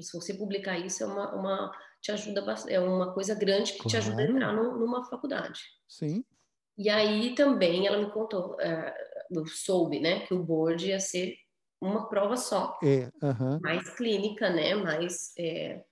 Se 0.00 0.12
você 0.12 0.34
publicar 0.34 0.76
isso, 0.78 1.04
é 1.04 1.06
uma, 1.06 1.34
uma 1.34 1.72
te 2.00 2.12
ajuda 2.12 2.44
é 2.68 2.80
uma 2.80 3.12
coisa 3.12 3.34
grande 3.34 3.72
que 3.72 3.78
claro. 3.78 3.90
te 3.90 3.96
ajuda 3.96 4.22
a 4.22 4.24
entrar 4.24 4.52
no, 4.52 4.76
numa 4.76 5.04
faculdade. 5.04 5.60
Sim. 5.88 6.24
E 6.76 6.88
aí 6.88 7.34
também 7.34 7.86
ela 7.86 7.98
me 7.98 8.10
contou, 8.10 8.54
uh, 8.54 8.92
eu 9.30 9.46
soube, 9.46 9.98
né, 9.98 10.20
que 10.20 10.32
o 10.32 10.42
board 10.42 10.86
ia 10.86 11.00
ser 11.00 11.36
uma 11.80 12.08
prova 12.08 12.36
só. 12.36 12.78
É, 12.82 13.10
Mais 13.62 13.88
clínica, 13.90 14.50
né? 14.50 14.74
Mais. 14.74 15.32
É... 15.38 15.82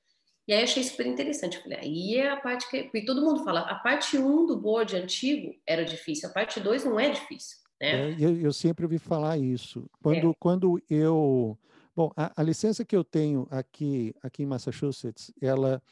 E 0.49 0.53
aí 0.53 0.62
achei 0.62 0.83
super 0.85 1.07
interessante. 1.07 1.57
Eu 1.57 1.62
falei, 1.62 1.79
aí 1.79 2.16
é 2.16 2.31
a 2.31 2.37
parte 2.37 2.68
que. 2.70 2.85
Porque 2.85 3.05
todo 3.05 3.22
mundo 3.22 3.44
fala, 3.44 3.61
a 3.61 3.77
parte 3.77 4.16
1 4.18 4.46
do 4.46 4.61
board 4.61 4.96
antigo 4.96 5.55
era 5.66 5.85
difícil, 5.85 6.29
a 6.29 6.33
parte 6.33 6.61
2 6.61 6.85
não 6.85 6.99
é 6.99 7.11
difícil. 7.11 7.59
Né? 7.81 8.12
É, 8.12 8.16
eu, 8.18 8.40
eu, 8.40 8.53
sempre 8.53 8.85
ouvi 8.85 8.99
falar 8.99 9.38
isso. 9.38 9.88
Quando, 10.03 10.31
é. 10.31 10.35
quando 10.38 10.83
eu. 10.88 11.59
Bom, 11.94 12.12
a, 12.16 12.33
a, 12.37 12.42
licença 12.42 12.85
que 12.85 12.94
eu 12.94 13.03
tenho 13.03 13.46
aqui, 13.51 14.14
aqui 14.22 14.42
em 14.42 14.46
Massachusetts, 14.46 15.33
ela 15.40 15.83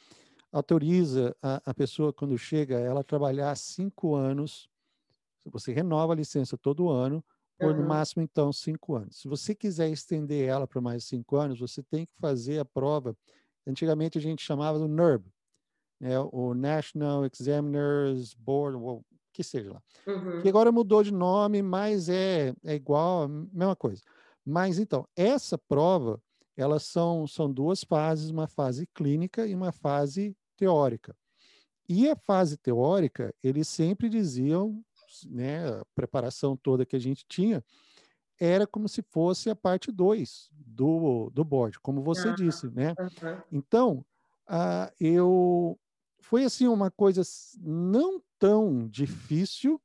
autoriza 0.52 1.34
a, 1.42 1.62
a 1.64 1.74
pessoa, 1.74 2.12
quando 2.12 2.36
chega, 2.36 2.78
ela 2.78 3.02
trabalhar 3.02 3.54
cinco 3.56 4.14
anos. 4.14 4.68
Você 5.46 5.72
renova 5.72 6.12
a 6.12 6.16
licença 6.16 6.56
todo 6.56 6.90
ano, 6.90 7.22
por 7.64 7.74
uhum. 7.74 7.82
no 7.82 7.88
máximo, 7.88 8.22
então, 8.22 8.52
cinco 8.52 8.94
anos. 8.96 9.16
Se 9.16 9.28
você 9.28 9.54
quiser 9.54 9.88
estender 9.88 10.48
ela 10.48 10.66
para 10.66 10.80
mais 10.80 11.04
cinco 11.04 11.36
anos, 11.36 11.58
você 11.58 11.82
tem 11.82 12.04
que 12.04 12.12
fazer 12.20 12.58
a 12.58 12.64
prova. 12.64 13.16
Antigamente 13.66 14.18
a 14.18 14.20
gente 14.20 14.42
chamava 14.42 14.78
do 14.78 14.86
NERB, 14.86 15.24
né? 15.98 16.18
o 16.32 16.52
National 16.54 17.24
Examiners 17.24 18.34
Board, 18.34 18.76
o 18.76 19.02
que 19.32 19.42
seja 19.42 19.72
lá. 19.72 19.82
Uhum. 20.06 20.42
Que 20.42 20.48
agora 20.48 20.70
mudou 20.70 21.02
de 21.02 21.12
nome, 21.12 21.62
mas 21.62 22.08
é, 22.08 22.54
é 22.64 22.74
igual, 22.74 23.28
mesma 23.28 23.74
coisa. 23.74 24.02
Mas 24.44 24.78
então, 24.78 25.08
essa 25.16 25.56
prova, 25.56 26.20
elas 26.56 26.82
são, 26.84 27.26
são 27.26 27.50
duas 27.50 27.82
fases, 27.82 28.30
uma 28.30 28.46
fase 28.46 28.86
clínica 28.94 29.46
e 29.46 29.54
uma 29.54 29.72
fase 29.72 30.36
teórica. 30.56 31.16
E 31.88 32.08
a 32.08 32.16
fase 32.16 32.56
teórica, 32.56 33.34
eles 33.42 33.68
sempre 33.68 34.08
diziam 34.08 34.82
né, 35.24 35.68
a 35.68 35.84
preparação 35.94 36.56
toda 36.56 36.86
que 36.86 36.96
a 36.96 37.00
gente 37.00 37.24
tinha, 37.28 37.64
era 38.40 38.66
como 38.66 38.88
se 38.88 39.02
fosse 39.02 39.48
a 39.48 39.56
parte 39.56 39.92
2 39.92 40.50
do, 40.52 41.30
do 41.30 41.44
board, 41.44 41.78
como 41.80 42.02
você 42.02 42.28
uhum. 42.28 42.34
disse, 42.34 42.68
né? 42.70 42.94
Uhum. 42.98 43.42
Então, 43.52 44.06
uh, 44.48 44.92
eu 44.98 45.78
foi 46.20 46.44
assim 46.44 46.66
uma 46.66 46.90
coisa 46.90 47.22
não 47.60 48.20
tão 48.38 48.88
difícil, 48.88 49.80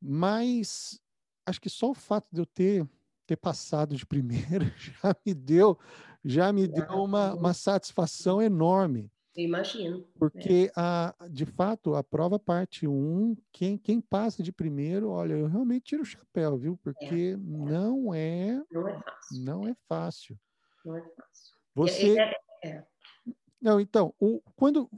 mas 0.00 1.00
acho 1.46 1.60
que 1.60 1.70
só 1.70 1.90
o 1.90 1.94
fato 1.94 2.28
de 2.30 2.40
eu 2.40 2.46
ter 2.46 2.88
ter 3.26 3.36
passado 3.36 3.96
de 3.96 4.06
primeira 4.06 4.72
já 4.78 5.16
me 5.24 5.34
deu 5.34 5.78
já 6.24 6.52
me 6.52 6.68
deu 6.68 7.02
uma, 7.02 7.34
uma 7.34 7.54
satisfação 7.54 8.40
enorme 8.40 9.10
Imagino. 9.36 10.08
Porque, 10.18 10.70
é. 10.70 10.72
a, 10.74 11.14
de 11.30 11.44
fato, 11.44 11.94
a 11.94 12.02
prova 12.02 12.38
parte 12.38 12.86
1, 12.86 13.36
quem, 13.52 13.76
quem 13.76 14.00
passa 14.00 14.42
de 14.42 14.50
primeiro, 14.50 15.10
olha, 15.10 15.34
eu 15.34 15.46
realmente 15.46 15.84
tiro 15.84 16.02
o 16.02 16.06
chapéu, 16.06 16.56
viu? 16.56 16.78
Porque 16.82 17.04
é, 17.04 17.30
é. 17.32 17.36
não 17.36 18.14
é. 18.14 18.62
Não 18.70 18.88
é 18.88 18.94
fácil. 18.98 19.44
Não 19.44 19.66
é 19.68 19.76
fácil. 19.86 20.38
Não 20.84 20.96
é 20.96 21.02
fácil. 21.02 21.54
Você. 21.74 22.18
É, 22.18 22.34
é, 22.64 22.84
não, 23.60 23.78
então, 23.78 24.14
o, 24.18 24.40
quando. 24.54 24.88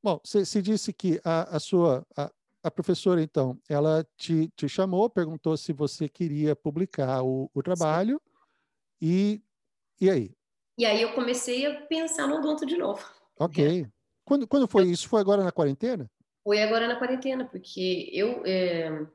Bom, 0.00 0.20
você, 0.22 0.44
você 0.44 0.62
disse 0.62 0.92
que 0.92 1.20
a, 1.24 1.56
a 1.56 1.60
sua. 1.60 2.06
A, 2.16 2.30
a 2.62 2.70
professora, 2.70 3.22
então, 3.22 3.58
ela 3.68 4.06
te, 4.16 4.52
te 4.56 4.68
chamou, 4.68 5.08
perguntou 5.08 5.56
se 5.56 5.72
você 5.72 6.08
queria 6.08 6.56
publicar 6.56 7.22
o, 7.22 7.48
o 7.54 7.62
trabalho, 7.62 8.20
e, 9.00 9.40
e 10.00 10.10
aí? 10.10 10.36
E 10.76 10.84
aí 10.84 11.00
eu 11.00 11.12
comecei 11.14 11.66
a 11.66 11.80
pensar 11.86 12.26
no 12.26 12.36
odonto 12.36 12.66
de 12.66 12.76
novo. 12.76 13.17
Ok. 13.38 13.86
Quando, 14.24 14.46
quando 14.46 14.68
foi 14.68 14.84
isso? 14.84 15.08
Foi 15.08 15.20
agora 15.20 15.42
na 15.42 15.52
quarentena? 15.52 16.10
Foi 16.44 16.62
agora 16.62 16.88
na 16.88 16.96
quarentena, 16.96 17.44
porque 17.44 18.10
eu, 18.12 18.42
é, 18.44 19.06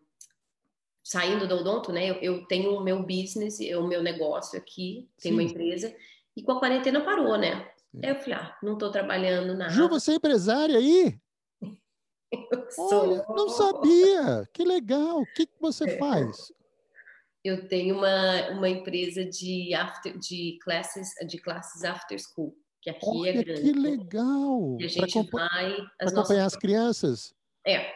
saindo 1.03 1.47
do 1.47 1.55
odonto, 1.55 1.91
né, 1.91 2.09
eu, 2.09 2.15
eu, 2.15 2.45
tenho 2.45 2.75
o 2.75 2.83
meu 2.83 3.03
business, 3.03 3.59
o 3.59 3.87
meu 3.87 4.01
negócio 4.01 4.57
aqui, 4.57 5.09
tenho 5.21 5.35
Sim. 5.35 5.41
uma 5.41 5.43
empresa, 5.43 5.95
e 6.35 6.41
com 6.41 6.53
a 6.53 6.59
quarentena 6.59 7.01
parou, 7.01 7.37
né? 7.37 7.69
Sim. 7.91 7.99
Aí 8.03 8.09
eu 8.09 8.15
falei, 8.15 8.33
ah, 8.33 8.57
não 8.63 8.73
estou 8.73 8.91
trabalhando 8.91 9.55
nada. 9.55 9.71
Ju, 9.71 9.87
você 9.89 10.13
é 10.13 10.15
empresária 10.15 10.77
aí? 10.77 11.19
eu 12.31 12.71
sou. 12.71 13.01
Olha, 13.01 13.25
não 13.29 13.49
sabia. 13.49 14.49
Que 14.51 14.63
legal. 14.63 15.21
O 15.21 15.25
que, 15.33 15.45
que 15.45 15.59
você 15.59 15.85
é. 15.85 15.97
faz? 15.97 16.51
Eu 17.43 17.67
tenho 17.67 17.97
uma, 17.97 18.49
uma 18.51 18.69
empresa 18.69 19.25
de 19.25 19.73
after, 19.73 20.17
de 20.17 20.57
classes 20.63 21.09
de 21.27 21.37
classes 21.37 21.83
after 21.83 22.17
school. 22.17 22.55
Que 22.83 22.89
aqui 22.89 23.05
Olha, 23.07 23.29
é 23.29 23.43
grande. 23.43 23.61
que 23.61 23.71
legal! 23.71 24.77
E 24.79 24.85
a 24.85 24.87
gente 24.87 25.31
vai. 25.31 25.71
As 26.01 26.11
acompanhar 26.11 26.13
nossas, 26.15 26.37
as 26.53 26.55
crianças. 26.57 27.35
é, 27.65 27.93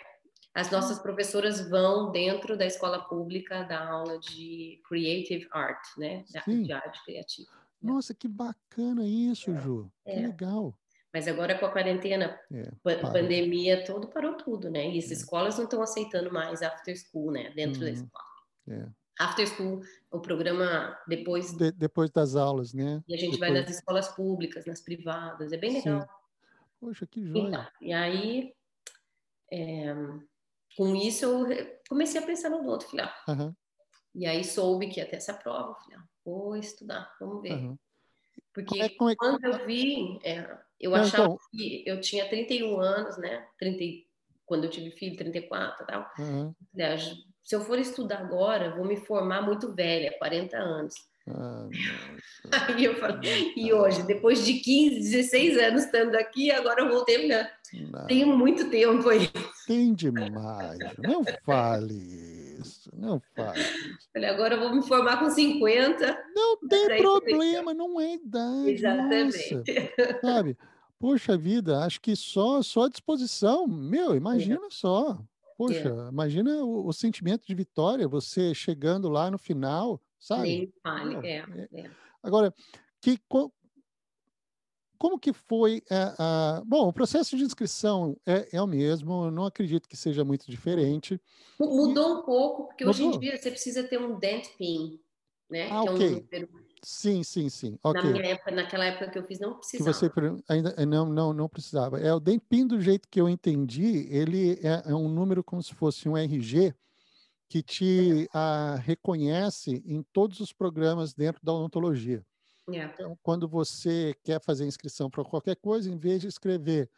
as 0.55 0.71
nossas 0.71 0.97
professoras 0.99 1.69
vão 1.69 2.11
dentro 2.11 2.57
da 2.57 2.65
escola 2.65 2.99
pública 3.07 3.63
dar 3.63 3.85
aula 3.87 4.17
de 4.17 4.81
creative 4.87 5.47
art, 5.51 5.83
né? 5.97 6.23
Sim. 6.45 6.63
De 6.63 6.71
arte 6.71 7.03
criativa. 7.05 7.49
Nossa, 7.81 8.13
que 8.13 8.27
bacana 8.27 9.05
isso, 9.05 9.53
Ju. 9.59 9.91
Que 10.05 10.11
É. 10.11 10.19
legal. 10.27 10.73
Mas 11.13 11.27
agora 11.27 11.57
com 11.57 11.65
a 11.65 11.71
quarentena, 11.71 12.39
É, 12.51 12.71
pandemia, 13.01 13.83
tudo 13.85 14.07
parou 14.07 14.33
tudo, 14.35 14.69
né? 14.69 14.89
E 14.89 14.97
as 14.99 15.09
É. 15.11 15.13
escolas 15.13 15.57
não 15.57 15.65
estão 15.65 15.81
aceitando 15.81 16.31
mais 16.31 16.61
after 16.61 16.95
school, 16.97 17.31
né? 17.31 17.51
Dentro 17.55 17.81
da 17.81 17.87
Uhum. 17.87 17.93
escola. 17.93 18.23
É. 18.69 18.87
After 19.19 19.47
school, 19.47 19.81
o 20.11 20.19
programa 20.19 20.97
depois 21.07 21.55
De- 21.55 21.71
depois 21.71 22.09
das 22.11 22.35
aulas, 22.35 22.73
né? 22.73 23.03
e 23.07 23.13
a 23.13 23.17
gente 23.17 23.37
vai 23.37 23.49
Depois- 23.49 23.67
nas 23.69 23.77
escolas 23.77 24.07
públicas, 24.15 24.65
nas 24.65 24.81
privadas, 24.81 25.51
é 25.51 25.57
bem 25.57 25.71
Sim. 25.81 25.89
legal. 25.91 26.07
Poxa, 26.79 27.05
que 27.07 27.19
Então, 27.19 27.41
joia. 27.43 27.71
e 27.81 27.91
aí, 27.93 28.53
é, 29.51 29.93
com 30.75 30.95
isso 30.95 31.25
eu 31.25 31.45
comecei 31.89 32.21
a 32.21 32.25
pensar 32.25 32.49
no 32.49 32.63
outro, 32.65 32.87
falei, 32.89 33.05
ah, 33.05 33.15
Aham, 33.31 33.55
e 34.15 34.25
aí 34.25 34.43
soube 34.43 34.87
que 34.87 34.99
ia 34.99 35.09
ter 35.09 35.17
essa 35.17 35.33
prova, 35.33 35.75
falei, 35.75 35.97
ah, 35.99 36.03
vou 36.25 36.55
estudar, 36.55 37.13
vamos 37.19 37.41
ver. 37.41 37.53
aham. 37.53 37.79
Porque 38.53 38.79
é- 38.81 38.85
é- 38.85 39.15
quando 39.15 39.43
eu 39.45 39.65
vi, 39.67 40.19
é, 40.23 40.57
eu 40.79 40.91
Não, 40.91 40.97
achava 40.99 41.23
então- 41.25 41.39
que 41.51 41.83
eu 41.85 42.01
tinha 42.01 42.27
31 42.27 42.79
anos, 42.79 43.17
né? 43.17 43.47
30, 43.59 43.83
e- 43.83 44.07
quando 44.45 44.63
eu 44.63 44.69
tive 44.69 44.89
filho, 44.91 45.15
34 45.17 45.83
e 45.83 45.87
tal. 45.87 46.09
Falei, 46.15 46.85
ah, 46.85 46.97
se 47.47 47.55
eu 47.55 47.61
for 47.61 47.79
estudar 47.79 48.19
agora, 48.19 48.75
vou 48.75 48.83
me 48.83 48.97
formar 48.97 49.41
muito 49.41 49.73
velha, 49.73 50.13
40 50.19 50.57
anos. 50.57 50.95
Ah. 51.29 51.69
Aí 52.67 52.83
eu 52.83 52.95
falei, 52.95 53.53
e 53.55 53.71
hoje, 53.71 54.03
depois 54.03 54.43
de 54.45 54.55
15, 54.55 54.99
16 54.99 55.57
anos 55.57 55.85
estando 55.85 56.15
aqui, 56.15 56.51
agora 56.51 56.81
eu 56.81 56.89
voltei, 56.89 57.25
né? 57.25 57.49
não. 57.89 58.05
Tenho 58.05 58.37
muito 58.37 58.69
tempo 58.69 59.07
aí. 59.07 59.29
Tem 59.65 59.93
demais. 59.93 60.77
Não 60.97 61.23
fale 61.45 61.93
isso. 62.59 62.89
Não 62.93 63.21
fale 63.33 63.61
isso. 63.61 64.09
Falei, 64.11 64.29
agora 64.29 64.55
eu 64.55 64.59
vou 64.59 64.75
me 64.75 64.85
formar 64.85 65.17
com 65.17 65.29
50. 65.29 66.25
Não 66.35 66.57
tem 66.67 66.97
problema, 66.97 67.73
não 67.73 67.99
é 67.99 68.15
idade. 68.15 68.71
Exatamente. 68.71 69.55
Nossa, 69.55 70.19
sabe? 70.21 70.57
Poxa 70.99 71.37
vida, 71.37 71.79
acho 71.79 72.01
que 72.01 72.13
só, 72.13 72.61
só 72.61 72.89
disposição. 72.89 73.65
Meu, 73.67 74.15
imagina 74.15 74.67
só. 74.69 75.17
Poxa, 75.57 75.89
imagina 76.11 76.63
o, 76.63 76.87
o 76.87 76.93
sentimento 76.93 77.45
de 77.45 77.55
vitória, 77.55 78.07
você 78.07 78.53
chegando 78.53 79.09
lá 79.09 79.31
no 79.31 79.39
final, 79.39 79.99
sabe? 80.19 80.71
Nem. 80.85 81.07
Meu, 81.07 81.23
É, 81.23 81.37
é- 81.37 81.79
é. 81.81 81.91
Agora, 82.21 82.53
que, 83.01 83.17
co- 83.27 83.51
como 84.99 85.19
que 85.19 85.33
foi 85.33 85.81
a, 85.89 86.57
a- 86.57 86.63
Bom, 86.63 86.87
o 86.87 86.93
processo 86.93 87.35
de 87.35 87.43
inscrição 87.43 88.15
é, 88.25 88.55
é 88.57 88.61
o 88.61 88.67
mesmo, 88.67 89.31
não 89.31 89.45
acredito 89.45 89.89
que 89.89 89.97
seja 89.97 90.23
muito 90.23 90.49
diferente. 90.49 91.19
Mu- 91.59 91.75
Mudou 91.75 92.19
um 92.19 92.23
pouco, 92.23 92.67
porque 92.67 92.85
hoje 92.85 93.01
em 93.01 93.05
Mudou? 93.07 93.19
dia 93.21 93.35
você 93.37 93.49
precisa 93.49 93.83
ter 93.83 93.99
um 93.99 94.19
dent 94.19 94.47
pin, 94.57 94.99
né? 95.49 95.69
Ah, 95.71 95.81
que 95.81 95.87
é 95.87 95.91
um 95.91 95.97
número. 95.97 96.66
Sim, 96.91 97.23
sim, 97.23 97.49
sim. 97.49 97.77
Na 97.93 98.01
Ok. 98.01 98.03
minha 98.03 98.25
época, 98.33 98.51
naquela 98.51 98.85
época 98.85 99.11
que 99.11 99.19
eu 99.19 99.27
fiz, 99.27 99.39
não 99.41 99.57
Que 99.75 99.83
precisava. 99.83 99.83
você 99.83 100.09
per- 100.09 100.41
ainda 100.49 100.73
eh, 100.77 100.85
não, 100.85 101.05
não, 101.07 101.33
não 101.33 101.47
precisava. 101.47 101.99
É 101.99 102.11
o 102.13 102.19
DEMPIN, 102.19 102.65
do 102.67 102.81
jeito 102.81 103.07
que 103.09 103.21
eu 103.21 103.29
entendi, 103.29 104.07
ele 104.09 104.53
é, 104.63 104.89
é 104.91 104.95
um 104.95 105.07
número 105.07 105.43
como 105.43 105.61
se 105.61 105.73
fosse 105.75 106.09
um 106.09 106.17
RG 106.17 106.73
que 107.49 107.61
te 107.63 108.27
ah, 108.33 108.75
reconhece 108.81 109.83
em 109.85 110.03
todos 110.13 110.39
os 110.41 110.51
programas 110.53 111.13
dentro 111.13 111.41
da 111.43 111.53
odontologia. 111.53 112.25
É. 112.69 112.97
Então, 112.99 113.17
quando 113.23 113.47
você 113.49 114.15
quer 114.23 114.41
fazer 114.43 114.65
inscrição 114.65 115.09
para 115.09 115.23
qualquer 115.25 115.55
coisa, 115.57 115.91
em 115.91 115.97
vez 115.97 116.21
de 116.21 116.27
escrever 116.27 116.89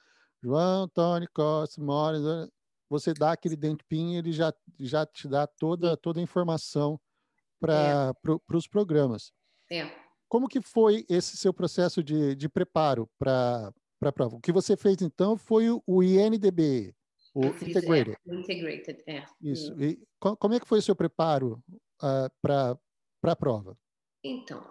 João 0.43 0.83
Antônio 0.85 1.29
Costa 1.33 1.81
Mores, 1.81 2.21
eh, 2.23 2.47
você 2.89 3.13
dá 3.13 3.33
aquele 3.33 3.55
DEMPIN, 3.57 4.15
ele 4.17 4.31
já, 4.33 4.53
já 4.79 5.05
te 5.05 5.27
dá 5.27 5.47
toda, 5.47 5.97
toda 5.97 6.19
a 6.19 6.23
informação 6.23 6.99
para 7.59 8.13
pro, 8.21 8.41
os 8.53 8.67
programas. 8.67 9.31
É. 9.69 9.89
Como 10.27 10.47
que 10.47 10.61
foi 10.61 11.05
esse 11.09 11.37
seu 11.37 11.53
processo 11.53 12.03
de, 12.03 12.35
de 12.35 12.47
preparo 12.47 13.09
para 13.17 13.73
a 14.01 14.11
prova? 14.11 14.35
O 14.35 14.41
que 14.41 14.51
você 14.51 14.77
fez, 14.77 15.01
então, 15.01 15.37
foi 15.37 15.69
o, 15.69 15.81
o 15.87 16.03
INDB, 16.03 16.93
o 17.33 17.45
Eu 17.45 17.53
fiz, 17.53 17.69
Integrated. 17.69 18.17
É, 18.27 18.35
integrated, 18.35 19.03
é. 19.07 19.25
Isso. 19.41 19.81
E 19.81 19.99
co- 20.19 20.37
como 20.37 20.53
é 20.53 20.59
que 20.59 20.67
foi 20.67 20.79
o 20.79 20.81
seu 20.81 20.95
preparo 20.95 21.63
para 22.41 22.77
a 23.23 23.35
prova? 23.35 23.77
Então, 24.23 24.65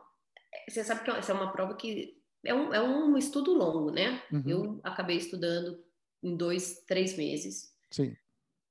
você 0.68 0.84
sabe 0.84 1.02
que 1.04 1.11
essa 1.11 1.32
é 1.32 1.34
uma 1.34 1.50
prova 1.52 1.74
que 1.76 2.16
é 2.44 2.54
um, 2.54 2.72
é 2.72 2.80
um 2.80 3.16
estudo 3.16 3.52
longo, 3.52 3.90
né? 3.90 4.22
Uhum. 4.32 4.42
Eu 4.46 4.80
acabei 4.84 5.16
estudando 5.16 5.82
em 6.22 6.37
dois, 6.37 6.84
três 6.87 7.16
meses. 7.16 7.74
Sim. 7.90 8.16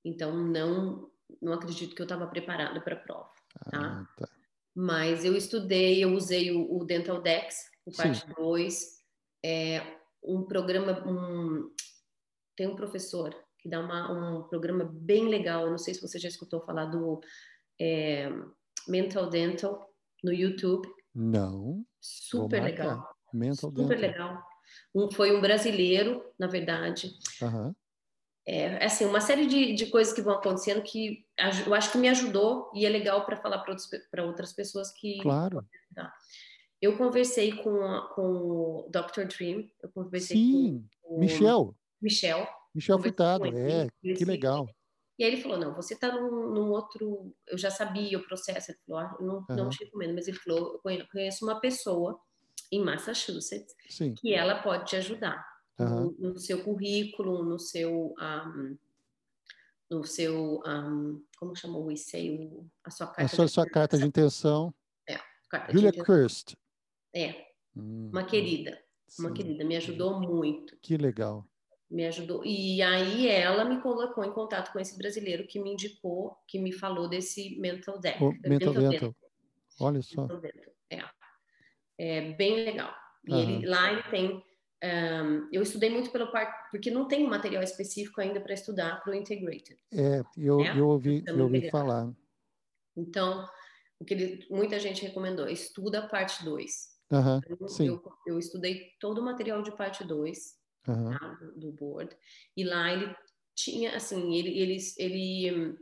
Então, 0.06 0.34
não, 0.38 1.12
não 1.42 1.54
acredito 1.54 1.94
que 1.96 2.02
eu 2.02 2.06
estava 2.06 2.28
preparada 2.28 2.80
para 2.82 2.96
a 2.96 3.00
prova. 3.00 3.30
Ah, 3.74 4.06
tá. 4.18 4.30
Mas 4.80 5.26
eu 5.26 5.36
estudei, 5.36 6.04
eu 6.04 6.14
usei 6.14 6.52
o, 6.52 6.78
o 6.78 6.86
Dental 6.86 7.20
Dex, 7.20 7.68
o 7.84 7.92
parte 7.92 8.24
2. 8.36 9.02
É 9.44 9.82
um 10.24 10.44
programa, 10.44 11.04
um, 11.04 11.74
tem 12.56 12.68
um 12.68 12.76
professor 12.76 13.36
que 13.58 13.68
dá 13.68 13.80
uma, 13.80 14.12
um 14.12 14.44
programa 14.44 14.84
bem 14.86 15.30
legal. 15.30 15.64
Eu 15.64 15.72
não 15.72 15.80
sei 15.80 15.96
se 15.96 16.02
você 16.02 16.20
já 16.20 16.28
escutou 16.30 16.64
falar 16.64 16.86
do 16.86 17.20
é, 17.82 18.30
Mental 18.88 19.28
Dental 19.32 19.92
no 20.24 20.32
YouTube. 20.32 20.88
Não. 21.16 21.84
Super 22.00 22.62
legal. 22.62 23.04
Mental 23.34 23.72
Super 23.72 24.00
dental. 24.00 24.00
legal. 24.00 24.44
Um, 24.94 25.10
foi 25.10 25.36
um 25.36 25.42
brasileiro, 25.42 26.24
na 26.38 26.46
verdade. 26.46 27.18
Aham. 27.42 27.76
É, 28.50 28.86
assim, 28.86 29.04
uma 29.04 29.20
série 29.20 29.46
de, 29.46 29.74
de 29.74 29.88
coisas 29.88 30.14
que 30.14 30.22
vão 30.22 30.36
acontecendo 30.36 30.82
que 30.82 31.26
eu 31.66 31.74
acho 31.74 31.92
que 31.92 31.98
me 31.98 32.08
ajudou 32.08 32.72
e 32.74 32.86
é 32.86 32.90
legal 32.90 33.26
para 33.26 33.36
falar 33.36 33.62
para 34.10 34.24
outras 34.24 34.54
pessoas 34.54 34.90
que 34.94 35.18
Claro. 35.22 35.66
Eu 36.82 36.96
conversei 36.98 37.52
com, 37.54 37.82
a- 37.82 38.08
com 38.14 38.22
o 38.22 38.90
Dr. 38.92 39.26
Dream, 39.26 39.68
eu 39.82 39.90
conversei 39.92 40.38
Sim. 40.38 40.88
com 41.02 41.16
o 41.16 41.20
Michel. 41.20 41.76
Michel, 42.02 42.48
Michel 42.74 43.00
Furtado. 43.00 43.46
É, 43.48 43.88
que 44.02 44.24
legal. 44.24 44.70
e 45.18 45.24
aí 45.24 45.34
ele 45.34 45.42
falou, 45.42 45.58
não, 45.58 45.74
você 45.76 45.96
está 45.96 46.12
num, 46.14 46.54
num 46.54 46.70
outro, 46.70 47.34
eu 47.48 47.58
já 47.58 47.72
sabia 47.72 48.18
o 48.20 48.24
processo, 48.28 48.72
ele 48.72 48.80
falou, 48.86 49.02
ah, 49.02 49.18
eu 49.20 49.26
não, 49.26 49.46
não 49.50 49.60
Aham. 49.64 49.70
te 49.70 49.84
recomendo, 49.84 50.14
mas 50.14 50.28
ele 50.28 50.38
falou, 50.38 50.74
eu 50.76 50.80
conhe- 50.80 51.08
conheço 51.12 51.44
uma 51.44 51.60
pessoa 51.60 52.20
em 52.72 52.82
Massachusetts 52.84 53.74
Sim. 53.90 54.14
que 54.14 54.34
ela 54.34 54.62
pode 54.62 54.86
te 54.86 54.96
ajudar 54.96 55.44
Aham. 55.80 56.14
no, 56.18 56.32
no 56.34 56.40
seu 56.40 56.64
currículo, 56.64 57.44
no 57.44 57.60
seu, 57.60 58.14
um, 58.20 58.78
no 59.90 60.04
seu, 60.04 60.62
um, 60.66 61.24
como 61.38 61.56
chamou 61.56 61.86
o 61.86 61.92
ICEI, 61.92 62.50
a 62.84 62.90
sua 62.92 63.08
carta 63.08 63.24
A 63.24 63.28
sua, 63.28 63.46
de 63.46 63.52
sua 63.52 63.66
carta 63.70 63.98
de 63.98 64.06
intenção. 64.06 64.74
carta 65.50 65.68
de 65.68 65.74
Julia 65.74 65.90
intenção. 65.90 66.06
Kirst. 66.16 66.56
É, 67.16 67.48
Hum, 67.76 68.10
uma 68.12 68.26
querida, 68.26 68.72
uma 69.20 69.30
sim. 69.30 69.36
querida, 69.36 69.64
me 69.64 69.76
ajudou 69.76 70.20
muito. 70.20 70.76
Que 70.82 70.98
legal. 70.98 71.48
me 71.90 72.06
ajudou. 72.08 72.44
E 72.44 72.82
aí 72.82 73.28
ela 73.28 73.64
me 73.64 73.80
colocou 73.82 74.26
em 74.26 74.32
contato 74.34 74.74
com 74.74 74.80
esse 74.80 74.98
brasileiro 74.98 75.46
que 75.48 75.60
me 75.60 75.72
indicou, 75.74 76.36
que 76.48 76.58
me 76.60 76.72
falou 76.74 77.08
desse 77.08 77.56
mental 77.60 78.00
deck. 78.00 78.20
Mental 78.50 78.74
Dental. 78.74 79.16
Olha 79.80 80.02
só. 80.02 80.22
Mental 80.28 80.42
É. 80.90 81.04
É 82.00 82.32
bem 82.34 82.66
legal. 82.66 82.94
E 83.28 83.34
ele, 83.36 83.66
lá 83.68 83.92
ele 83.92 84.04
tem. 84.10 84.44
Ahn, 84.84 85.48
eu 85.52 85.62
estudei 85.62 85.90
muito 85.90 86.12
pelo 86.12 86.32
parte, 86.32 86.70
porque 86.72 86.92
não 86.92 87.08
tem 87.08 87.28
material 87.28 87.64
específico 87.64 88.22
ainda 88.22 88.40
para 88.42 88.54
estudar 88.54 89.02
para 89.02 89.12
o 89.12 89.16
Integrated. 89.16 89.78
É, 89.92 90.24
eu, 90.38 90.62
É? 90.62 90.78
eu 90.80 90.88
ouvi, 90.88 91.22
Também 91.24 91.40
eu 91.40 91.46
ouvi 91.46 91.70
falar. 91.70 92.14
Então, 92.96 93.48
o 94.00 94.06
que 94.06 94.14
ele- 94.14 94.48
muita 94.50 94.80
gente 94.80 95.02
recomendou, 95.04 95.48
estuda 95.48 96.00
a 96.00 96.08
parte 96.08 96.44
2. 96.44 96.96
Aham, 97.12 97.42
Eu, 97.48 97.68
sim. 97.70 97.88
eu, 97.88 98.02
eu 98.28 98.40
estudei 98.40 98.92
todo 99.00 99.20
o 99.20 99.24
material 99.24 99.62
de 99.62 99.72
parte 99.72 100.04
2 100.04 100.56
aham, 100.88 101.18
tá, 101.18 101.38
do, 101.56 101.72
board. 101.72 102.16
E 102.56 102.64
lá 102.64 102.92
ele 102.92 103.16
tinha, 103.56 103.96
assim, 103.96 104.36
ele, 104.36 104.50
ele, 104.60 104.78
ele 104.98 105.78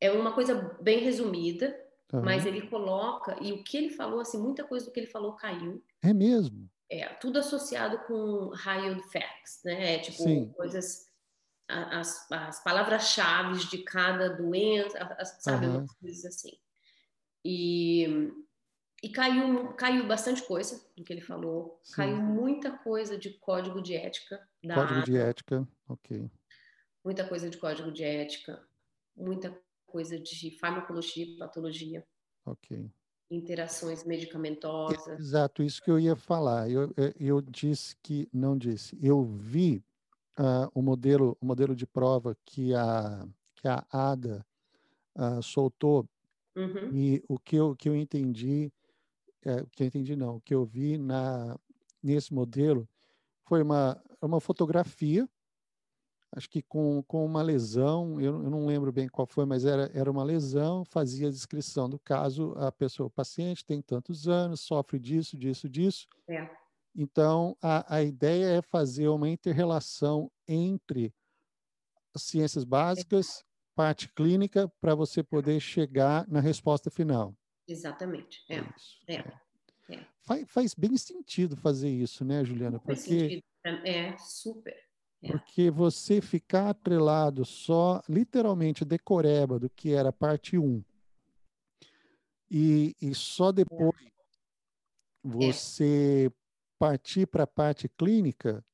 é 0.00 0.10
uma 0.12 0.32
coisa 0.34 0.54
bem 0.80 1.00
resumida, 1.00 1.76
mas 2.12 2.46
ele 2.46 2.68
coloca, 2.68 3.36
e 3.42 3.52
o 3.52 3.62
que 3.64 3.76
ele 3.76 3.90
falou, 3.90 4.20
assim, 4.20 4.38
muita 4.40 4.64
coisa 4.64 4.86
do 4.86 4.92
que 4.92 5.00
ele 5.00 5.06
falou 5.08 5.34
caiu. 5.36 5.84
É 6.02 6.14
mesmo. 6.14 6.70
É, 6.88 7.08
tudo 7.14 7.38
associado 7.38 7.98
com 8.06 8.50
high 8.54 9.00
facts, 9.12 9.60
né? 9.64 9.94
É, 9.94 9.98
tipo, 9.98 10.22
Sim. 10.22 10.52
coisas, 10.52 11.10
as, 11.68 12.30
as 12.30 12.62
palavras-chave 12.62 13.66
de 13.68 13.78
cada 13.78 14.28
doença, 14.28 14.98
sabe? 15.40 15.66
Umas 15.66 15.92
coisas 15.94 16.24
assim. 16.24 16.52
E, 17.44 18.32
e 19.02 19.10
caiu, 19.10 19.72
caiu 19.74 20.06
bastante 20.06 20.42
coisa 20.42 20.84
do 20.96 21.04
que 21.04 21.12
ele 21.12 21.20
falou, 21.20 21.80
Sim. 21.82 21.94
caiu 21.96 22.16
muita 22.16 22.70
coisa 22.78 23.18
de 23.18 23.30
código 23.38 23.82
de 23.82 23.94
ética 23.94 24.48
da 24.64 24.74
Código 24.74 25.02
de 25.02 25.16
ética. 25.16 25.68
Ok. 25.88 26.30
muita 27.04 27.28
coisa 27.28 27.48
de 27.48 27.56
código 27.56 27.92
de 27.92 28.02
ética, 28.02 28.60
muita 29.16 29.56
coisa 29.86 30.18
de 30.18 30.58
farmacologia 30.58 31.24
e 31.24 31.36
patologia. 31.36 32.06
Ok. 32.44 32.90
Interações 33.30 34.04
medicamentosas. 34.04 35.18
Exato, 35.18 35.62
isso 35.62 35.82
que 35.82 35.90
eu 35.90 35.98
ia 35.98 36.14
falar. 36.14 36.70
Eu, 36.70 36.92
eu, 37.18 37.40
disse 37.40 37.96
que, 38.02 38.28
não 38.32 38.56
disse, 38.56 38.96
eu 39.02 39.22
vi 39.22 39.82
uh, 40.38 40.70
o, 40.74 40.80
modelo, 40.80 41.36
o 41.40 41.46
modelo 41.46 41.74
de 41.74 41.86
prova 41.86 42.36
que 42.44 42.74
a, 42.74 43.26
que 43.56 43.66
a 43.66 43.84
ADA 43.90 44.46
uh, 45.16 45.42
soltou 45.42 46.08
Uhum. 46.56 46.90
e 46.90 47.22
o 47.28 47.38
que 47.38 47.54
eu, 47.54 47.76
que 47.76 47.86
eu 47.86 47.94
entendi, 47.94 48.72
é, 49.44 49.56
o 49.60 49.66
que 49.66 49.82
eu 49.82 49.86
entendi 49.86 50.16
não, 50.16 50.36
o 50.36 50.40
que 50.40 50.54
eu 50.54 50.64
vi 50.64 50.96
na, 50.96 51.54
nesse 52.02 52.32
modelo 52.32 52.88
foi 53.44 53.62
uma, 53.62 54.02
uma 54.22 54.40
fotografia 54.40 55.28
acho 56.36 56.50
que 56.50 56.60
com, 56.60 57.02
com 57.04 57.24
uma 57.24 57.40
lesão, 57.42 58.20
eu, 58.20 58.44
eu, 58.44 58.50
não 58.50 58.66
lembro 58.66 58.92
bem 58.92 59.08
qual 59.08 59.26
foi, 59.26 59.46
mas 59.46 59.64
era, 59.64 59.90
era 59.94 60.10
uma 60.10 60.22
lesão, 60.22 60.84
fazia 60.84 61.28
a 61.28 61.30
descrição 61.30 61.88
do 61.88 61.98
caso, 61.98 62.52
a 62.58 62.70
pessoa, 62.70 63.06
o 63.06 63.10
paciente 63.10 63.64
tem 63.64 63.80
tantos 63.80 64.28
anos, 64.28 64.60
sofre 64.60 64.98
disso, 64.98 65.34
disso, 65.36 65.66
disso. 65.66 66.06
É. 66.28 66.48
Então, 66.94 67.56
a, 67.62 67.96
a 67.96 68.02
ideia 68.02 68.58
é 68.58 68.62
fazer 68.62 69.08
uma 69.08 69.30
interrelação 69.30 70.30
entre 70.46 71.12
as 72.14 72.22
ciências 72.22 72.64
básicas, 72.64 73.42
parte 73.74 74.06
clínica, 74.08 74.70
para 74.78 74.94
você 74.94 75.22
poder 75.22 75.58
chegar 75.58 76.28
na 76.28 76.40
resposta 76.40 76.90
final. 76.90 77.34
Exatamente. 77.66 78.44
É. 78.50 78.60
Isso, 78.76 79.00
é. 79.08 79.14
é. 79.14 79.96
é. 79.96 80.06
Faz, 80.20 80.44
faz 80.48 80.74
bem 80.74 80.98
sentido 80.98 81.56
fazer 81.56 81.88
isso, 81.88 82.26
né, 82.26 82.44
Juliana? 82.44 82.78
Faz 82.78 83.00
Porque 83.00 83.20
sentido. 83.20 83.42
É, 83.86 84.16
super. 84.18 84.85
É. 85.26 85.32
Porque 85.32 85.70
você 85.70 86.20
ficar 86.20 86.70
atrelado 86.70 87.44
só, 87.44 88.00
literalmente, 88.08 88.84
decoreba 88.84 89.58
do 89.58 89.68
que 89.68 89.92
era 89.92 90.12
parte 90.12 90.56
1, 90.56 90.82
e, 92.50 92.94
e 93.02 93.14
só 93.14 93.50
depois 93.50 93.94
É. 94.00 94.10
você 95.22 96.32
partir 96.78 97.26
para 97.26 97.42
a 97.42 97.46
parte 97.46 97.88
clínica, 97.88 98.64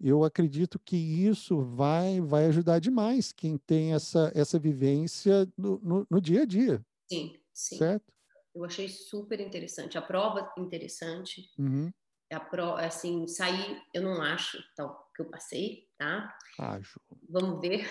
eu 0.00 0.24
acredito 0.24 0.78
que 0.78 0.96
isso 0.96 1.60
vai, 1.60 2.20
vai 2.20 2.46
ajudar 2.46 2.78
demais 2.78 3.32
quem 3.32 3.58
tem 3.58 3.92
essa, 3.92 4.32
essa 4.34 4.58
vivência 4.58 5.46
no, 5.56 5.78
no, 5.80 6.06
no 6.10 6.20
dia 6.20 6.42
a 6.42 6.44
dia, 6.46 6.84
Sim, 7.10 7.38
sim. 7.52 7.76
certo? 7.76 8.12
Eu 8.54 8.64
achei 8.64 8.88
super 8.88 9.40
interessante. 9.40 9.98
A 9.98 10.02
prova 10.02 10.52
interessante. 10.56 11.50
Uhum. 11.58 11.92
Pro, 12.40 12.74
assim, 12.74 13.26
sair, 13.26 13.82
eu 13.92 14.02
não 14.02 14.20
acho 14.22 14.58
tal 14.76 15.04
que 15.14 15.22
eu 15.22 15.26
passei, 15.26 15.88
tá? 15.96 16.36
Acho, 16.58 17.00
Vamos 17.28 17.60
ver. 17.60 17.88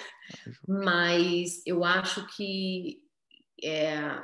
acho. 0.48 0.62
Mas 0.68 1.62
eu 1.66 1.84
acho 1.84 2.28
que 2.36 3.02
é, 3.64 4.22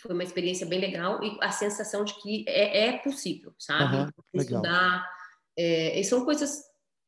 foi 0.00 0.12
uma 0.12 0.24
experiência 0.24 0.66
bem 0.66 0.80
legal 0.80 1.22
e 1.22 1.38
a 1.40 1.50
sensação 1.50 2.04
de 2.04 2.14
que 2.20 2.44
é, 2.48 2.88
é 2.88 2.98
possível, 2.98 3.54
sabe? 3.58 3.96
Legal. 3.96 4.14
Estudar. 4.34 5.10
É, 5.56 5.98
e 5.98 6.04
são 6.04 6.24
coisas. 6.24 6.62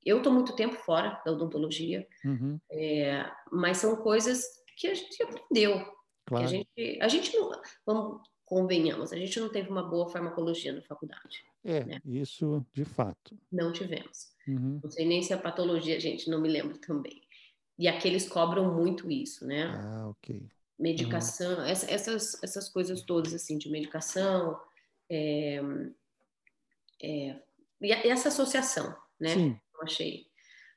Eu 0.05 0.18
estou 0.18 0.33
muito 0.33 0.57
tempo 0.57 0.75
fora 0.75 1.20
da 1.25 1.33
odontologia, 1.33 2.07
Uhum, 2.25 2.59
é, 2.70 3.25
mas 3.53 3.79
são 3.79 3.96
coisas 3.96 4.44
que 4.77 4.88
a 4.88 4.94
gente 4.94 5.22
aprendeu. 5.22 5.85
Claro. 6.27 6.44
a 6.44 6.48
gente, 6.48 6.98
a 7.01 7.09
gente 7.09 7.37
não, 7.37 7.51
vamos 7.85 8.22
convenhamos, 8.44 9.12
a 9.12 9.16
gente 9.16 9.40
não 9.40 9.48
teve 9.48 9.70
uma 9.70 9.83
boa 9.83 10.09
farmacologia 10.09 10.72
na 10.72 10.83
faculdade, 10.83 11.42
É, 11.64 11.85
né? 11.85 12.01
isso 12.05 12.64
de 12.72 12.85
fato. 12.85 13.38
não 13.51 13.72
tivemos. 13.72 14.33
Uhum. 14.48 14.81
Não 14.83 14.90
sei 14.90 15.07
nem 15.07 15.22
se 15.22 15.33
a 15.33 15.38
patologia, 15.38 16.01
gente, 16.01 16.29
não 16.29 16.40
me 16.40 16.48
lembro 16.48 16.77
também. 16.79 17.22
E 17.79 17.87
aqueles 17.88 18.29
cobram 18.29 18.75
muito 18.75 19.11
isso, 19.11 19.46
né? 19.46 19.64
Ah, 19.75 20.09
ok. 20.09 20.44
Medicação, 20.79 21.62
essa- 21.64 21.90
essas, 21.90 22.42
essas 22.42 22.68
coisas 22.68 23.03
todas, 23.03 23.33
assim, 23.33 23.57
de 23.59 23.68
medicação, 23.70 24.59
é, 25.09 25.61
é, 27.03 27.40
e 27.81 27.87
e 27.88 27.92
essa 28.09 28.29
associação, 28.29 28.94
né? 29.18 29.35
Sim, 29.35 29.61
Eu 29.75 29.83
achei. 29.83 30.27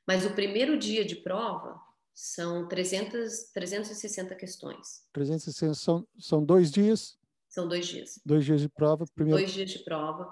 Mas 0.06 0.24
o 0.24 0.30
primeiro 0.34 0.78
dia 0.78 1.04
de 1.04 1.16
prova 1.16 1.80
são 2.14 2.66
300, 2.68 3.50
360 3.52 4.34
questões. 4.34 5.04
360 5.12 5.74
são, 5.74 6.06
são 6.18 6.44
dois 6.44 6.70
dias, 6.70 7.18
São 7.48 7.66
dois 7.68 7.86
dias. 7.86 8.18
dois 8.24 8.44
dias 8.44 8.60
de 8.60 8.68
prova. 8.68 9.04
Primeiro, 9.14 9.38
Dois 9.38 9.52
dias 9.52 9.70
de 9.70 9.78
prova. 9.80 10.30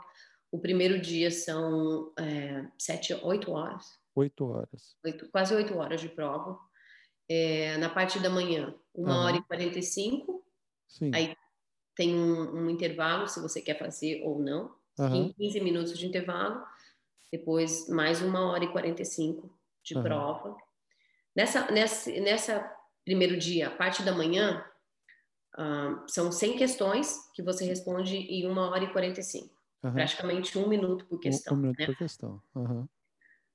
O 0.54 0.58
primeiro 0.60 1.00
dia 1.00 1.32
são 1.32 2.12
é, 2.16 2.64
sete, 2.78 3.12
oito 3.24 3.50
horas. 3.50 3.98
oito 4.14 4.44
horas. 4.46 4.96
oito- 5.04 5.28
quase 5.30 5.52
oito 5.52 5.76
horas 5.76 6.00
de 6.00 6.08
prova. 6.08 6.56
É, 7.28 7.76
na 7.78 7.88
parte 7.90 8.20
da 8.20 8.30
manhã, 8.30 8.72
uma 8.94 9.14
Aham. 9.14 9.24
hora 9.24 9.36
e 9.38 9.42
45. 9.42 10.46
Sim. 10.86 11.10
Aí 11.12 11.36
tem 11.96 12.14
um, 12.14 12.66
um 12.66 12.70
intervalo, 12.70 13.26
se 13.26 13.40
você 13.40 13.60
quer 13.60 13.76
fazer 13.76 14.22
ou 14.22 14.38
não. 14.38 14.72
Em 15.12 15.32
15 15.32 15.60
minutos 15.60 15.98
de 15.98 16.06
intervalo. 16.06 16.64
Depois, 17.32 17.88
mais 17.88 18.22
uma 18.22 18.52
hora 18.52 18.62
e 18.62 18.70
45 18.70 19.52
de 19.82 19.94
Aham. 19.96 20.04
prova. 20.04 20.56
Nessa, 21.34 21.68
nessa, 21.72 22.12
nessa 22.12 22.76
primeiro 23.04 23.36
dia, 23.36 23.66
a 23.66 23.70
parte 23.72 24.04
da 24.04 24.12
manhã, 24.12 24.64
ah, 25.58 26.04
são 26.06 26.30
100 26.30 26.56
questões 26.56 27.16
que 27.34 27.42
você 27.42 27.64
responde 27.64 28.14
em 28.16 28.46
uma 28.46 28.70
hora 28.70 28.84
e 28.84 28.92
45. 28.92 29.52
Aham. 29.84 29.94
Praticamente 29.94 30.58
um 30.58 30.68
minuto 30.68 31.06
por 31.06 31.16
Um- 31.16 31.20
questão. 31.20 31.54
Um, 31.54 31.60
minuto 31.60 31.78
né? 31.78 31.86
por 31.86 31.96
questão. 31.96 32.42
Aham. 32.56 32.88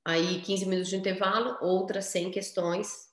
Aí 0.06 0.42
15 0.42 0.66
minutos 0.66 0.90
de 0.90 0.96
intervalo, 0.98 1.58
outras 1.62 2.06
100 2.06 2.32
questões, 2.32 3.10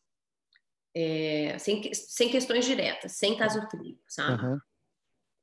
é, 0.94 1.59
100, 1.59 1.81
que- 1.81 1.94
100 1.94 2.31
questões 2.31 2.64
diretas, 2.64 3.12
sem 3.12 3.37
caso 3.37 3.66
clínico, 3.68 4.02
sabe? 4.09 4.42
Aham. 4.42 4.61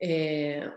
É, 0.02 0.72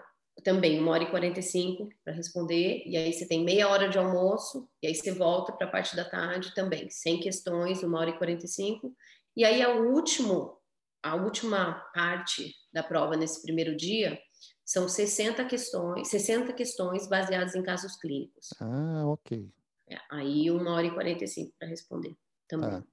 também 0.44 0.78
uma 0.78 0.92
hora 0.92 1.04
e 1.04 1.10
45 1.10 1.88
para 2.04 2.12
responder, 2.12 2.82
e 2.86 2.96
aí 2.96 3.12
você 3.12 3.26
tem 3.26 3.42
meia 3.42 3.68
hora 3.68 3.88
de 3.88 3.98
almoço, 3.98 4.68
e 4.82 4.86
aí 4.86 4.94
você 4.94 5.12
volta 5.12 5.52
para 5.52 5.66
a 5.66 5.70
parte 5.70 5.96
da 5.96 6.04
tarde 6.04 6.54
também, 6.54 6.90
100 6.90 7.18
questões, 7.20 7.82
uma 7.82 7.98
hora 7.98 8.10
e 8.10 8.18
45, 8.18 8.94
e 9.34 9.44
aí 9.44 9.62
a, 9.62 9.70
último, 9.70 10.58
a 11.02 11.14
última 11.16 11.74
parte 11.94 12.52
da 12.72 12.82
prova 12.82 13.16
nesse 13.16 13.40
primeiro 13.42 13.74
dia 13.76 14.18
são 14.66 14.88
60 14.88 15.44
questões, 15.44 16.08
60 16.08 16.52
questões 16.52 17.06
baseadas 17.06 17.54
em 17.54 17.62
casos 17.62 17.94
clínicos. 17.96 18.48
Ah, 18.60 19.04
ok. 19.06 19.48
É, 19.88 19.96
aí 20.10 20.50
uma 20.50 20.72
hora 20.74 20.88
e 20.88 20.90
45 20.92 21.54
para 21.56 21.68
responder 21.68 22.16
também. 22.48 22.68
Tá. 22.70 22.84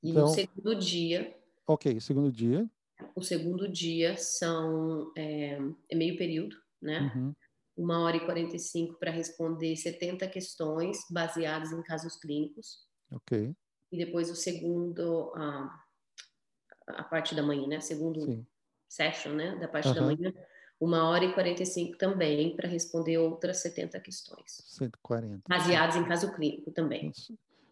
E 0.00 0.10
Então- 0.10 0.22
no 0.22 0.28
segundo 0.28 0.74
dia, 0.76 1.36
Ok, 1.66 2.00
segundo 2.00 2.30
dia. 2.30 2.70
o 3.16 3.20
segundo 3.22 3.68
dia 3.68 4.16
são 4.16 5.12
é, 5.16 5.58
é 5.90 5.96
meio 5.96 6.16
período, 6.16 6.56
né? 6.80 7.12
Uhum. 7.16 7.34
Uma 7.76 8.00
hora 8.02 8.16
e 8.16 8.24
45 8.24 8.94
para 9.00 9.10
responder 9.10 9.74
70 9.74 10.28
questões 10.28 10.98
baseadas 11.10 11.72
em 11.72 11.82
casos 11.82 12.14
clínicos. 12.16 12.86
Ok, 13.10 13.52
E 13.90 13.96
depois 13.98 14.30
o 14.30 14.36
segundo, 14.36 15.32
a, 15.34 15.84
a 16.86 17.02
parte 17.02 17.34
da 17.34 17.42
manhã, 17.42 17.66
né? 17.66 17.80
Segundo 17.80 18.20
sim. 18.20 18.46
Session, 18.94 19.32
né? 19.32 19.56
Da 19.56 19.68
parte 19.68 19.92
da 19.94 20.00
Aham. 20.00 20.14
manhã, 20.14 20.32
uma 20.80 21.08
hora 21.08 21.24
e 21.24 21.32
45 21.32 21.96
também 21.96 22.54
para 22.56 22.68
responder 22.68 23.18
outras 23.18 23.58
70 23.58 24.00
questões. 24.00 24.62
140. 24.66 25.42
Baseadas 25.48 25.96
em 25.96 26.04
caso 26.04 26.32
clínico 26.32 26.70
também. 26.70 27.12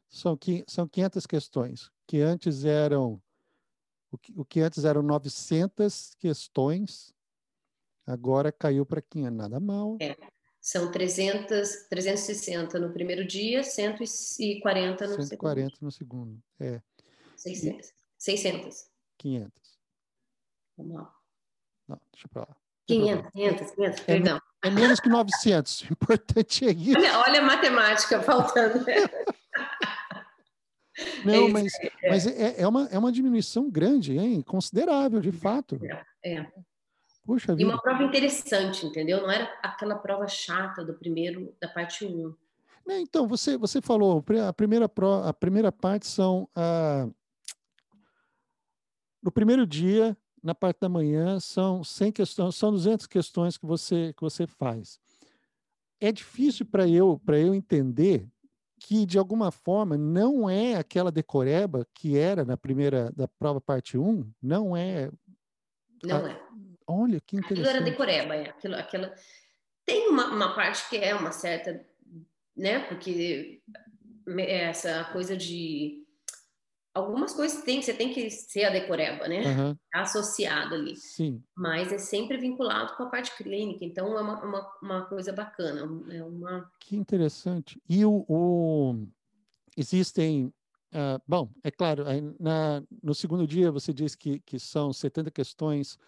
São, 0.08 0.38
são 0.66 0.88
500 0.88 1.26
questões, 1.26 1.90
que 2.06 2.20
antes 2.20 2.64
eram 2.64 3.20
o 4.10 4.18
que, 4.18 4.32
o 4.36 4.44
que 4.44 4.60
antes 4.60 4.84
eram 4.84 5.02
900 5.02 6.14
questões, 6.18 7.14
agora 8.06 8.52
caiu 8.52 8.84
para 8.84 9.00
500. 9.00 9.36
Nada 9.36 9.58
mal. 9.58 9.96
É. 10.00 10.14
São 10.60 10.92
300, 10.92 11.88
360 11.88 12.78
no 12.78 12.92
primeiro 12.92 13.26
dia, 13.26 13.64
140 13.64 15.06
no 15.08 15.14
140 15.14 15.76
no 15.80 15.90
segundo. 15.90 16.40
É, 16.60 16.80
segundo. 17.34 17.82
600. 17.82 17.92
600. 18.18 18.86
500. 19.18 19.61
Vamos 20.76 20.94
lá. 20.96 21.14
Não, 21.88 22.00
deixa 22.12 22.28
pra 22.28 22.42
lá. 22.42 22.56
Sem 22.88 22.98
500, 23.00 23.22
problema. 23.22 23.30
500, 23.56 23.70
500, 23.74 24.00
É 24.00 24.04
perdão. 24.04 24.40
É 24.64 24.70
menos 24.70 25.00
que 25.00 25.08
900. 25.08 25.82
O 25.82 25.92
importante 25.92 26.66
é 26.66 26.72
isso. 26.72 26.96
Olha, 26.98 27.18
olha 27.18 27.40
a 27.40 27.44
matemática 27.44 28.22
faltando. 28.22 28.84
Não, 31.24 31.44
isso 31.46 31.52
mas, 31.52 31.72
mas 32.02 32.26
é, 32.26 32.60
é, 32.60 32.68
uma, 32.68 32.86
é 32.88 32.98
uma 32.98 33.10
diminuição 33.10 33.70
grande, 33.70 34.16
hein? 34.18 34.42
Considerável, 34.42 35.20
de 35.20 35.32
fato. 35.32 35.78
É. 36.24 36.46
Puxa 37.24 37.52
E 37.52 37.56
vida. 37.56 37.70
uma 37.70 37.80
prova 37.80 38.02
interessante, 38.02 38.84
entendeu? 38.84 39.22
Não 39.22 39.30
era 39.30 39.44
aquela 39.62 39.96
prova 39.96 40.26
chata 40.28 40.84
do 40.84 40.94
primeiro, 40.94 41.56
da 41.60 41.68
parte 41.68 42.04
1. 42.04 42.34
Né, 42.86 43.00
Então, 43.00 43.26
você, 43.28 43.56
você 43.56 43.80
falou, 43.80 44.22
a 44.46 44.52
primeira, 44.52 44.88
pro- 44.88 45.22
a 45.24 45.32
primeira 45.32 45.70
parte 45.72 46.06
são. 46.06 46.48
ah, 46.54 47.08
no 49.22 49.30
primeiro 49.32 49.64
dia, 49.66 50.16
na 50.42 50.54
parte 50.54 50.80
da 50.80 50.88
manhã, 50.88 51.38
são 51.38 51.84
100 51.84 52.12
questões, 52.12 52.56
são 52.56 52.72
200 52.72 53.06
questões 53.06 53.56
que 53.56 53.64
você, 53.64 54.12
que 54.14 54.20
você 54.20 54.46
faz. 54.46 54.98
É 56.00 56.10
difícil 56.10 56.66
para 56.66 56.88
eu, 56.88 57.20
para 57.24 57.38
eu 57.38 57.54
entender 57.54 58.28
que, 58.80 59.06
de 59.06 59.16
alguma 59.16 59.52
forma, 59.52 59.96
não 59.96 60.50
é 60.50 60.74
aquela 60.74 61.12
decoreba 61.12 61.86
que 61.94 62.18
era 62.18 62.44
na 62.44 62.56
primeira 62.56 63.12
da 63.12 63.28
prova 63.28 63.60
parte 63.60 63.96
1, 63.96 64.28
não 64.42 64.76
é. 64.76 65.10
Não 66.02 66.26
é. 66.26 66.40
Olha, 66.86 67.20
que 67.20 67.38
Aquilo 67.38 67.60
interessante. 67.60 67.76
era 67.76 67.84
decoreba, 67.84 68.34
é. 68.34 68.48
Aquilo, 68.48 68.74
aquela... 68.74 69.14
Tem 69.84 70.08
uma, 70.08 70.26
uma 70.26 70.54
parte 70.54 70.88
que 70.88 70.96
é 70.96 71.14
uma 71.14 71.30
certa, 71.30 71.84
né? 72.56 72.80
Porque 72.80 73.62
essa 74.26 75.04
coisa 75.12 75.36
de 75.36 76.01
algumas 76.94 77.32
coisas 77.32 77.62
tem, 77.62 77.80
você 77.80 77.94
tem 77.94 78.12
que 78.12 78.30
ser 78.30 78.64
a 78.64 78.70
decoreba, 78.70 79.26
né? 79.28 79.44
Aham, 79.46 79.78
Associado 79.94 80.74
ali. 80.74 80.96
Sim. 80.96 81.42
Mas 81.56 81.92
é 81.92 81.98
sempre 81.98 82.36
vinculado 82.36 82.94
com 82.96 83.04
a 83.04 83.08
parte 83.10 83.36
clínica, 83.36 83.84
então 83.84 84.16
é 84.18 84.20
uma, 84.20 84.44
uma, 84.44 84.72
uma 84.82 85.04
coisa 85.06 85.32
bacana. 85.32 85.80
É 86.12 86.22
uma... 86.22 86.70
Que 86.80 86.96
interessante. 86.96 87.80
E 87.88 88.04
o, 88.04 88.24
o- 88.28 89.06
existem, 89.76 90.52
ah, 90.92 91.20
bom, 91.26 91.50
é 91.64 91.70
claro, 91.70 92.04
na, 92.38 92.82
no 93.02 93.14
segundo 93.14 93.46
dia 93.46 93.70
você 93.70 93.92
diz 93.92 94.14
que, 94.14 94.40
que 94.40 94.58
são 94.58 94.92
70 94.92 95.30
questões 95.30 95.98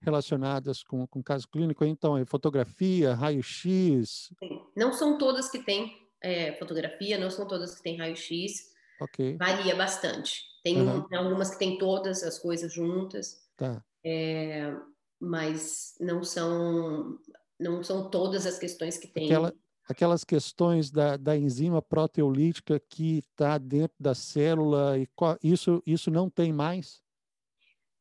relacionadas 0.00 0.82
com, 0.82 1.06
com 1.06 1.22
caso 1.22 1.48
clínico, 1.48 1.84
então 1.84 2.18
é 2.18 2.24
fotografia, 2.24 3.14
raio-x, 3.14 4.32
Não 4.76 4.92
são 4.92 5.16
todas 5.16 5.48
que 5.48 5.60
têm 5.60 5.96
é, 6.20 6.52
fotografia, 6.54 7.18
não 7.18 7.30
são 7.30 7.46
todas 7.46 7.76
que 7.76 7.82
têm 7.82 7.96
raio-x, 7.96 8.71
ok, 8.98 9.36
varia 9.38 9.74
bastante. 9.74 10.42
Tem, 10.62 10.80
um- 10.80 11.02
tem 11.08 11.18
algumas 11.18 11.50
que 11.50 11.58
têm 11.58 11.78
todas 11.78 12.22
as 12.22 12.38
coisas 12.38 12.72
juntas, 12.72 13.40
tá. 13.56 13.84
é, 14.04 14.74
mas 15.20 15.94
não 16.00 16.22
são, 16.22 17.18
não 17.58 17.82
são 17.82 18.10
todas 18.10 18.46
as 18.46 18.58
questões 18.58 18.96
que 18.96 19.08
têm. 19.08 19.26
Aquela, 19.26 19.52
aquelas 19.88 20.24
questões 20.24 20.90
da, 20.90 21.16
da 21.16 21.36
enzima 21.36 21.82
proteolítica 21.82 22.78
que 22.80 23.18
está 23.18 23.58
dentro 23.58 23.96
da 23.98 24.14
célula, 24.14 24.96
e 24.98 25.08
isso, 25.42 25.82
isso 25.86 26.10
não 26.10 26.30
tem 26.30 26.52
mais? 26.52 27.02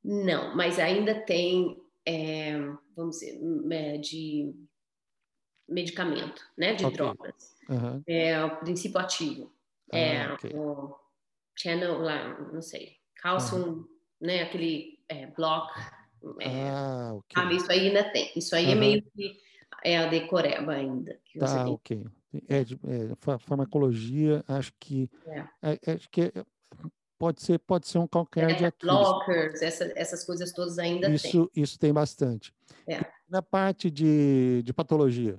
Não, 0.03 0.55
mas 0.55 0.79
ainda 0.79 1.23
tem, 1.25 1.77
é, 2.05 2.59
vamos 2.95 3.19
dizer, 3.19 3.39
é, 3.71 3.97
de 3.97 4.53
medicamento, 5.67 6.41
né, 6.57 6.73
de 6.75 6.85
Ok. 6.85 6.93
drogas. 6.93 7.55
Aham, 7.69 8.03
É 8.07 8.43
o 8.43 8.57
princípio 8.57 8.99
ativo. 8.99 9.53
É 9.91 10.23
Ah, 10.23 10.33
ok. 10.33 10.51
o 10.55 10.95
channel 11.57 11.97
lá, 11.99 12.39
não 12.51 12.61
sei, 12.61 12.97
calcium, 13.15 13.85
né, 14.19 14.41
aquele 14.43 14.99
é, 15.09 15.27
block. 15.27 15.71
é, 16.39 16.69
Ah, 16.69 17.11
ok. 17.13 17.41
sabe, 17.41 17.55
isso 17.57 17.71
aí 17.71 17.87
ainda 17.87 18.11
tem. 18.11 18.31
Isso 18.35 18.55
aí 18.55 18.71
é 18.71 18.75
meio 18.75 19.03
que 19.03 19.37
é 19.83 19.97
a 19.97 20.07
decoreba 20.07 20.73
ainda. 20.73 21.19
Tá, 21.39 21.63
tem. 21.65 21.73
ok. 21.73 22.05
É, 22.47 22.63
de- 22.63 22.75
é, 22.75 23.15
fa- 23.19 23.37
farmacologia, 23.39 24.43
acho 24.47 24.71
que 24.79 25.09
É. 25.25 25.79
é, 25.83 25.91
acho 25.95 26.09
que 26.09 26.21
é- 26.21 26.45
pode 27.17 27.41
ser 27.41 27.59
pode 27.59 27.87
ser 27.87 27.97
um 27.97 28.07
calcanhar 28.07 28.55
de 28.55 28.63
É, 28.63 28.67
Aquiles. 28.67 28.93
blockers, 28.95 29.61
essa- 29.61 29.91
essas 29.95 30.23
coisas 30.23 30.53
todas 30.53 30.79
ainda 30.79 31.07
tem. 31.07 31.15
Isso 31.15 31.51
isso 31.55 31.77
tem 31.79 31.91
bastante. 31.93 32.53
É. 32.87 32.99
Na 33.27 33.41
parte 33.41 33.89
de, 33.91 34.61
de 34.63 34.73
patologia, 34.73 35.37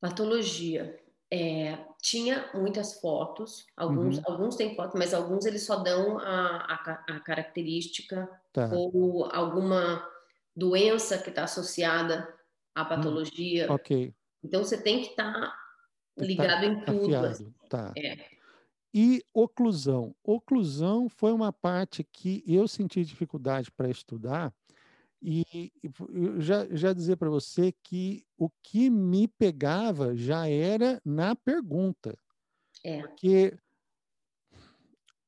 Patologia. 0.00 0.96
É, 1.30 1.76
tinha 2.02 2.50
muitas 2.54 3.00
fotos, 3.00 3.66
alguns, 3.76 4.18
Uhum. 4.18 4.22
alguns 4.26 4.56
têm 4.56 4.74
foto, 4.74 4.96
mas 4.96 5.12
alguns 5.12 5.44
eles 5.46 5.66
só 5.66 5.76
dão 5.82 6.18
a, 6.18 6.56
a, 6.74 7.04
a 7.16 7.20
característica 7.20 8.28
tá? 8.52 8.68
ou 8.70 9.26
alguma 9.26 10.08
doença 10.56 11.18
que 11.18 11.28
está 11.30 11.44
associada 11.44 12.34
à 12.74 12.84
patologia. 12.84 13.68
Ok. 13.68 14.14
Então 14.42 14.64
você 14.64 14.82
tem 14.82 15.02
que 15.02 15.08
estar 15.10 15.52
Tem 16.16 16.28
que 16.28 16.34
tá 16.36 16.46
ligado 16.46 16.64
em 16.64 16.84
tudo. 16.84 17.26
assim. 17.26 17.44
Afiado, 17.44 17.54
tá. 17.68 17.96
É. 17.96 18.16
E 18.94 19.22
oclusão. 19.34 20.14
Oclusão 20.24 21.08
foi 21.08 21.32
uma 21.32 21.52
parte 21.52 22.02
que 22.04 22.42
eu 22.46 22.66
senti 22.66 23.04
dificuldade 23.04 23.70
para 23.70 23.90
estudar 23.90 24.54
e 25.22 25.42
e 25.82 25.90
já, 26.40 26.66
já 26.74 26.92
dizer 26.92 27.16
para 27.16 27.28
você 27.30 27.72
que 27.72 28.24
o 28.36 28.48
que 28.62 28.88
me 28.90 29.26
pegava 29.28 30.16
já 30.16 30.48
era 30.48 31.00
na 31.04 31.34
pergunta. 31.34 32.16
É. 32.84 33.00
Porque 33.02 33.58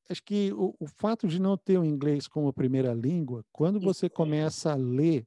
acho 0.09 0.23
que 0.23 0.51
o, 0.53 0.75
o 0.79 0.87
fato 0.87 1.27
de 1.27 1.39
não 1.39 1.57
ter 1.57 1.77
o 1.77 1.85
inglês 1.85 2.27
como 2.27 2.51
primeira 2.53 2.93
língua, 2.93 3.45
quando 3.51 3.79
você 3.79 4.09
começa 4.09 4.71
a 4.71 4.75
ler 4.75 5.25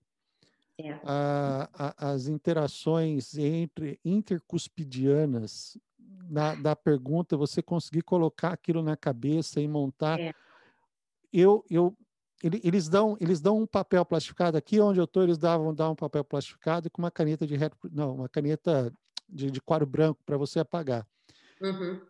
É. 0.78 0.92
a- 1.04 1.68
a- 1.72 2.10
as 2.12 2.26
interações 2.26 3.36
entre 3.38 3.98
intercuspidianas 4.04 5.78
na, 5.98 6.54
da 6.54 6.74
pergunta, 6.74 7.36
você 7.36 7.62
conseguir 7.62 8.02
colocar 8.02 8.52
aquilo 8.52 8.82
na 8.82 8.96
cabeça 8.96 9.60
e 9.60 9.68
montar. 9.68 10.18
É. 10.18 10.32
Eu, 11.32 11.64
eu, 11.70 11.96
ele- 12.44 12.60
eles 12.62 12.88
dão, 12.88 13.16
eles 13.20 13.40
dão 13.40 13.58
um 13.58 13.66
papel 13.66 14.04
plastificado 14.04 14.56
aqui 14.56 14.78
onde 14.80 15.00
eu 15.00 15.04
estou, 15.04 15.22
eles 15.22 15.38
davam 15.38 15.74
dar 15.74 15.90
um 15.90 15.94
papel 15.96 16.22
plastificado 16.22 16.90
com 16.90 17.00
uma 17.02 17.10
caneta 17.10 17.46
de 17.46 17.56
reto, 17.56 17.76
não, 17.90 18.14
uma 18.14 18.28
caneta 18.28 18.92
de, 19.28 19.50
de 19.50 19.60
quadro 19.60 19.86
branco 19.86 20.20
para 20.26 20.36
você 20.36 20.58
apagar 20.60 21.06
Uhum. 21.60 22.00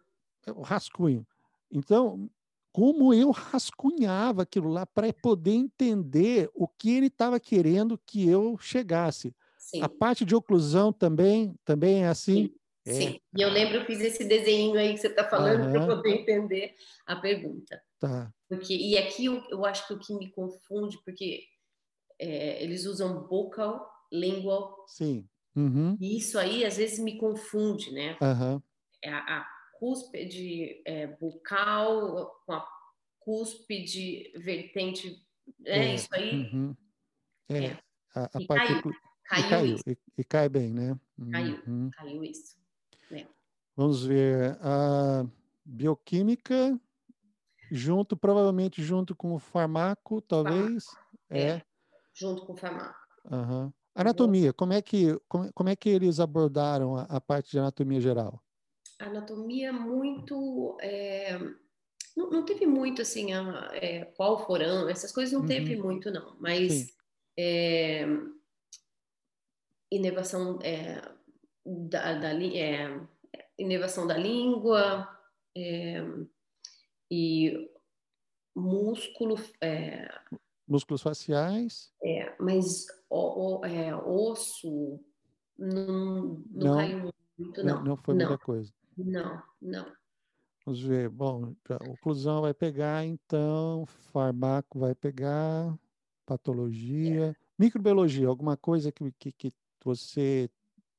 é 0.47 0.51
o 0.53 0.61
rascunho. 0.63 1.25
Então, 1.71 2.29
como 2.73 3.15
eu 3.15 3.31
rascunhava 3.31 4.43
aquilo 4.43 4.69
lá 4.69 4.85
para 4.85 5.13
poder 5.13 5.53
entender 5.53 6.51
o 6.55 6.67
que 6.67 6.91
ele 6.97 7.07
estava 7.07 7.39
querendo 7.39 7.97
que 8.05 8.29
eu 8.29 8.57
chegasse. 8.59 9.33
Sim. 9.57 9.81
A 9.83 9.89
parte 9.89 10.25
de 10.25 10.35
oclusão 10.35 10.93
também, 10.93 11.55
também 11.65 12.03
é 12.05 12.09
assim? 12.09 12.53
É. 12.85 12.93
Sim. 12.93 13.21
E 13.37 13.41
eu 13.41 13.49
lembro, 13.51 13.77
eu 13.77 13.85
fiz 13.87 14.01
esse 14.01 14.25
desenho 14.25 14.77
aí 14.79 14.93
que 14.95 14.99
você 14.99 15.07
está 15.07 15.25
falando 15.25 15.71
para 15.73 15.87
poder 15.87 16.11
entender 16.11 16.75
a 17.07 17.17
pergunta. 17.17 17.81
Tá. 17.99 18.31
Porque, 18.57 18.75
e 18.77 18.97
aqui 18.99 19.27
eu, 19.27 19.43
eu 19.49 19.65
acho 19.65 19.87
que 19.87 19.95
o 19.95 19.99
que 19.99 20.15
me 20.15 20.31
confunde, 20.31 20.99
porque 21.05 21.45
é, 22.19 22.63
eles 22.63 22.85
usam 22.87 23.27
vocal, 23.27 23.91
lingual, 24.13 24.85
Sim. 24.89 25.29
Uhum. 25.57 25.97
e 26.01 26.17
isso 26.19 26.39
aí 26.39 26.65
às 26.65 26.77
vezes 26.77 26.99
me 26.99 27.17
confunde, 27.19 27.93
né? 27.93 28.17
É 29.03 29.11
a, 29.11 29.19
a 29.41 29.49
cúspide 29.79 30.83
é, 30.85 31.07
bucal 31.07 32.43
com 32.47 32.53
a 32.53 32.67
cúspide 33.21 34.33
vertente, 34.37 35.25
é, 35.65 35.79
É, 35.79 35.95
isso 35.95 36.09
aí 36.13 36.31
Uhum. 36.33 36.77
É. 37.49 37.65
É. 37.67 37.79
A, 38.15 38.39
a 38.39 38.41
E 38.41 38.47
caiu. 38.47 38.79
oclu- 38.79 38.93
e 38.93 39.29
caiu, 39.29 39.49
caiu. 39.49 39.77
E, 39.87 39.99
e 40.19 40.25
cai 40.25 40.49
bem, 40.49 40.73
né? 40.73 40.99
Caiu. 41.31 41.63
Uhum. 41.67 41.91
caiu 41.91 42.25
isso. 42.25 42.57
Vamos 43.77 44.05
ver. 44.07 44.57
A 44.63 45.27
bioquímica, 45.65 46.79
junto, 47.71 48.17
provavelmente 48.17 48.83
junto 48.83 49.15
com 49.15 49.35
o 49.35 49.39
farmaco, 49.39 50.21
talvez. 50.21 50.87
É. 51.31 51.41
é. 51.43 51.63
Junto 52.15 52.47
com 52.47 52.53
o 52.53 52.57
farmaco. 52.57 52.99
Aham. 53.31 53.73
Anatomia, 53.95 54.53
como 54.53 54.73
é 54.73 54.83
que 54.83 55.17
como, 55.29 55.53
como 55.53 55.69
é 55.69 55.77
que 55.77 55.89
eles 55.89 56.19
abordaram 56.19 56.97
a, 56.97 57.03
a 57.03 57.21
parte 57.21 57.53
de 57.53 57.59
anatomia 57.59 58.01
geral? 58.01 58.43
Anatomia 58.99 59.73
muito. 59.73 60.77
é, 60.81 61.39
não, 62.17 62.31
não 62.31 62.45
teve 62.45 62.67
muito 62.67 63.03
assim, 63.03 63.33
a, 63.33 63.71
é, 63.73 64.05
qual 64.17 64.45
forão, 64.45 64.89
essas 64.89 65.13
coisas 65.13 65.33
não 65.33 65.43
Uhum. 65.43 65.47
teve 65.47 65.77
muito, 65.77 66.11
não. 66.11 66.37
Mas 66.41 66.93
é, 67.39 68.05
inervação 69.91 70.59
é, 70.63 71.01
da, 71.65 72.15
da, 72.15 72.33
é, 72.35 73.01
inervação 73.59 74.07
da 74.07 74.17
língua 74.17 75.09
é, 75.57 76.03
e 77.11 77.71
músculo, 78.55 79.37
é, 79.61 80.09
Músculos 80.67 81.03
faciais? 81.03 81.93
é, 82.03 82.35
mas 82.41 82.87
o, 83.11 83.59
o- 83.59 83.65
é, 83.65 83.95
osso 83.95 85.01
não, 85.59 86.43
não, 86.51 86.67
Não. 86.67 86.75
caiu 86.77 87.11
muito, 87.39 87.65
Não, 87.65 87.77
não. 87.77 87.85
não 87.85 87.97
foi 87.97 88.15
não, 88.15 88.27
muita 88.29 88.45
coisa. 88.45 88.73
não, 88.97 89.43
não. 89.61 89.93
Vamos 90.65 90.81
ver. 90.81 91.11
Bom, 91.11 91.55
oclusão 91.91 92.41
vai 92.41 92.55
pegar, 92.55 93.05
então, 93.05 93.85
farmaco 93.87 94.79
vai 94.79 94.95
pegar, 94.95 95.79
patologia, 96.25 97.37
microbiologia, 97.59 98.27
alguma 98.29 98.57
coisa 98.57 98.91
que, 98.91 99.13
que, 99.13 99.31
que 99.31 99.53
você 99.85 100.49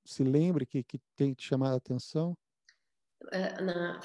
se 0.06 0.24
lembre 0.24 0.68
que, 0.68 0.84
que 0.84 1.00
tem 1.16 1.34
te 1.34 1.44
chamado 1.48 1.74
a 1.74 1.78
atenção? 1.78 2.38
É, 3.32 3.60
na 3.60 4.00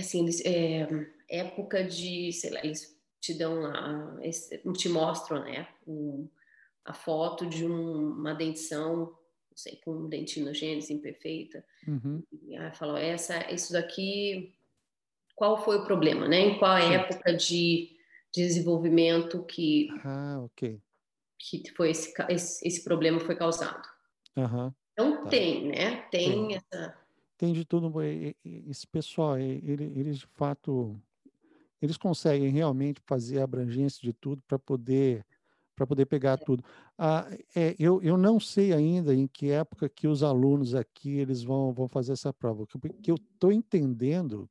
assim 0.00 0.22
eles 0.22 0.40
é, 0.44 0.86
época 1.28 1.84
de 1.84 2.32
sei 2.32 2.50
lá 2.50 2.60
eles 2.64 2.96
te 3.20 3.34
dão 3.34 3.60
lá 3.60 4.16
te 4.76 4.88
mostram 4.88 5.42
né 5.44 5.68
um- 5.86 6.28
a 6.84 6.92
foto 6.94 7.46
de 7.46 7.66
um- 7.66 8.10
uma 8.12 8.34
dentição 8.34 8.96
não 9.50 9.56
sei 9.56 9.76
com 9.84 10.08
dentinogênese 10.08 10.92
imperfeita 10.92 11.64
Uhum. 11.88 12.22
e 12.42 12.56
aí 12.56 12.72
falou 12.74 12.96
essa 12.96 13.50
isso 13.52 13.72
daqui 13.72 14.54
qual 15.34 15.56
foi 15.64 15.78
o 15.78 15.84
problema 15.84 16.28
né 16.28 16.38
em 16.40 16.58
qual 16.58 16.80
Sim. 16.80 16.94
época 16.94 17.34
de 17.34 17.96
desenvolvimento 18.34 19.44
que 19.44 19.88
Ah, 20.04 20.38
que 21.38 21.70
foi 21.76 21.90
esse 21.90 22.12
esse, 22.30 22.66
esse 22.66 22.84
problema 22.84 23.18
foi 23.20 23.34
causado 23.36 23.86
Aham. 24.36 24.74
então 24.92 25.24
Tá. 25.24 25.30
tem 25.30 25.68
né 25.68 26.02
tem 26.10 26.48
Tem. 26.48 26.56
essa 26.56 27.05
tem 27.36 27.52
de 27.52 27.64
tudo. 27.64 27.92
Esse 28.44 28.86
pessoal, 28.86 29.38
ele- 29.38 29.92
eles 29.98 30.18
de 30.18 30.26
fato, 30.26 31.00
eles 31.80 31.96
conseguem 31.96 32.50
realmente 32.50 33.00
fazer 33.06 33.40
a 33.40 33.44
abrangência 33.44 34.00
de 34.02 34.12
tudo 34.12 34.42
para 34.46 34.58
poder 34.58 35.24
para 35.76 35.86
poder 35.86 36.06
pegar 36.06 36.38
tudo. 36.38 36.64
Ah, 36.98 37.28
é, 37.54 37.76
eu, 37.78 38.02
eu 38.02 38.16
não 38.16 38.40
sei 38.40 38.72
ainda 38.72 39.14
em 39.14 39.26
que 39.28 39.50
época 39.50 39.88
que 39.88 40.08
os 40.08 40.22
alunos 40.22 40.74
aqui 40.74 41.18
eles 41.18 41.42
vão, 41.42 41.72
vão 41.72 41.86
fazer 41.86 42.12
essa 42.12 42.32
prova, 42.32 42.66
porque 42.66 43.10
eu 43.10 43.16
estou 43.16 43.52
entendendo 43.52 44.48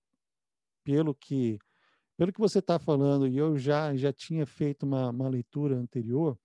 pelo 0.83 1.15
que 1.15 1.59
pelo 2.17 2.33
que 2.33 2.39
você 2.39 2.59
está 2.59 2.79
falando 2.79 3.27
e 3.27 3.37
eu 3.37 3.57
já 3.57 3.95
já 3.95 4.13
tinha 4.13 4.45
feito 4.45 4.83
uma, 4.85 5.09
uma 5.09 5.29
leitura 5.29 5.75
anterior, 5.77 6.37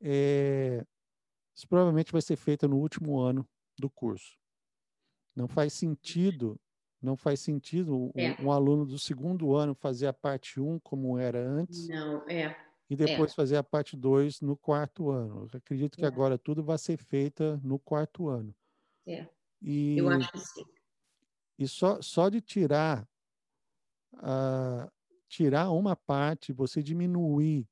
é, 0.00 0.84
isso 1.54 1.68
provavelmente 1.68 2.12
vai 2.12 2.22
ser 2.22 2.36
feito 2.36 2.68
no 2.68 2.76
último 2.78 3.20
ano 3.20 3.48
do 3.78 3.90
curso. 3.90 4.36
Não 5.34 5.48
faz 5.48 5.72
sentido 5.72 6.58
não 7.04 7.18
faz 7.18 7.40
sentido 7.40 8.10
é. 8.14 8.34
um, 8.40 8.46
um, 8.46 8.50
aluno 8.50 8.86
do 8.86 8.98
segundo 8.98 9.54
ano 9.54 9.74
fazer 9.74 10.06
a 10.06 10.12
parte 10.12 10.58
1 10.58 10.78
como 10.78 11.18
era 11.18 11.38
antes. 11.38 11.86
Não, 11.86 12.26
é. 12.26 12.56
E 12.88 12.96
depois 12.96 13.30
é. 13.30 13.34
fazer 13.34 13.56
a 13.56 13.62
parte 13.62 13.94
2 13.94 14.40
no 14.40 14.56
quarto 14.56 15.10
ano. 15.10 15.46
Eu 15.52 15.58
acredito 15.58 15.98
que 15.98 16.04
é. 16.04 16.08
agora 16.08 16.38
tudo 16.38 16.64
vai 16.64 16.78
ser 16.78 16.96
feita 16.96 17.60
no 17.62 17.78
quarto 17.78 18.28
ano. 18.28 18.54
É. 19.06 19.28
E, 19.60 19.98
Eu 19.98 20.08
acho 20.08 20.32
que 20.32 20.38
sim. 20.38 20.64
E 21.58 21.68
só, 21.68 22.00
só 22.02 22.28
de 22.28 22.40
tirar, 22.40 23.06
tirar 25.28 25.70
uma 25.70 25.94
parte, 25.94 26.52
você 26.52 26.82
diminuir 26.82 27.68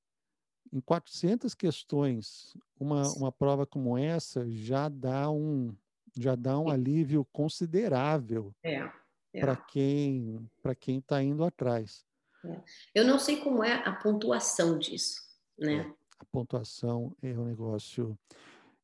em 0.73 0.81
400 0.81 1.55
questões 1.55 2.57
uma, 2.79 3.11
uma 3.15 3.33
prova 3.33 3.67
como 3.67 3.99
essa, 3.99 4.49
já 4.49 4.89
dá 4.89 5.31
um, 5.31 5.75
já 6.17 6.35
dá 6.35 6.59
um 6.59 6.69
alívio 6.69 7.25
considerável. 7.33 8.55
É 8.63 8.91
é. 9.33 9.41
para 9.41 9.57
quem 9.57 10.51
para 10.63 10.75
quem 10.75 10.99
está 10.99 11.23
indo 11.23 11.45
atrás. 11.45 12.05
É. 12.45 12.63
Eu 12.95 13.07
não 13.07 13.19
sei 13.19 13.41
como 13.41 13.65
é 13.65 13.75
a 13.87 13.93
pontuação 13.93 14.79
disso, 14.79 15.23
né? 15.59 15.77
É, 15.77 15.95
a 16.19 16.25
pontuação 16.27 17.17
é 17.23 17.33
um 17.33 17.47
negócio. 17.47 18.19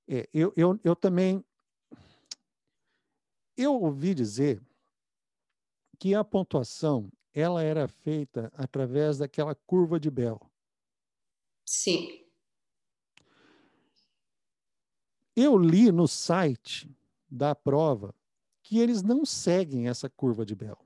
É, 0.06 0.28
eu, 0.32 0.52
eu, 0.56 0.80
eu 0.82 0.96
também 0.96 1.44
eu 3.56 3.74
ouvi 3.74 4.14
dizer 4.14 4.62
que 5.98 6.14
a 6.14 6.24
pontuação 6.24 7.10
ela 7.34 7.62
era 7.62 7.88
feita 7.88 8.50
através 8.54 9.18
daquela 9.18 9.54
curva 9.54 9.98
de 10.00 10.10
Bell. 10.10 10.40
Sim. 11.66 12.24
Eu 15.36 15.56
li 15.56 15.92
no 15.92 16.08
site 16.08 16.90
da 17.30 17.54
prova 17.54 18.14
que 18.62 18.78
eles 18.78 19.02
não 19.02 19.24
seguem 19.24 19.88
essa 19.88 20.08
curva 20.10 20.44
de 20.44 20.54
Bell. 20.54 20.78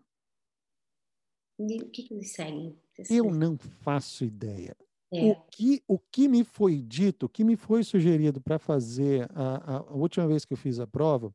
O 1.58 1.66
que, 1.90 2.02
que 2.04 2.14
eles 2.14 2.32
seguem? 2.32 2.78
Eu 3.10 3.30
não 3.30 3.56
faço 3.58 4.24
ideia. 4.24 4.76
É. 5.12 5.30
O, 5.30 5.34
que, 5.50 5.82
o 5.86 5.98
que 5.98 6.26
me 6.26 6.42
foi 6.42 6.80
dito, 6.80 7.26
o 7.26 7.28
que 7.28 7.44
me 7.44 7.56
foi 7.56 7.84
sugerido 7.84 8.40
para 8.40 8.58
fazer 8.58 9.28
a, 9.34 9.76
a, 9.76 9.82
última 9.92 10.26
vez 10.26 10.44
que 10.44 10.54
eu 10.54 10.56
fiz 10.56 10.80
a 10.80 10.86
prova, 10.86 11.34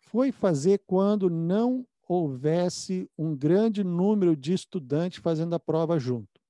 foi 0.00 0.32
fazer 0.32 0.82
quando 0.86 1.30
não 1.30 1.86
houvesse 2.08 3.08
um 3.16 3.36
grande 3.36 3.84
número 3.84 4.34
de 4.34 4.52
estudantes 4.52 5.20
fazendo 5.20 5.54
a 5.54 5.60
prova 5.60 5.98
junto. 5.98 6.40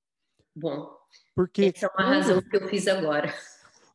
Bom, 0.55 0.89
porque 1.35 1.73
essa 1.75 1.85
é 1.85 1.89
uma 1.89 2.15
razão 2.15 2.41
que 2.41 2.55
eu 2.55 2.67
fiz 2.67 2.87
agora. 2.87 3.33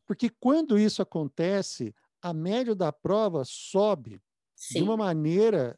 Porque 0.05 0.29
quando 0.29 0.77
isso 0.77 1.01
acontece, 1.01 1.93
a 2.25 2.33
média 2.33 2.73
da 2.73 2.91
prova 2.91 3.43
sobe 3.45 4.19
Sim. 4.55 4.79
de 4.79 4.83
uma 4.83 4.97
maneira 4.97 5.77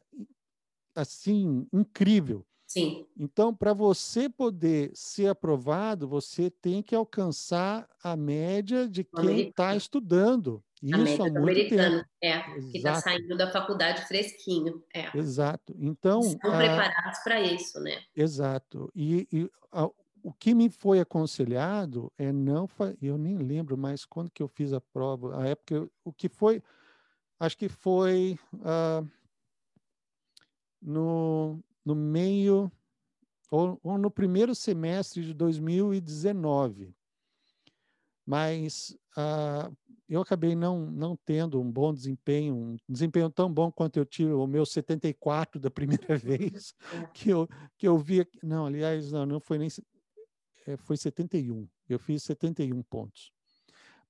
assim 0.94 1.68
incrível. 1.70 2.42
Sim. 2.66 3.06
Então, 3.18 3.54
para 3.54 3.74
você 3.74 4.30
poder 4.30 4.90
ser 4.94 5.26
aprovado, 5.26 6.08
você 6.08 6.48
tem 6.50 6.82
que 6.82 6.94
alcançar 6.94 7.86
a 8.02 8.16
média 8.16 8.88
de 8.88 9.04
quem 9.04 9.48
está 9.48 9.76
estudando. 9.76 10.64
Isso 10.82 10.94
a 10.94 10.98
média 10.98 11.14
há 11.16 11.28
muito 11.28 11.38
americano, 11.38 11.96
tempo. 11.98 12.08
é, 12.22 12.42
que 12.70 12.78
está 12.78 12.94
saindo 12.94 13.36
da 13.36 13.50
faculdade 13.50 14.06
fresquinho. 14.06 14.82
É. 14.94 15.14
Exato. 15.18 15.76
Então. 15.78 16.20
Estão 16.20 16.54
a... 16.54 16.56
preparados 16.56 17.18
para 17.22 17.42
isso, 17.42 17.78
né? 17.78 18.00
Exato. 18.16 18.90
E, 18.94 19.28
e 19.30 19.50
a, 19.70 19.90
o 20.28 20.32
que 20.34 20.54
me 20.54 20.68
foi 20.68 21.00
aconselhado 21.00 22.12
é 22.18 22.30
não. 22.30 22.68
Eu 23.00 23.16
nem 23.16 23.38
lembro 23.38 23.78
mais 23.78 24.04
quando 24.04 24.30
que 24.30 24.42
eu 24.42 24.48
fiz 24.48 24.74
a 24.74 24.80
prova. 24.80 25.40
A 25.42 25.46
época, 25.46 25.88
o 26.04 26.12
que 26.12 26.28
foi 26.28 26.62
acho 27.40 27.56
que 27.56 27.66
foi 27.66 28.38
uh, 28.56 29.08
no, 30.82 31.58
no 31.82 31.94
meio 31.94 32.70
ou, 33.50 33.80
ou, 33.82 33.96
no 33.96 34.10
primeiro 34.10 34.54
semestre 34.54 35.24
de 35.24 35.32
2019. 35.32 36.94
Mas 38.26 38.94
uh, 39.16 39.74
eu 40.06 40.20
acabei 40.20 40.54
não, 40.54 40.90
não 40.90 41.16
tendo 41.16 41.58
um 41.58 41.72
bom 41.72 41.94
desempenho, 41.94 42.54
um 42.54 42.76
desempenho 42.86 43.30
tão 43.30 43.50
bom 43.50 43.72
quanto 43.72 43.98
eu 43.98 44.04
tive 44.04 44.32
o 44.32 44.46
meu 44.46 44.66
74 44.66 45.58
da 45.58 45.70
primeira 45.72 46.18
vez, 46.18 46.74
é. 46.92 47.06
que 47.14 47.30
eu, 47.30 47.48
que 47.78 47.88
eu 47.88 47.96
vi. 47.96 48.28
Não, 48.42 48.66
aliás, 48.66 49.10
não, 49.10 49.24
não 49.24 49.40
foi 49.40 49.56
nem. 49.56 49.70
É, 50.68 50.76
foi 50.76 50.98
71. 50.98 51.66
Eu 51.88 51.98
fiz 51.98 52.22
71 52.24 52.82
pontos. 52.82 53.32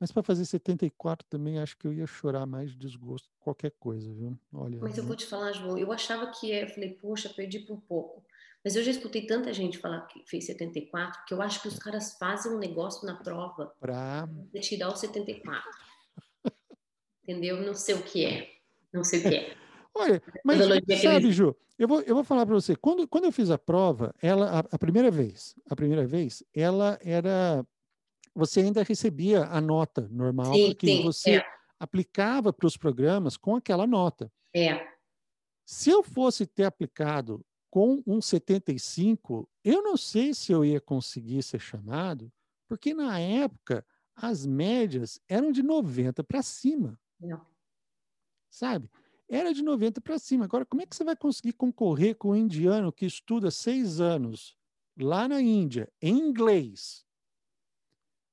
Mas 0.00 0.11
para 0.11 0.24
fazer 0.24 0.44
74 0.44 1.24
também 1.30 1.61
acho 1.61 1.76
que 1.76 1.86
eu 1.86 1.92
ia 1.92 2.06
chorar 2.06 2.46
mais 2.46 2.72
de 2.72 2.78
desgosto 2.78 3.28
qualquer 3.38 3.72
coisa, 3.78 4.12
viu? 4.12 4.36
Olha. 4.52 4.78
Mas 4.80 4.98
eu 4.98 5.04
vou 5.04 5.14
te 5.14 5.26
falar, 5.26 5.52
João, 5.52 5.78
eu 5.78 5.92
achava 5.92 6.30
que 6.32 6.50
é, 6.50 6.64
eu 6.64 6.68
falei, 6.68 6.94
poxa, 6.94 7.28
perdi 7.28 7.61
por 7.61 7.80
pouco. 7.82 8.24
Mas 8.64 8.74
eu 8.74 8.82
já 8.82 8.90
escutei 8.90 9.24
tanta 9.24 9.52
gente 9.52 9.78
falar 9.78 10.00
que 10.09 10.24
fez 10.28 10.46
74, 10.46 11.24
que 11.26 11.32
eu 11.32 11.40
acho 11.40 11.62
que 11.62 11.68
os 11.68 11.78
caras 11.78 12.16
fazem 12.18 12.52
um 12.52 12.59
negócio 12.59 13.06
na 13.06 13.14
prova 13.14 13.72
para 13.80 14.28
tirar 14.61 14.88
o 14.88 14.96
74. 14.96 15.70
Entendeu? 17.22 17.62
Não 17.62 17.74
sei 17.74 17.94
o 17.94 18.02
que 18.02 18.24
é. 18.24 18.50
Não 18.92 19.04
sei 19.04 19.20
o 19.20 19.22
que 19.22 19.34
é. 19.36 19.56
Olha, 19.95 20.22
mas 20.45 20.59
sabe, 21.01 21.32
Ju, 21.32 21.57
eu 21.78 21.89
vou, 21.89 22.01
eu 22.03 22.14
vou 22.14 22.24
falar 22.24 22.47
para 22.47 22.55
você. 22.55 22.76
Quando, 22.76 23.07
quando 23.09 23.24
eu 23.24 23.32
fiz 23.32 23.51
a 23.51 23.59
prova, 23.59 24.14
ela 24.22 24.51
a, 24.51 24.59
a, 24.61 24.78
primeira 24.78 25.11
vez, 25.11 25.55
a 25.68 25.74
primeira 25.74 26.07
vez, 26.07 26.43
ela 26.55 26.99
era 27.03 27.66
você 28.34 28.61
ainda 28.61 28.84
recebia 28.84 29.45
a 29.47 29.61
nota 29.61 30.09
normal, 30.12 30.55
sim, 30.55 30.68
porque 30.68 30.86
sim, 30.86 31.03
você 31.03 31.36
é. 31.39 31.47
aplicava 31.78 32.53
para 32.53 32.66
os 32.66 32.76
programas 32.76 33.36
com 33.36 33.57
aquela 33.57 33.86
nota. 33.86 34.30
É. 34.55 34.86
Se 35.64 35.91
eu 35.91 36.05
fosse 36.05 36.47
ter 36.47 36.64
aplicado 36.64 37.45
com 37.68 38.03
um 38.07 38.20
75, 38.20 39.49
eu 39.64 39.82
não 39.82 39.97
sei 39.97 40.32
se 40.34 40.53
eu 40.53 40.64
ia 40.64 40.80
conseguir 40.80 41.43
ser 41.43 41.59
chamado, 41.59 42.32
porque 42.68 42.95
na 42.95 43.18
época 43.18 43.84
as 44.14 44.47
médias 44.47 45.20
eram 45.28 45.53
de 45.53 45.62
90 45.62 46.22
para 46.24 46.43
cima. 46.43 46.99
É. 47.22 47.36
Sabe? 48.51 48.91
Era 49.28 49.52
de 49.52 49.62
90 49.62 50.00
para 50.00 50.18
cima. 50.18 50.44
Agora, 50.44 50.64
como 50.64 50.82
é 50.82 50.86
que 50.86 50.96
você 50.96 51.04
vai 51.04 51.16
conseguir 51.16 51.52
concorrer 51.52 52.16
com 52.16 52.30
um 52.30 52.36
indiano 52.36 52.92
que 52.92 53.04
estuda 53.04 53.50
seis 53.50 54.00
anos 54.00 54.56
lá 54.98 55.28
na 55.28 55.40
Índia, 55.40 55.88
em 56.00 56.18
inglês, 56.18 57.04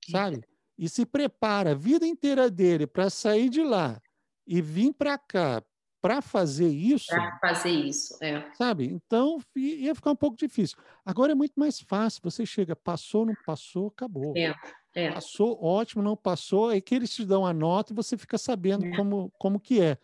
sabe? 0.10 0.42
E 0.78 0.90
se 0.90 1.06
prepara 1.06 1.72
a 1.72 1.76
vida 1.76 2.06
inteira 2.06 2.50
dele 2.50 2.88
para 2.88 3.10
sair 3.10 3.50
de 3.50 3.62
lá 3.62 4.02
e 4.48 4.62
vir 4.62 4.94
para 4.94 5.18
cá 5.18 5.64
para 6.06 6.22
fazer 6.22 6.70
isso. 6.70 7.08
Para 7.08 7.40
fazer 7.40 7.72
isso, 7.72 8.16
é. 8.24 8.52
Sabe? 8.54 8.86
Então 8.86 9.42
ia 9.56 9.96
ficar 9.96 10.12
um 10.12 10.16
pouco 10.16 10.38
difícil. 10.38 10.78
Agora 11.04 11.32
é 11.32 11.36
muito 11.36 11.54
mais 11.56 11.80
fácil. 11.80 12.22
Você 12.24 12.46
chega, 12.46 12.76
passou, 12.76 13.26
não 13.26 13.34
passou, 13.44 13.88
acabou. 13.88 14.32
É, 14.38 14.54
é. 14.94 15.12
Passou, 15.12 15.60
ótimo, 15.64 16.04
não 16.04 16.16
passou, 16.16 16.72
é 16.72 16.80
que 16.80 16.94
eles 16.94 17.10
te 17.10 17.26
dão 17.26 17.44
a 17.44 17.52
nota 17.52 17.92
e 17.92 17.96
você 17.96 18.16
fica 18.18 18.38
sabendo 18.38 18.86
é. 18.86 18.96
como, 18.96 19.32
como 19.40 19.60
que 19.60 19.82
é. 19.82 19.98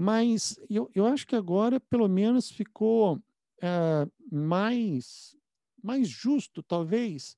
Mas 0.00 0.56
eu, 0.70 0.88
eu 0.94 1.06
acho 1.06 1.26
que 1.26 1.34
agora, 1.34 1.80
pelo 1.80 2.06
menos, 2.06 2.48
ficou 2.48 3.20
é, 3.60 4.06
mais, 4.30 5.36
mais 5.82 6.06
justo, 6.06 6.62
talvez, 6.62 7.36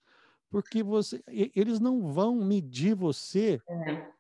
porque 0.50 0.82
você, 0.82 1.24
eles 1.26 1.80
não 1.80 2.12
vão 2.12 2.34
medir 2.44 2.94
você 2.94 3.58
é. 3.66 4.12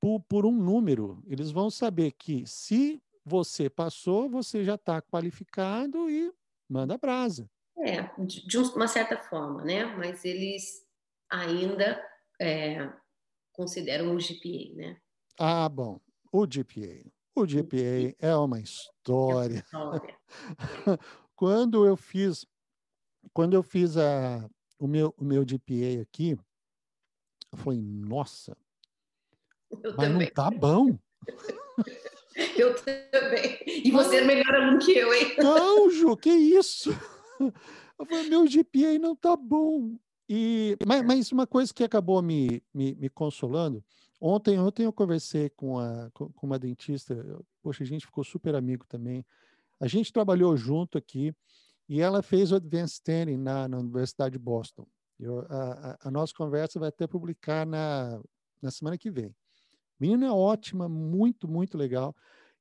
por, 0.00 0.20
por 0.20 0.46
um 0.46 0.52
número. 0.52 1.22
Eles 1.26 1.50
vão 1.50 1.68
saber 1.68 2.12
que 2.12 2.46
se 2.46 3.02
você 3.22 3.68
passou, 3.68 4.30
você 4.30 4.64
já 4.64 4.76
está 4.76 5.02
qualificado 5.02 6.08
e 6.08 6.32
manda 6.66 6.96
brasa. 6.96 7.50
É, 7.76 8.10
de 8.24 8.56
uma 8.56 8.88
certa 8.88 9.18
forma, 9.18 9.62
né? 9.62 9.84
Mas 9.94 10.24
eles 10.24 10.86
ainda 11.30 12.02
é, 12.40 12.90
consideram 13.52 14.16
o 14.16 14.18
GPA, 14.18 14.74
né? 14.74 14.96
Ah, 15.38 15.68
bom. 15.68 16.00
O 16.32 16.46
GPA. 16.46 17.17
O 17.38 17.46
GPA 17.46 18.16
é 18.18 18.34
uma 18.34 18.58
história. 18.58 19.64
É 19.72 20.98
quando 21.36 21.86
eu 21.86 21.96
fiz, 21.96 22.44
quando 23.32 23.54
eu 23.54 23.62
fiz 23.62 23.96
a, 23.96 24.50
o 24.76 24.88
meu, 24.88 25.14
o 25.16 25.24
meu 25.24 25.44
GPA 25.44 26.02
aqui, 26.02 26.36
eu 27.52 27.58
falei, 27.58 27.80
nossa, 27.80 28.56
eu 29.70 29.94
mas 29.96 30.08
também. 30.08 30.26
não 30.26 30.34
tá 30.34 30.50
bom. 30.50 30.98
eu 32.58 32.74
também. 32.74 33.58
E 33.66 33.90
você 33.92 34.16
é 34.16 34.24
melhor 34.24 34.52
aluno 34.54 34.80
que 34.80 34.92
eu, 34.92 35.14
hein? 35.14 35.36
Não, 35.38 35.88
Ju, 35.90 36.16
que 36.16 36.30
isso? 36.30 36.90
Eu 37.40 38.04
falei, 38.04 38.28
meu 38.28 38.46
GPA 38.46 38.98
não 39.00 39.14
tá 39.14 39.36
bom. 39.36 39.96
E, 40.28 40.76
mas, 40.84 41.02
mas 41.04 41.32
uma 41.32 41.46
coisa 41.46 41.72
que 41.72 41.84
acabou 41.84 42.20
me, 42.20 42.62
me, 42.74 42.96
me, 42.96 43.08
consolando, 43.08 43.82
ontem, 44.20 44.58
ontem 44.58 44.84
eu 44.84 44.92
conversei 44.92 45.50
com, 45.50 45.78
a, 45.78 46.10
com 46.12 46.32
uma 46.42 46.58
dentista, 46.58 47.14
poxa, 47.62 47.82
a 47.82 47.86
gente 47.86 48.06
ficou 48.06 48.24
super 48.24 48.54
amigo 48.54 48.84
também. 48.86 49.24
A 49.80 49.86
gente 49.86 50.12
trabalhou 50.12 50.56
junto 50.56 50.98
aqui 50.98 51.34
e 51.88 52.00
ela 52.00 52.22
fez 52.22 52.52
o 52.52 52.56
Advanced 52.56 52.94
Standing 52.94 53.36
na, 53.36 53.68
na 53.68 53.78
Universidade 53.78 54.32
de 54.32 54.38
Boston. 54.38 54.86
Eu, 55.18 55.40
a, 55.48 55.72
a, 56.02 56.08
a, 56.08 56.10
nossa 56.10 56.32
conversa 56.34 56.78
vai 56.78 56.90
até 56.90 57.06
publicar 57.06 57.66
na, 57.66 58.20
na 58.62 58.70
semana 58.70 58.96
que 58.96 59.10
vem. 59.10 59.34
Menina 59.98 60.26
é 60.26 60.30
ótima, 60.30 60.88
muito, 60.88 61.48
muito 61.48 61.76
legal. 61.76 62.14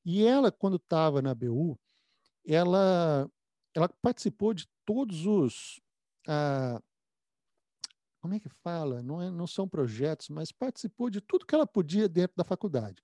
E 0.04 0.26
ela, 0.26 0.52
quando 0.52 0.78
estava 0.78 1.22
na 1.22 1.36
BU, 1.36 1.78
ela, 2.46 3.30
ela 3.76 3.90
participou 4.02 4.54
de 4.54 4.68
todos 4.86 5.26
os. 5.26 5.82
Ah, 6.28 6.82
como 8.28 8.36
é 8.36 8.40
que 8.42 8.50
fala? 8.50 9.02
Não, 9.02 9.22
é, 9.22 9.32
não 9.32 9.48
são 9.48 9.66
projetos, 9.66 10.28
mas 10.28 10.52
participou 10.52 11.10
de 11.10 11.22
tudo 11.22 11.46
que 11.46 11.56
ela 11.56 11.66
podia 11.66 12.10
dentro 12.10 12.36
da 12.36 12.44
faculdade. 12.44 13.02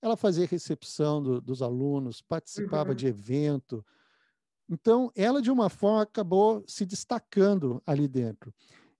Ela 0.00 0.16
fazia 0.16 0.46
recepção 0.46 1.22
do, 1.22 1.42
dos 1.42 1.60
alunos, 1.60 2.22
participava 2.22 2.88
uhum. 2.88 2.94
de 2.94 3.06
evento. 3.06 3.84
Então, 4.66 5.12
ela, 5.14 5.42
de 5.42 5.50
uma 5.50 5.68
forma, 5.68 6.00
acabou 6.00 6.64
se 6.66 6.86
destacando 6.86 7.82
ali 7.86 8.08
dentro. 8.08 8.52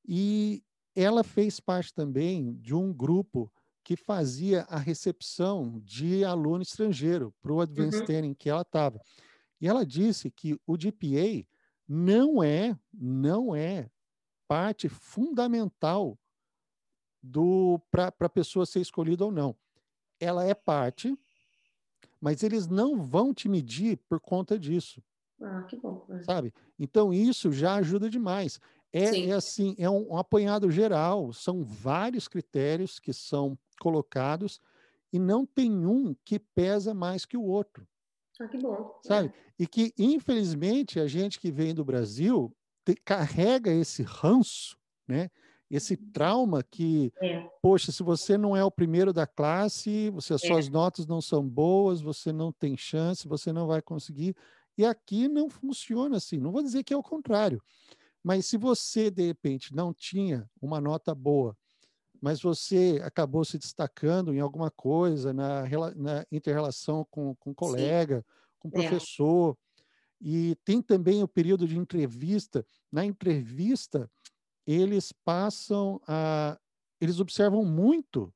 E 0.07 0.63
ela 0.95 1.25
fez 1.25 1.59
parte 1.59 1.95
também 1.95 2.53
de 2.57 2.75
um 2.75 2.93
grupo 2.93 3.51
que 3.83 3.97
fazia 3.97 4.67
a 4.69 4.77
recepção 4.77 5.81
de 5.83 6.23
aluno 6.23 6.61
estrangeiro 6.61 7.35
para 7.41 7.53
o 7.53 7.63
Advanced 7.63 8.07
uhum. 8.07 8.35
Que 8.35 8.51
ela 8.51 8.61
estava. 8.61 9.01
E 9.59 9.67
ela 9.67 9.87
disse 9.87 10.31
que 10.31 10.55
o 10.67 10.77
GPA 10.77 11.47
não 11.89 12.43
é, 12.43 12.79
não 12.93 13.57
é 13.57 13.91
parte 14.49 14.89
fundamental 14.89 16.19
do 17.23 17.81
para 17.91 18.13
a 18.21 18.29
pessoa 18.29 18.67
ser 18.67 18.81
escolhida 18.81 19.25
ou 19.25 19.31
não. 19.31 19.57
Ela 20.19 20.45
é 20.45 20.55
parte, 20.55 21.17
mas 22.21 22.43
eles 22.43 22.67
não 22.67 23.03
vão 23.03 23.33
te 23.33 23.49
medir 23.49 23.97
por 24.09 24.21
conta 24.21 24.59
disso. 24.59 25.03
Ah, 25.41 25.63
que 25.63 25.77
bom. 25.77 26.07
É. 26.11 26.23
Sabe? 26.23 26.53
Então 26.79 27.13
isso 27.13 27.53
já 27.53 27.75
ajuda 27.77 28.09
demais. 28.09 28.61
É, 28.93 29.29
é 29.29 29.33
assim, 29.33 29.75
é 29.79 29.89
um, 29.89 30.13
um, 30.13 30.17
apanhado 30.19 30.71
geral, 30.71 31.33
são 31.33 31.65
vários 31.65 32.29
critérios 32.29 33.01
que 33.01 33.13
são 33.13 33.59
colocados 33.81 34.61
e 35.13 35.19
não 35.19 35.47
tem 35.47 35.87
um 35.87 36.15
que 36.25 36.39
pesa 36.39 36.93
mais 36.93 37.25
que 37.25 37.37
o 37.37 37.43
outro. 37.43 37.87
Ah, 38.41 38.49
que 38.49 38.59
bom. 38.59 38.99
Sabe? 39.03 39.29
É. 39.29 39.33
E 39.59 39.67
que, 39.67 39.95
infelizmente, 39.99 41.01
a 41.01 41.07
gente 41.07 41.41
que 41.41 41.51
vem 41.51 41.75
do 41.75 41.85
Brasil 41.85 42.55
te, 42.85 42.95
carrega 42.95 43.71
esse 43.73 44.03
ranço, 44.03 44.77
né? 45.07 45.31
Esse 45.71 45.95
uhum. 45.95 46.11
trauma 46.13 46.63
que, 46.63 47.11
é. 47.23 47.49
poxa, 47.63 47.91
se 47.91 48.03
você 48.03 48.37
não 48.37 48.55
é 48.55 48.63
o 48.63 48.71
primeiro 48.71 49.11
da 49.11 49.27
classe, 49.27 50.11
você, 50.11 50.35
as 50.35 50.45
é. 50.45 50.47
suas 50.47 50.69
notas 50.69 51.07
não 51.07 51.21
são 51.23 51.49
boas, 51.49 52.03
você 52.03 52.31
não 52.31 52.53
tem 52.53 52.77
chance, 52.77 53.27
você 53.27 53.53
não 53.53 53.67
vai 53.67 53.81
conseguir. 53.81 54.37
E 54.77 54.85
aqui 54.85 55.29
não 55.29 55.49
funciona 55.49 56.19
assim. 56.19 56.39
Não 56.39 56.53
vou 56.53 56.63
dizer 56.63 56.85
que 56.85 56.93
é 56.93 56.97
o 56.97 57.03
contrário, 57.03 57.63
mas 58.23 58.47
se 58.47 58.57
você, 58.57 59.11
de 59.11 59.27
repente, 59.27 59.75
não 59.75 59.93
tinha 59.93 60.49
uma 60.61 60.81
nota 60.81 61.15
boa, 61.15 61.57
mas 62.21 62.41
você 62.41 63.01
acabou 63.03 63.45
se 63.45 63.59
destacando 63.59 64.33
em 64.33 64.39
alguma 64.39 64.71
coisa 64.71 65.33
na, 65.33 65.65
na 65.97 66.25
inter-relação 66.31 67.05
com, 67.11 67.35
com 67.35 67.53
colega, 67.53 68.19
Sim. 68.19 68.25
com 68.61 68.69
é. 68.69 68.71
professor. 68.71 69.59
E 70.23 70.55
tem 70.65 70.81
também 70.81 71.21
o 71.23 71.29
período 71.29 71.67
de 71.67 71.77
entrevista. 71.77 72.65
Na 72.93 73.05
entrevista, 73.05 74.09
eles 74.65 75.13
passam 75.13 76.01
a. 76.07 76.57
Eles 77.01 77.19
observam 77.19 77.65
muito 77.65 78.33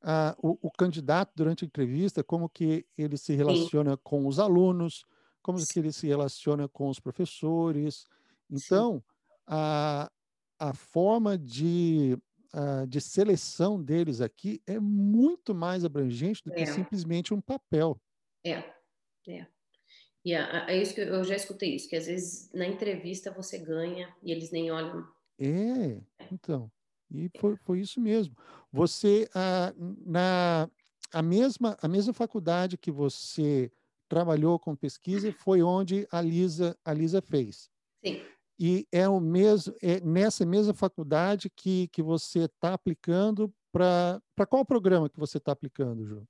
a, 0.00 0.36
o, 0.38 0.56
o, 0.62 0.70
candidato 0.70 1.32
durante 1.34 1.64
a 1.64 1.66
entrevista, 1.66 2.22
como 2.22 2.48
que 2.48 2.86
ele 2.96 3.16
se 3.16 3.34
relaciona 3.34 3.92
Sim. 3.92 4.00
com 4.04 4.26
os 4.28 4.38
alunos, 4.38 5.04
como 5.42 5.58
Sim. 5.58 5.66
que 5.72 5.78
ele 5.80 5.92
se 5.92 6.06
relaciona 6.06 6.68
com 6.68 6.88
os 6.88 7.00
professores. 7.00 8.06
Então, 8.48 9.02
a, 9.44 10.08
a 10.60 10.72
forma 10.72 11.36
de, 11.36 12.16
a, 12.52 12.84
de 12.86 13.00
seleção 13.00 13.82
deles 13.82 14.20
aqui 14.20 14.62
é 14.64 14.78
muito 14.78 15.52
mais 15.52 15.84
abrangente 15.84 16.44
do 16.44 16.52
que 16.52 16.60
é. 16.60 16.66
simplesmente 16.66 17.34
um 17.34 17.40
papel. 17.40 18.00
É, 18.44 18.62
é. 19.26 19.46
E 20.24 20.34
é, 20.34 20.64
é 20.68 20.80
isso 20.80 20.94
que 20.94 21.00
eu 21.00 21.24
já 21.24 21.34
escutei 21.34 21.74
isso, 21.74 21.88
que 21.88 21.96
às 21.96 22.06
vezes 22.06 22.50
na 22.52 22.66
entrevista 22.66 23.30
você 23.30 23.58
ganha 23.58 24.14
e 24.22 24.30
eles 24.30 24.50
nem 24.50 24.70
olham. 24.70 25.06
É, 25.38 26.00
então. 26.30 26.70
E 27.10 27.30
foi, 27.38 27.56
foi 27.56 27.80
isso 27.80 28.00
mesmo. 28.00 28.36
Você, 28.72 29.28
a, 29.34 29.72
na 30.06 30.70
a 31.12 31.22
mesma, 31.22 31.76
a 31.80 31.88
mesma 31.88 32.12
faculdade 32.12 32.78
que 32.78 32.90
você 32.90 33.70
trabalhou 34.08 34.58
com 34.58 34.76
pesquisa 34.76 35.32
foi 35.32 35.62
onde 35.62 36.06
a 36.10 36.20
Lisa, 36.20 36.76
a 36.84 36.92
Lisa 36.92 37.20
fez. 37.20 37.70
Sim. 38.04 38.22
E 38.58 38.86
é 38.92 39.08
o 39.08 39.18
mesmo, 39.18 39.74
é 39.82 40.00
nessa 40.00 40.44
mesma 40.44 40.74
faculdade 40.74 41.48
que, 41.48 41.88
que 41.88 42.02
você 42.02 42.40
está 42.40 42.74
aplicando 42.74 43.52
para 43.72 44.20
qual 44.48 44.64
programa 44.64 45.08
que 45.08 45.18
você 45.18 45.38
está 45.38 45.52
aplicando, 45.52 46.04
Ju? 46.04 46.28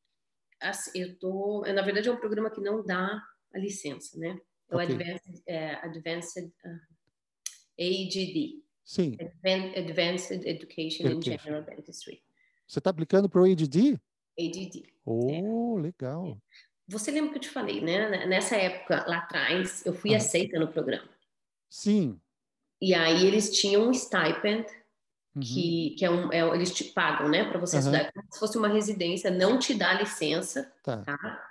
Assim, 0.61 1.01
eu 1.01 1.18
tô, 1.18 1.62
na 1.62 1.82
verdade 1.82 2.09
é 2.09 2.12
um 2.12 2.20
programa 2.20 2.51
que 2.51 2.61
não 2.61 2.84
dá 2.84 3.20
a 3.55 3.59
licença, 3.59 4.18
né? 4.18 4.38
É 4.70 4.74
o 4.74 4.78
okay. 4.78 4.94
Advanced, 4.94 5.42
é, 5.46 5.74
Advanced 5.86 6.53
uh, 6.64 6.80
AGD. 7.78 8.62
Sim. 8.84 9.16
Advanced 9.76 10.46
Education 10.46 11.09
in 11.09 11.22
General 11.22 11.62
Dentistry. 11.62 12.22
Você 12.66 12.78
está 12.78 12.90
aplicando 12.90 13.28
para 13.28 13.40
o 13.40 13.44
ADD? 13.44 14.01
ADD. 14.38 14.84
Oh, 15.05 15.78
é. 15.78 15.82
legal. 15.82 16.26
É. 16.26 16.36
Você 16.88 17.11
lembra 17.11 17.30
que 17.30 17.38
eu 17.38 17.42
te 17.42 17.48
falei, 17.48 17.80
né? 17.80 18.26
Nessa 18.26 18.57
época, 18.57 19.05
lá 19.09 19.18
atrás, 19.18 19.84
eu 19.86 19.92
fui 19.92 20.14
ah. 20.14 20.16
aceita 20.16 20.59
no 20.59 20.68
programa. 20.68 21.09
Sim. 21.68 22.20
E 22.80 22.94
aí 22.94 23.26
eles 23.26 23.51
tinham 23.57 23.88
um 23.88 23.94
stipend, 23.94 24.66
uhum. 25.34 25.42
que, 25.42 25.90
que 25.98 26.05
é 26.05 26.11
um, 26.11 26.32
é, 26.32 26.40
eles 26.55 26.72
te 26.72 26.84
pagam, 26.84 27.28
né? 27.28 27.44
Para 27.48 27.61
você 27.61 27.76
uhum. 27.76 27.82
estudar. 27.82 28.12
Como 28.12 28.26
se 28.32 28.38
fosse 28.38 28.59
uma 28.59 28.68
residência, 28.68 29.30
não 29.30 29.59
te 29.59 29.74
dá 29.74 29.92
licença, 29.94 30.72
tá? 30.82 30.98
tá? 31.03 31.49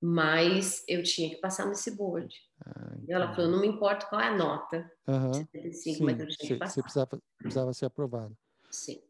Mas 0.00 0.84
eu 0.86 1.02
tinha 1.02 1.30
que 1.30 1.36
passar 1.36 1.66
nesse 1.66 1.96
board. 1.96 2.34
Ah, 2.64 2.96
e 3.08 3.12
ela 3.12 3.34
falou, 3.34 3.50
não 3.50 3.60
me 3.60 3.66
importa 3.66 4.06
qual 4.06 4.20
é 4.20 4.28
a 4.28 4.36
nota. 4.36 4.90
Uhum. 5.06 5.32
75, 5.32 5.98
Sim. 5.98 6.04
mas 6.04 6.20
eu 6.20 6.28
tinha 6.28 6.48
que 6.48 6.56
passar. 6.56 6.74
Você 6.74 6.82
precisava, 6.82 7.22
precisava 7.38 7.72
ser 7.72 7.86
aprovado. 7.86 8.36
Sim. 8.70 9.00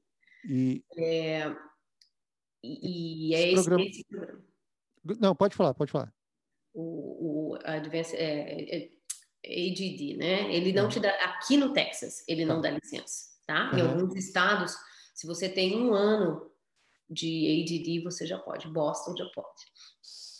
E... 0.48 0.84
É, 0.96 1.54
e, 2.62 3.30
e 3.30 3.34
é 3.34 3.52
esse, 3.52 3.54
programa... 3.54 3.84
esse 3.84 4.04
programa. 4.04 4.44
Não, 5.20 5.34
pode 5.34 5.56
falar, 5.56 5.74
pode 5.74 5.90
falar. 5.90 6.12
O, 6.74 7.52
o 7.52 7.58
Advanced 7.64 8.14
é, 8.14 8.76
é, 8.76 8.90
ADD, 9.46 10.16
né? 10.16 10.52
Ele 10.54 10.72
não 10.72 10.88
te 10.88 11.00
dá 11.00 11.10
aqui 11.24 11.56
no 11.56 11.72
Texas, 11.72 12.24
ele 12.26 12.44
não 12.44 12.56
tá. 12.60 12.70
dá 12.70 12.78
licença, 12.78 13.30
tá? 13.46 13.70
Em 13.74 13.80
alguns 13.80 14.14
estados, 14.14 14.76
se 15.14 15.26
você 15.26 15.48
tem 15.48 15.80
um 15.80 15.94
ano 15.94 16.50
de 17.08 17.62
ADD, 17.62 18.02
você 18.02 18.26
já 18.26 18.38
pode. 18.38 18.68
Boston 18.68 19.16
já 19.16 19.26
pode. 19.26 19.64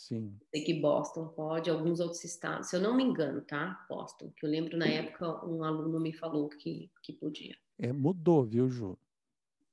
Sim. 0.07 0.39
Sei 0.51 0.63
que 0.63 0.73
Boston 0.73 1.27
pode, 1.27 1.69
alguns 1.69 1.99
outros 1.99 2.23
estados. 2.23 2.69
Se 2.69 2.77
eu 2.77 2.79
não 2.79 2.95
me 2.95 3.03
engano, 3.03 3.41
tá? 3.41 3.85
Boston, 3.89 4.31
que 4.37 4.45
eu 4.45 4.49
lembro 4.49 4.77
na 4.77 4.87
época 4.87 5.45
um 5.45 5.65
aluno 5.65 5.99
me 5.99 6.13
falou 6.13 6.47
que 6.47 6.89
que 7.03 7.11
podia. 7.11 7.57
É, 7.77 7.91
mudou, 7.91 8.45
viu, 8.45 8.69
Ju? 8.69 8.97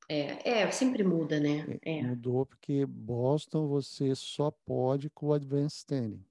É, 0.08 0.62
é, 0.62 0.70
sempre 0.72 1.04
muda, 1.04 1.38
né? 1.38 1.78
É, 1.84 1.98
é. 1.98 2.02
Mudou 2.02 2.44
porque 2.44 2.84
Boston 2.84 3.68
você 3.68 4.12
só 4.16 4.50
pode 4.50 5.08
com 5.08 5.26
o 5.26 5.32
Advanced 5.32 5.78
Standing. 5.78 6.24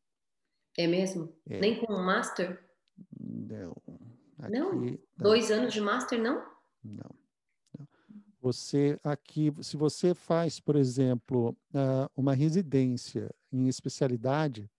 É 0.78 0.86
mesmo? 0.86 1.34
É. 1.50 1.62
Nem 1.62 1.80
com 1.80 1.94
o 1.94 2.06
Master? 2.06 2.62
Não. 3.18 3.74
Aqui, 4.38 4.60
não? 4.60 4.76
não? 4.76 5.00
Dois 5.18 5.50
anos 5.50 5.72
de 5.72 5.80
Master, 5.80 6.22
não? 6.22 6.44
Não. 6.84 7.10
não. 7.80 7.88
Você 8.42 9.00
aqui, 9.02 9.54
se 9.62 9.78
você 9.78 10.14
faz, 10.14 10.60
por 10.60 10.76
exemplo, 10.76 11.56
uma 12.18 12.34
residência 12.34 13.34
em 13.54 13.68
especialidade, 13.68 14.70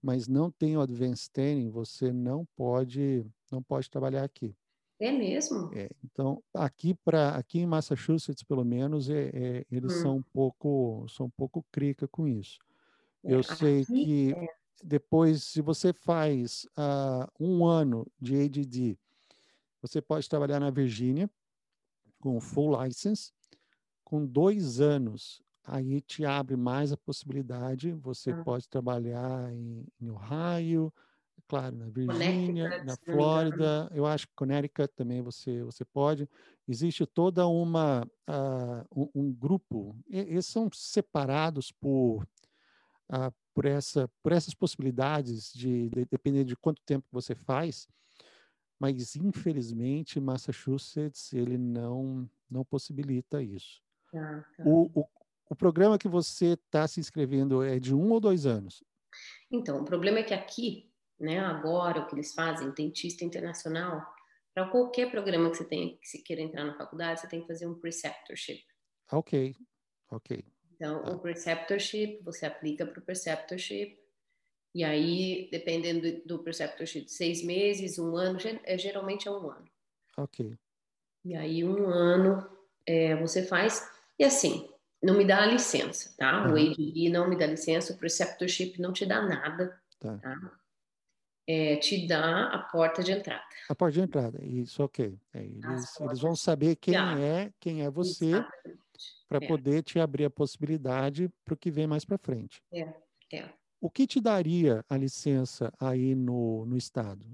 mas 0.00 0.28
não 0.28 0.50
tem 0.50 0.76
o 0.76 0.80
Advanced 0.80 1.22
Standing, 1.22 1.68
você 1.70 2.12
não 2.12 2.46
pode, 2.56 3.26
não 3.50 3.62
pode 3.62 3.90
trabalhar 3.90 4.24
aqui. 4.24 4.56
É 4.98 5.10
mesmo? 5.10 5.70
É, 5.74 5.90
então, 6.04 6.40
aqui 6.54 6.94
para 6.94 7.30
aqui 7.30 7.58
em 7.58 7.66
Massachusetts, 7.66 8.44
pelo 8.44 8.64
menos, 8.64 9.10
é, 9.10 9.30
é 9.34 9.66
eles 9.68 9.94
hum. 9.94 10.02
são 10.02 10.16
um 10.18 10.22
pouco 10.22 11.06
são 11.08 11.26
um 11.26 11.30
pouco 11.30 11.64
crica 11.72 12.06
com 12.06 12.28
isso. 12.28 12.60
É, 13.24 13.34
Eu 13.34 13.42
sei 13.42 13.84
que 13.84 14.32
é. 14.32 14.46
depois, 14.82 15.42
se 15.42 15.60
você 15.60 15.92
faz 15.92 16.66
uh, 16.78 17.26
um 17.40 17.66
ano 17.66 18.06
de 18.20 18.40
ADD, 18.40 18.96
você 19.80 20.00
pode 20.00 20.28
trabalhar 20.28 20.60
na 20.60 20.70
Virgínia 20.70 21.28
com 22.20 22.40
full 22.40 22.80
license. 22.80 23.32
Com 24.04 24.24
dois 24.24 24.80
anos, 24.80 25.41
aí 25.64 26.00
te 26.00 26.24
abre 26.24 26.56
mais 26.56 26.92
a 26.92 26.96
possibilidade. 26.96 27.92
Você 27.92 28.30
ah. 28.32 28.42
pode 28.44 28.68
trabalhar 28.68 29.52
em, 29.52 29.86
em 30.00 30.10
Ohio, 30.10 30.92
claro, 31.52 31.76
na 31.76 31.88
Virgínia, 31.90 32.82
na 32.82 32.96
Flórida, 32.96 33.90
eu 33.94 34.06
acho 34.06 34.26
que 34.26 34.34
Connecticut 34.34 34.88
também 34.94 35.20
você, 35.20 35.62
você 35.62 35.84
pode. 35.84 36.28
Existe 36.66 37.04
toda 37.04 37.46
uma 37.46 38.08
uh, 38.28 38.86
um, 39.02 39.08
um, 39.14 39.32
grupo, 39.32 39.94
eles 40.08 40.46
são 40.46 40.70
separados 40.72 41.70
por 41.70 42.22
uh, 43.10 43.32
por 43.54 43.66
essa 43.66 44.08
por 44.22 44.32
essas 44.32 44.54
possibilidades 44.54 45.52
de, 45.52 45.90
de 45.90 46.06
depender 46.06 46.44
de 46.44 46.56
quanto 46.56 46.80
tempo 46.86 47.06
você 47.12 47.34
faz, 47.34 47.86
mas 48.80 49.14
infelizmente 49.16 50.18
Massachusetts 50.20 51.34
ele 51.34 51.58
não 51.58 52.26
não 52.50 52.64
possibilita 52.64 53.42
isso. 53.42 53.82
Ah, 54.14 54.44
tá. 54.56 54.64
o, 54.64 54.90
o, 54.94 55.06
o 55.52 55.56
programa 55.56 55.98
que 55.98 56.08
você 56.08 56.54
está 56.54 56.88
se 56.88 56.98
inscrevendo 56.98 57.62
é 57.62 57.78
de 57.78 57.94
um 57.94 58.10
ou 58.10 58.18
dois 58.18 58.46
anos? 58.46 58.82
Então, 59.50 59.82
o 59.82 59.84
problema 59.84 60.20
é 60.20 60.22
que 60.22 60.32
aqui, 60.32 60.90
né, 61.20 61.38
agora, 61.40 62.00
o 62.00 62.06
que 62.06 62.14
eles 62.14 62.32
fazem, 62.32 62.70
dentista 62.70 63.22
internacional, 63.22 64.02
para 64.54 64.68
qualquer 64.70 65.10
programa 65.10 65.50
que 65.50 65.58
você 65.58 65.64
tenha, 65.64 65.94
que 65.98 66.08
você 66.08 66.18
queira 66.18 66.40
entrar 66.40 66.64
na 66.64 66.74
faculdade, 66.74 67.20
você 67.20 67.28
tem 67.28 67.42
que 67.42 67.46
fazer 67.46 67.66
um 67.66 67.74
preceptorship. 67.74 68.64
Ok, 69.12 69.54
ok. 70.10 70.42
Então, 70.74 71.02
ah. 71.04 71.10
o 71.10 71.18
preceptorship, 71.18 72.22
você 72.22 72.46
aplica 72.46 72.86
para 72.86 72.98
o 72.98 73.04
preceptorship, 73.04 73.98
e 74.74 74.82
aí, 74.82 75.50
dependendo 75.52 76.22
do 76.24 76.42
preceptorship, 76.42 77.10
seis 77.10 77.44
meses, 77.44 77.98
um 77.98 78.16
ano, 78.16 78.38
é, 78.64 78.78
geralmente 78.78 79.28
é 79.28 79.30
um 79.30 79.50
ano. 79.50 79.68
Ok. 80.16 80.56
E 81.26 81.36
aí, 81.36 81.62
um 81.62 81.90
ano, 81.90 82.48
é, 82.86 83.14
você 83.16 83.42
faz, 83.42 83.86
e 84.18 84.24
assim, 84.24 84.71
não 85.02 85.16
me 85.16 85.24
dá 85.26 85.42
a 85.42 85.46
licença, 85.46 86.14
tá? 86.16 86.46
Uhum. 86.46 86.52
O 86.52 86.56
ADB 86.56 87.08
não 87.10 87.28
me 87.28 87.36
dá 87.36 87.46
licença, 87.46 87.92
o 87.92 87.98
preceptorship 87.98 88.80
não 88.80 88.92
te 88.92 89.04
dá 89.04 89.20
nada, 89.20 89.76
tá? 89.98 90.16
tá? 90.18 90.58
É, 91.46 91.76
te 91.76 92.06
dá 92.06 92.46
a 92.46 92.58
porta 92.58 93.02
de 93.02 93.10
entrada. 93.10 93.42
A 93.68 93.74
porta 93.74 93.94
de 93.94 94.00
entrada, 94.00 94.38
isso 94.44 94.82
ok. 94.82 95.18
É, 95.34 95.44
eles, 95.44 96.00
eles, 96.00 96.20
vão 96.20 96.36
saber 96.36 96.76
quem 96.76 96.94
é, 96.96 97.52
quem 97.58 97.82
é 97.82 97.90
você, 97.90 98.32
para 99.28 99.44
é. 99.44 99.48
poder 99.48 99.82
te 99.82 99.98
abrir 99.98 100.24
a 100.24 100.30
possibilidade 100.30 101.28
para 101.44 101.54
o 101.54 101.56
que 101.56 101.70
vem 101.70 101.86
mais 101.86 102.04
para 102.04 102.16
frente. 102.16 102.62
É, 102.72 102.94
é. 103.32 103.50
O 103.80 103.90
que 103.90 104.06
te 104.06 104.20
daria 104.20 104.84
a 104.88 104.96
licença 104.96 105.72
aí 105.80 106.14
no, 106.14 106.64
no 106.64 106.76
estado? 106.76 107.26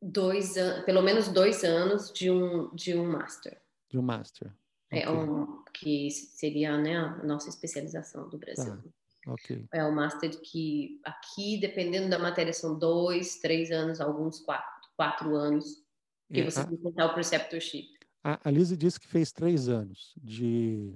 Dois 0.00 0.54
pelo 0.84 1.02
menos 1.02 1.28
dois 1.28 1.64
anos 1.64 2.12
de 2.12 2.30
um, 2.30 2.72
de 2.74 2.94
um 2.96 3.10
master. 3.10 3.60
De 3.88 3.98
um 3.98 4.02
master. 4.02 4.52
É 4.92 5.08
okay. 5.08 5.24
um, 5.24 5.64
que 5.72 6.10
seria 6.10 6.76
né, 6.76 6.96
a 6.96 7.24
nossa 7.24 7.48
especialização 7.48 8.28
do 8.28 8.36
Brasil. 8.36 8.76
Tá. 8.76 9.32
Okay. 9.32 9.66
É 9.72 9.84
o 9.84 9.94
Master 9.94 10.30
que 10.40 11.00
aqui, 11.04 11.58
dependendo 11.58 12.10
da 12.10 12.18
matéria, 12.18 12.52
são 12.52 12.78
dois, 12.78 13.36
três 13.36 13.70
anos, 13.70 14.00
alguns 14.00 14.40
quatro, 14.40 14.90
quatro 14.96 15.34
anos, 15.34 15.82
que 16.30 16.40
é, 16.40 16.44
você 16.44 16.60
a, 16.60 16.64
tem 16.64 16.76
que 16.76 16.82
tentar 16.82 17.06
o 17.06 17.14
preceptorship. 17.14 17.88
A, 18.22 18.38
a 18.44 18.50
Lisa 18.50 18.76
disse 18.76 19.00
que 19.00 19.06
fez 19.06 19.32
três 19.32 19.68
anos 19.68 20.12
de, 20.20 20.94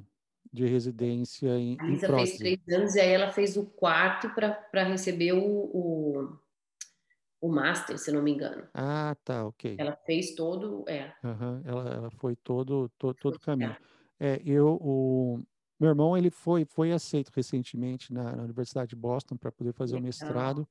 de 0.52 0.66
residência 0.66 1.56
em 1.56 1.76
A 1.80 1.84
Lisa 1.84 2.08
fez 2.08 2.36
três 2.36 2.60
anos 2.68 2.94
e 2.96 3.00
aí 3.00 3.12
ela 3.12 3.32
fez 3.32 3.56
o 3.56 3.64
quarto 3.64 4.28
para 4.30 4.82
receber 4.84 5.32
o, 5.32 5.40
o, 5.42 6.38
o, 7.46 7.52
Master, 7.52 7.98
se 7.98 8.10
não 8.12 8.22
me 8.22 8.32
engano. 8.32 8.66
Ah, 8.74 9.16
tá, 9.24 9.46
ok. 9.46 9.76
Ela 9.78 9.96
fez 10.04 10.34
todo, 10.34 10.84
é. 10.88 11.14
Uhum, 11.22 11.62
ela, 11.64 11.88
ela 11.90 12.10
foi 12.10 12.36
todo, 12.36 12.90
todo, 12.98 13.14
todo 13.14 13.36
o 13.36 13.40
caminho. 13.40 13.76
É, 14.18 14.40
eu, 14.44 14.78
o 14.80 15.42
meu 15.78 15.90
irmão, 15.90 16.16
ele 16.16 16.30
foi, 16.30 16.64
foi 16.64 16.92
aceito 16.92 17.30
recentemente 17.34 18.12
na, 18.12 18.34
na 18.34 18.42
Universidade 18.42 18.90
de 18.90 18.96
Boston 18.96 19.36
para 19.36 19.52
poder 19.52 19.72
fazer 19.72 19.96
o 19.96 20.00
mestrado. 20.00 20.66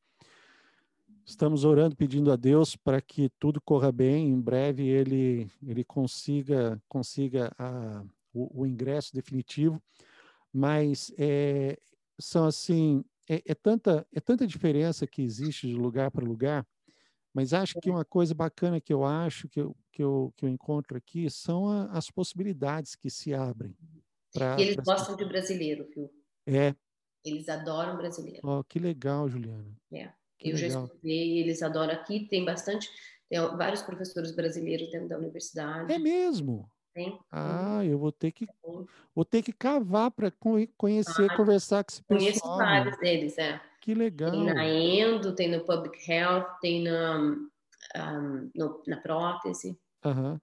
Estamos 1.24 1.64
orando, 1.64 1.96
pedindo 1.96 2.32
a 2.32 2.36
Deus 2.36 2.76
para 2.76 3.02
que 3.02 3.30
tudo 3.40 3.60
corra 3.62 3.92
bem. 3.92 4.30
Em 4.30 4.40
breve 4.40 4.88
ele, 4.88 5.50
ele 5.62 5.84
consiga, 5.84 6.82
consiga 6.88 7.52
a, 7.58 8.04
o, 8.34 8.62
o 8.62 8.66
ingresso 8.68 9.14
definitivo. 9.14 9.82
Mas 10.54 11.12
é, 11.18 11.78
são 12.20 12.46
assim, 12.46 13.04
é, 13.30 13.42
é, 13.46 13.56
tanta, 13.56 14.08
é 14.14 14.20
tanta 14.20 14.46
diferença 14.46 15.08
que 15.08 15.22
existe 15.22 15.68
de 15.68 15.76
lugar 15.76 16.12
para 16.12 16.26
lugar. 16.26 16.66
Mas 17.34 17.54
acho 17.54 17.80
que 17.82 17.90
uma 17.90 18.06
coisa 18.06 18.34
bacana 18.34 18.80
que 18.80 18.94
eu 18.94 19.04
acho, 19.04 19.50
que 19.50 19.60
eu, 19.60 19.76
que 19.92 20.02
eu, 20.02 20.34
que 20.38 20.46
eu 20.46 20.50
encontro 20.50 20.98
aqui, 20.98 21.30
são 21.30 21.70
a, 21.70 21.86
as 21.92 22.10
possibilidades 22.10 22.96
que 22.96 23.10
se 23.10 23.34
abrem. 23.34 23.76
Pra, 24.32 24.56
e 24.58 24.64
eles 24.64 24.76
gostam 24.78 25.16
de 25.16 25.26
brasileiro, 25.26 25.86
viu? 25.94 26.10
É. 26.46 26.74
Eles 27.26 27.50
adoram 27.50 27.98
brasileiro. 27.98 28.40
Oh, 28.44 28.64
que 28.64 28.80
legal, 28.80 29.28
Juliana. 29.28 29.76
É. 29.92 30.14
Que 30.38 30.50
eu 30.50 30.56
legal. 30.56 30.70
já 30.70 30.86
estudei, 30.86 31.40
eles 31.40 31.62
adoram 31.62 31.94
aqui, 31.94 32.28
tem 32.28 32.46
bastante, 32.46 32.90
tem 33.30 33.40
vários 33.58 33.82
professores 33.82 34.32
brasileiros 34.34 34.90
dentro 34.92 35.10
da 35.10 35.18
universidade. 35.18 35.92
É 35.92 35.98
mesmo? 35.98 36.70
Tem. 36.96 37.20
Ah, 37.30 37.84
eu 37.84 38.00
vou 38.00 38.10
ter 38.10 38.32
que 38.32 38.48
vou 39.14 39.26
ter 39.26 39.44
que 39.44 39.52
cavar 39.52 40.10
para 40.12 40.32
conhecer, 40.78 41.30
ah, 41.30 41.36
conversar 41.36 41.84
com 41.84 41.92
esse 41.92 42.02
pessoal. 42.02 42.20
Conheço 42.20 42.58
vários 42.58 42.98
deles, 43.00 43.38
é. 43.38 43.62
Que 43.82 43.94
legal. 43.94 44.32
Tem 44.32 44.46
na 44.46 44.66
Endo, 44.66 45.36
tem 45.36 45.52
no 45.52 45.66
Public 45.66 46.10
Health, 46.10 46.58
tem 46.62 46.84
na, 46.84 47.20
um, 47.98 48.50
no, 48.56 48.82
na 48.88 48.96
prótese. 49.02 49.78
Uhum. 50.06 50.40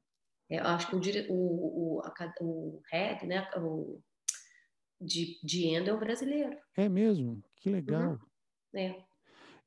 Eu 0.51 0.67
acho 0.67 0.89
que 0.89 0.97
o, 1.31 1.35
o, 1.35 2.03
o, 2.03 2.03
o 2.43 2.83
head, 2.91 3.27
né, 3.27 3.49
o, 3.57 3.99
de, 5.01 5.41
de 5.43 5.69
Endo 5.69 5.89
é 5.89 5.95
o 5.95 5.99
brasileiro. 5.99 6.55
É 6.77 6.87
mesmo? 6.87 7.43
Que 7.57 7.71
legal. 7.71 8.11
Uhum. 8.11 8.19
É. 8.79 9.03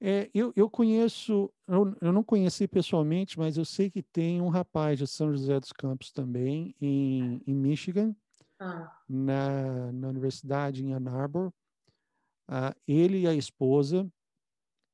É, 0.01 0.29
eu, 0.33 0.51
eu 0.55 0.69
conheço, 0.69 1.51
eu, 1.67 1.95
eu, 2.01 2.11
não 2.11 2.23
conheci 2.23 2.67
pessoalmente, 2.67 3.39
mas 3.39 3.57
eu 3.57 3.63
sei 3.63 3.89
que 3.89 4.03
tem 4.03 4.41
um 4.41 4.49
rapaz 4.49 4.99
de 4.99 5.07
São 5.07 5.31
José 5.31 5.59
dos 5.59 5.71
Campos 5.71 6.11
também, 6.11 6.75
em, 6.81 7.41
em 7.47 7.53
Michigan, 7.53 8.15
ah. 8.59 8.99
na, 9.07 9.91
na 9.91 10.07
Universidade 10.09 10.83
em 10.83 10.93
Ann 10.93 11.07
Arbor. 11.07 11.51
Ah, 12.47 12.75
ele 12.87 13.21
e 13.21 13.27
a 13.27 13.33
esposa. 13.33 14.07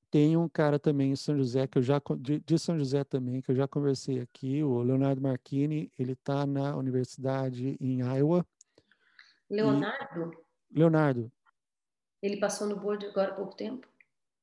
Tem 0.10 0.36
um 0.36 0.50
cara 0.50 0.78
também 0.78 1.12
em 1.12 1.16
São 1.16 1.38
José, 1.38 1.66
que 1.68 1.78
eu 1.78 1.82
já 1.82 2.02
de, 2.20 2.42
de 2.42 2.60
São 2.60 2.78
José 2.78 3.02
também, 3.04 3.42
que 3.42 3.50
eu 3.50 3.56
já 3.56 3.66
conversei 3.66 4.20
aqui, 4.20 4.62
o 4.62 4.82
Leonardo 4.82 5.22
Marchini, 5.22 5.90
ele 5.98 6.12
está 6.12 6.46
na 6.46 6.76
universidade 6.76 7.78
em 7.80 8.02
Iowa. 8.02 8.46
Leonardo? 9.50 10.34
E, 10.70 10.80
Leonardo. 10.80 11.32
Ele 12.22 12.38
passou 12.38 12.68
no 12.68 12.78
board 12.78 13.06
agora 13.06 13.32
há 13.32 13.36
pouco 13.36 13.56
tempo? 13.56 13.91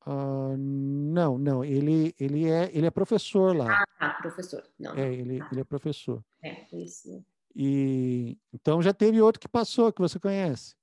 Uh, 0.07 0.57
não, 0.57 1.37
não, 1.37 1.65
ele, 1.65 2.15
ele, 2.19 2.49
é, 2.49 2.71
ele 2.73 2.87
é 2.87 2.91
professor 2.91 3.55
lá. 3.55 3.83
Ah, 3.83 3.85
tá, 3.99 4.15
professor. 4.23 4.63
Não, 4.79 4.95
é, 4.95 5.13
ele, 5.13 5.41
ele 5.51 5.61
é 5.61 5.65
professor. 5.65 6.25
É, 6.43 6.65
isso. 6.73 7.23
E, 7.55 8.39
então 8.53 8.81
já 8.81 8.95
teve 8.95 9.21
outro 9.21 9.41
que 9.41 9.49
passou, 9.49 9.93
que 9.93 10.01
você 10.01 10.19
conhece. 10.19 10.75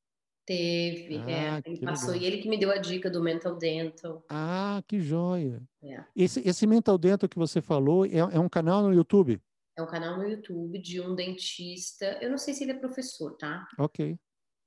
Teve, 0.45 1.15
é, 1.27 1.49
ah, 1.49 1.61
é. 1.65 1.69
Ele 1.69 1.81
passou 1.81 2.11
legal. 2.11 2.23
e 2.23 2.27
ele 2.27 2.41
que 2.41 2.49
me 2.49 2.57
deu 2.57 2.69
a 2.69 2.77
dica 2.77 3.09
do 3.09 3.21
Mental 3.21 3.55
Dental. 3.55 4.23
Ah, 4.29 4.83
que 4.87 4.99
joia. 4.99 5.61
É. 5.81 6.03
Esse, 6.15 6.47
esse 6.47 6.67
Mental 6.67 6.97
Dental 6.97 7.27
que 7.27 7.37
você 7.37 7.61
falou 7.61 8.05
é, 8.05 8.17
é 8.17 8.39
um 8.39 8.49
canal 8.49 8.83
no 8.83 8.93
YouTube? 8.93 9.41
É 9.75 9.81
um 9.81 9.87
canal 9.87 10.17
no 10.17 10.27
YouTube 10.27 10.79
de 10.79 11.01
um 11.01 11.15
dentista. 11.15 12.19
Eu 12.21 12.29
não 12.29 12.37
sei 12.37 12.53
se 12.53 12.63
ele 12.63 12.73
é 12.73 12.75
professor, 12.75 13.35
tá? 13.37 13.67
Ok. 13.79 14.17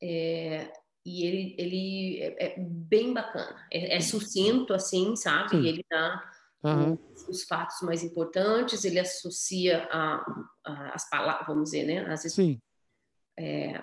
É, 0.03 0.71
e 1.05 1.25
ele, 1.25 1.55
ele 1.59 2.21
é, 2.21 2.55
é 2.55 2.61
bem 2.61 3.13
bacana. 3.13 3.67
É, 3.73 3.97
é, 3.97 4.01
sucinto, 4.01 4.75
assim, 4.75 5.17
sabe? 5.17 5.51
Sim. 5.51 5.67
Ele 5.67 5.85
dá 5.91 6.31
uhum. 6.63 6.99
os, 7.15 7.29
os, 7.29 7.45
fatos 7.45 7.81
mais 7.83 8.03
importantes, 8.03 8.85
ele 8.85 8.99
associa 8.99 9.89
a, 9.91 10.47
a, 10.65 10.95
as 10.95 11.09
palavras, 11.09 11.47
vamos 11.47 11.71
dizer, 11.71 11.87
né? 11.87 12.13
As, 12.13 12.23
Sim. 12.23 12.61
É, 13.39 13.83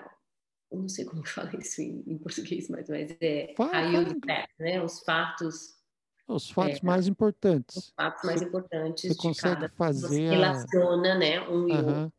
eu 0.70 0.78
não 0.78 0.88
sei 0.88 1.04
como 1.04 1.26
fala 1.26 1.50
isso 1.58 1.80
em, 1.80 2.02
em 2.06 2.18
português, 2.18 2.68
mas, 2.68 2.88
mas 2.88 3.16
é 3.20 3.54
fala, 3.56 4.04
né? 4.58 4.82
Os 4.82 5.00
fatos. 5.00 5.76
Os 6.28 6.50
fatos 6.50 6.78
é, 6.78 6.86
mais 6.86 7.06
importantes. 7.06 7.76
Os 7.76 7.90
fatos 7.90 8.24
mais 8.24 8.42
importantes. 8.42 9.08
Você 9.08 9.16
consegue 9.16 9.54
cada, 9.54 9.68
fazer. 9.70 10.08
Você 10.08 10.28
relaciona, 10.28 11.14
né? 11.14 11.40
Um 11.48 11.62
uhum. 11.62 11.68
e 11.68 11.76
outro. 11.76 12.12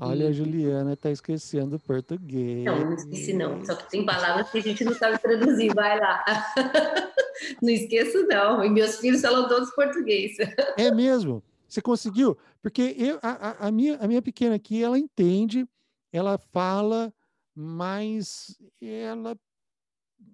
Olha, 0.00 0.28
a 0.28 0.32
Juliana 0.32 0.92
está 0.92 1.10
esquecendo 1.10 1.76
português. 1.80 2.64
Não, 2.64 2.78
não 2.78 2.94
esqueci 2.94 3.32
não. 3.32 3.64
Só 3.64 3.74
que 3.74 3.90
tem 3.90 4.06
palavras 4.06 4.48
que 4.48 4.58
a 4.58 4.62
gente 4.62 4.84
não 4.84 4.94
sabe 4.94 5.18
traduzir. 5.18 5.74
Vai 5.74 5.98
lá. 5.98 6.24
não 7.60 7.68
esqueço 7.68 8.24
não. 8.28 8.62
E 8.64 8.70
meus 8.70 8.98
filhos 8.98 9.20
falam 9.20 9.48
todos 9.48 9.74
português. 9.74 10.36
É 10.76 10.92
mesmo? 10.92 11.42
Você 11.68 11.82
conseguiu? 11.82 12.38
Porque 12.62 12.94
eu, 12.96 13.18
a, 13.20 13.66
a, 13.66 13.72
minha, 13.72 13.96
a 13.96 14.06
minha 14.06 14.22
pequena 14.22 14.54
aqui, 14.54 14.82
ela 14.82 14.96
entende, 14.96 15.66
ela 16.12 16.38
fala, 16.38 17.12
mas 17.52 18.56
ela, 18.80 19.36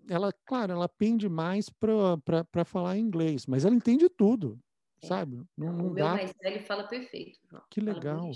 ela 0.08 0.30
claro, 0.44 0.72
ela 0.72 0.88
pende 0.88 1.26
mais 1.26 1.70
para 1.70 2.64
falar 2.66 2.98
inglês, 2.98 3.46
mas 3.46 3.64
ela 3.64 3.74
entende 3.74 4.10
tudo, 4.10 4.60
é. 5.02 5.06
sabe? 5.06 5.42
Não, 5.56 5.72
não 5.72 5.86
o 5.86 5.94
dá... 5.94 6.04
meu 6.04 6.14
mais 6.16 6.34
velho 6.40 6.62
fala 6.66 6.84
perfeito. 6.84 7.40
Que 7.70 7.80
legal. 7.80 8.30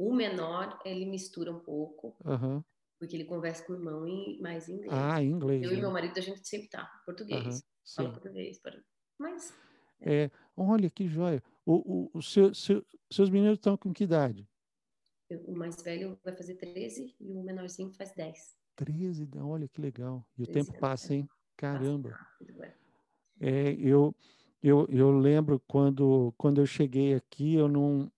O 0.00 0.14
menor, 0.14 0.80
ele 0.82 1.04
mistura 1.04 1.52
um 1.52 1.58
pouco, 1.58 2.16
uhum. 2.24 2.64
porque 2.98 3.14
ele 3.14 3.26
conversa 3.26 3.62
com 3.66 3.74
o 3.74 3.76
irmão 3.76 4.06
em, 4.06 4.40
mais 4.40 4.66
em 4.66 4.76
inglês. 4.76 4.92
Ah, 4.94 5.22
em 5.22 5.30
inglês. 5.30 5.62
Eu 5.62 5.72
né? 5.72 5.76
e 5.76 5.80
meu 5.80 5.90
marido, 5.90 6.16
a 6.16 6.22
gente 6.22 6.48
sempre 6.48 6.70
tá 6.70 6.90
português. 7.04 7.56
Uhum. 7.56 7.60
Fala 7.94 8.10
português. 8.12 8.58
Para... 8.58 8.82
Mas. 9.18 9.54
É, 10.00 10.30
olha 10.56 10.88
que 10.88 11.06
joia. 11.06 11.42
O, 11.66 11.74
o, 11.74 12.10
o 12.14 12.22
seu, 12.22 12.54
seu, 12.54 12.82
seus 13.12 13.28
meninos 13.28 13.58
estão 13.58 13.76
com 13.76 13.92
que 13.92 14.04
idade? 14.04 14.48
O 15.44 15.52
mais 15.52 15.82
velho 15.82 16.18
vai 16.24 16.34
fazer 16.34 16.54
13 16.54 17.14
e 17.20 17.32
o 17.36 17.42
menorzinho 17.42 17.92
faz 17.92 18.14
10. 18.14 18.56
13, 18.76 19.28
olha 19.36 19.68
que 19.68 19.82
legal. 19.82 20.26
E 20.38 20.44
o 20.44 20.46
tempo 20.46 20.72
passa, 20.78 21.14
hein? 21.14 21.28
Caramba. 21.58 22.08
Passa 22.08 22.74
é, 23.38 23.72
eu, 23.78 24.14
eu, 24.62 24.86
eu 24.88 25.10
lembro 25.10 25.60
quando, 25.68 26.32
quando 26.38 26.62
eu 26.62 26.66
cheguei 26.66 27.12
aqui, 27.12 27.54
eu 27.54 27.68
não. 27.68 28.10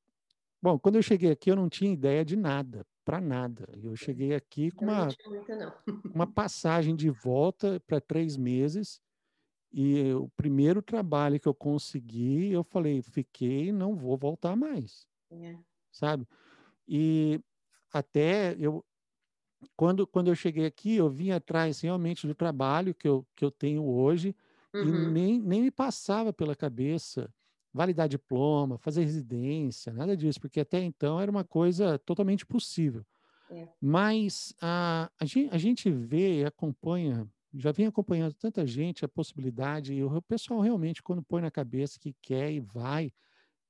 Bom, 0.63 0.79
quando 0.79 0.95
eu 0.95 1.03
cheguei 1.03 1.33
aqui, 1.33 1.51
eu 1.51 1.57
não 1.57 1.69
tinha 1.69 1.93
ideia 1.93 2.25
de 2.25 2.37
nada, 2.37 2.87
para 3.05 3.21
nada. 3.21 3.69
Eu 3.83 3.97
cheguei 3.97 4.33
aqui 4.33 4.71
com 4.71 4.85
uma, 4.85 5.09
uma 6.15 6.27
passagem 6.33 6.95
de 6.95 7.11
volta 7.11 7.81
para 7.85 8.01
três 8.01 8.37
meses. 8.37 9.01
E 9.73 10.13
o 10.13 10.29
primeiro 10.37 10.81
trabalho 10.81 11.41
que 11.41 11.49
eu 11.49 11.55
consegui, 11.55 12.53
eu 12.53 12.63
falei, 12.63 13.03
fiquei, 13.03 13.73
não 13.73 13.97
vou 13.97 14.17
voltar 14.17 14.55
mais. 14.55 15.05
É. 15.33 15.59
Sabe? 15.91 16.29
E 16.87 17.41
até 17.93 18.55
eu, 18.57 18.85
quando, 19.75 20.07
quando 20.07 20.29
eu 20.29 20.35
cheguei 20.37 20.67
aqui, 20.67 20.95
eu 20.95 21.09
vim 21.09 21.31
atrás 21.31 21.81
realmente 21.81 22.25
do 22.25 22.37
trabalho 22.37 22.95
que 22.95 23.09
eu, 23.09 23.27
que 23.35 23.45
eu 23.45 23.51
tenho 23.51 23.85
hoje 23.85 24.37
uhum. 24.73 24.83
e 24.85 25.11
nem, 25.11 25.41
nem 25.41 25.63
me 25.63 25.71
passava 25.73 26.33
pela 26.33 26.55
cabeça 26.55 27.33
validar 27.73 28.09
diploma, 28.09 28.79
fazer 28.79 29.05
residência, 29.05 29.93
nada 29.93 30.17
disso, 30.17 30.41
porque 30.41 30.61
até 30.61 30.81
então 30.81 31.21
era 31.21 31.31
uma 31.31 31.45
coisa 31.45 31.99
totalmente 31.99 32.45
possível. 32.45 33.05
É. 33.51 33.69
Mas 33.81 34.55
a, 34.61 35.11
a, 35.19 35.25
gente, 35.25 35.55
a 35.55 35.59
gente 35.59 35.91
vê 35.91 36.41
e 36.41 36.45
acompanha, 36.45 37.27
já 37.55 37.73
vem 37.73 37.87
acompanhando 37.87 38.35
tanta 38.35 38.67
gente 38.67 39.05
a 39.05 39.09
possibilidade, 39.09 39.95
e 39.95 40.05
o 40.05 40.23
pessoal 40.23 40.61
realmente, 40.61 41.03
quando 41.03 41.23
põe 41.23 41.41
na 41.41 41.51
cabeça 41.51 41.99
que 41.99 42.15
quer 42.21 42.53
e 42.53 42.61
vai, 42.61 43.13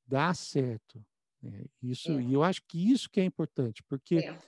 dá 0.07 0.35
certo. 0.35 1.05
Né? 1.41 1.65
Isso, 1.83 2.13
é. 2.13 2.23
E 2.23 2.33
eu 2.33 2.43
acho 2.43 2.63
que 2.67 2.91
isso 2.91 3.09
que 3.09 3.21
é 3.21 3.25
importante, 3.25 3.83
porque 3.85 4.17
é. 4.17 4.39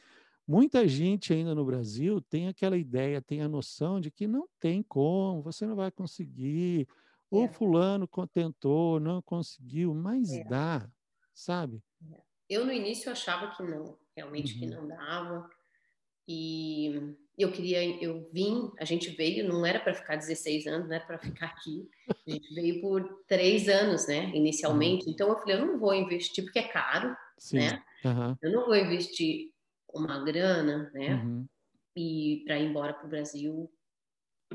muita 0.47 0.87
gente 0.87 1.33
ainda 1.33 1.55
no 1.55 1.65
Brasil 1.65 2.21
tem 2.21 2.49
aquela 2.49 2.77
ideia, 2.77 3.23
tem 3.23 3.41
a 3.41 3.49
noção 3.49 4.01
de 4.01 4.11
que 4.11 4.27
não 4.27 4.49
tem 4.59 4.83
como, 4.83 5.43
você 5.43 5.65
não 5.67 5.77
vai 5.77 5.91
conseguir, 5.91 6.89
ou 7.31 7.45
é. 7.45 7.49
fulano 7.49 8.09
tentou, 8.33 9.01
não 9.01 9.21
conseguiu, 9.23 9.95
mas 9.95 10.33
é. 10.33 10.45
dá, 10.45 10.89
sabe? 11.33 11.83
É. 12.13 12.21
Eu 12.49 12.65
no 12.65 12.73
início 12.73 13.11
achava 13.11 13.55
que 13.55 13.63
não, 13.63 13.99
realmente 14.17 14.55
uhum. 14.55 14.61
que 14.61 14.67
não 14.67 14.87
dava. 14.87 15.49
E 16.27 17.17
eu 17.37 17.51
queria, 17.53 17.83
eu 18.03 18.31
vim, 18.33 18.71
a 18.79 18.85
gente 18.85 19.11
veio, 19.11 19.47
não 19.47 19.67
era 19.67 19.81
para 19.81 19.95
ficar 19.95 20.17
16 20.17 20.67
anos, 20.67 20.89
não 20.89 20.95
era 20.95 21.05
para 21.05 21.19
ficar 21.19 21.47
aqui. 21.47 21.89
A 22.27 22.31
gente 22.31 22.55
veio 22.55 22.81
por 22.81 23.25
três 23.27 23.69
anos, 23.69 24.07
né, 24.07 24.31
inicialmente. 24.35 25.07
Uhum. 25.07 25.13
Então 25.13 25.29
eu 25.29 25.39
falei, 25.39 25.57
eu 25.57 25.67
não 25.67 25.79
vou 25.79 25.95
investir 25.95 26.45
porque 26.45 26.61
é 26.61 26.69
caro, 26.69 27.15
Sim. 27.39 27.59
né? 27.59 27.83
Uhum. 28.05 28.37
Eu 28.43 28.53
não 28.53 28.67
vou 28.67 28.77
investir 28.77 29.51
uma 29.93 30.23
grana, 30.25 30.91
né? 30.95 31.15
Uhum. 31.15 31.47
E 31.97 32.43
para 32.45 32.59
ir 32.59 32.69
embora 32.69 32.93
para 32.95 33.07
o 33.07 33.11
Brasil 33.11 33.71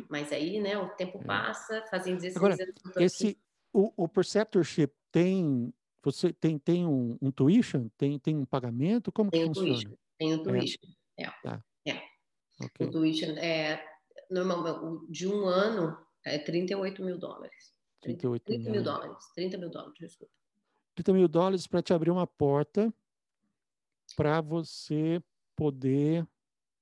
mas 0.10 0.32
aí, 0.32 0.60
né, 0.60 0.78
o 0.78 0.90
tempo 0.90 1.20
é. 1.20 1.24
passa, 1.24 1.86
fazem 1.90 2.16
16 2.16 2.38
Agora, 2.38 2.54
anos. 2.54 2.98
Esse, 2.98 3.38
o, 3.74 3.92
o 3.96 4.08
preceptorship 4.08 4.92
tem, 5.12 5.74
você 6.04 6.34
tem, 6.34 6.58
tem 6.58 6.86
um, 6.86 7.18
um 7.22 7.32
tuition? 7.32 7.90
Tem, 7.98 8.18
tem 8.20 8.36
um 8.36 8.46
pagamento? 8.46 9.12
Como 9.12 9.32
tem 9.32 9.42
que 9.42 9.48
funciona? 9.48 9.74
Tuition, 9.74 9.98
tem 10.18 10.34
o 10.34 10.44
tuition, 10.44 10.88
é. 11.18 11.24
é. 11.24 11.32
Tá. 11.44 11.64
é. 11.86 12.02
Okay. 12.66 12.88
O 12.88 12.92
tuition 12.92 13.32
é, 13.38 13.84
normalmente, 14.30 15.12
de 15.12 15.28
um 15.28 15.46
ano, 15.46 15.98
é 16.26 16.38
38 16.38 17.04
mil 17.04 17.18
dólares. 17.18 17.74
38 18.02 18.44
30 18.44 18.64
mil, 18.64 18.72
mil 18.72 18.84
dólares. 18.84 19.26
30 19.36 19.58
mil 19.58 19.70
dólares, 19.70 19.96
desculpa. 20.00 20.34
30 20.96 21.14
mil 21.14 21.28
dólares 21.28 21.68
para 21.68 21.82
te 21.82 21.94
abrir 21.94 22.12
uma 22.12 22.28
porta 22.28 22.94
para 24.16 24.42
você 24.42 25.22
poder 25.56 26.28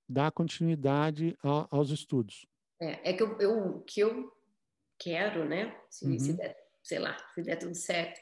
dar 0.08 0.32
continuidade 0.32 1.38
a, 1.44 1.68
aos 1.70 1.90
estudos. 1.90 2.48
É, 2.80 3.12
é 3.12 3.14
que 3.14 3.24
eu, 3.24 3.38
eu, 3.40 3.80
que 3.82 4.00
eu 4.00 4.32
quero, 5.00 5.46
né? 5.46 5.76
Se, 5.90 6.06
uhum. 6.06 6.20
se 6.20 6.34
der, 6.34 6.56
sei 6.84 7.00
lá, 7.00 7.18
se 7.34 7.42
der 7.42 7.58
tudo 7.58 7.76
certo, 7.76 8.20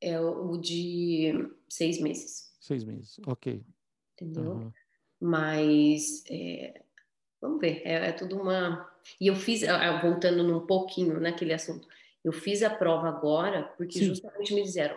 é 0.00 0.18
o 0.20 0.56
de 0.56 1.32
seis 1.68 2.00
meses. 2.00 2.50
Seis 2.60 2.84
meses, 2.84 3.18
ok. 3.26 3.64
Entendeu? 4.14 4.52
Uhum. 4.52 4.72
Mas 5.20 6.24
é, 6.30 6.82
vamos 7.40 7.60
ver, 7.60 7.82
é, 7.84 8.08
é, 8.08 8.12
tudo 8.12 8.40
uma. 8.40 8.90
E 9.20 9.26
eu 9.26 9.36
fiz, 9.36 9.62
voltando 10.02 10.42
num 10.42 10.66
pouquinho 10.66 11.20
naquele 11.20 11.52
assunto, 11.52 11.86
eu 12.24 12.32
fiz 12.32 12.62
a 12.62 12.70
prova 12.70 13.08
agora 13.08 13.64
porque 13.76 13.98
Sim. 13.98 14.06
justamente 14.06 14.54
me 14.54 14.62
disseram, 14.62 14.96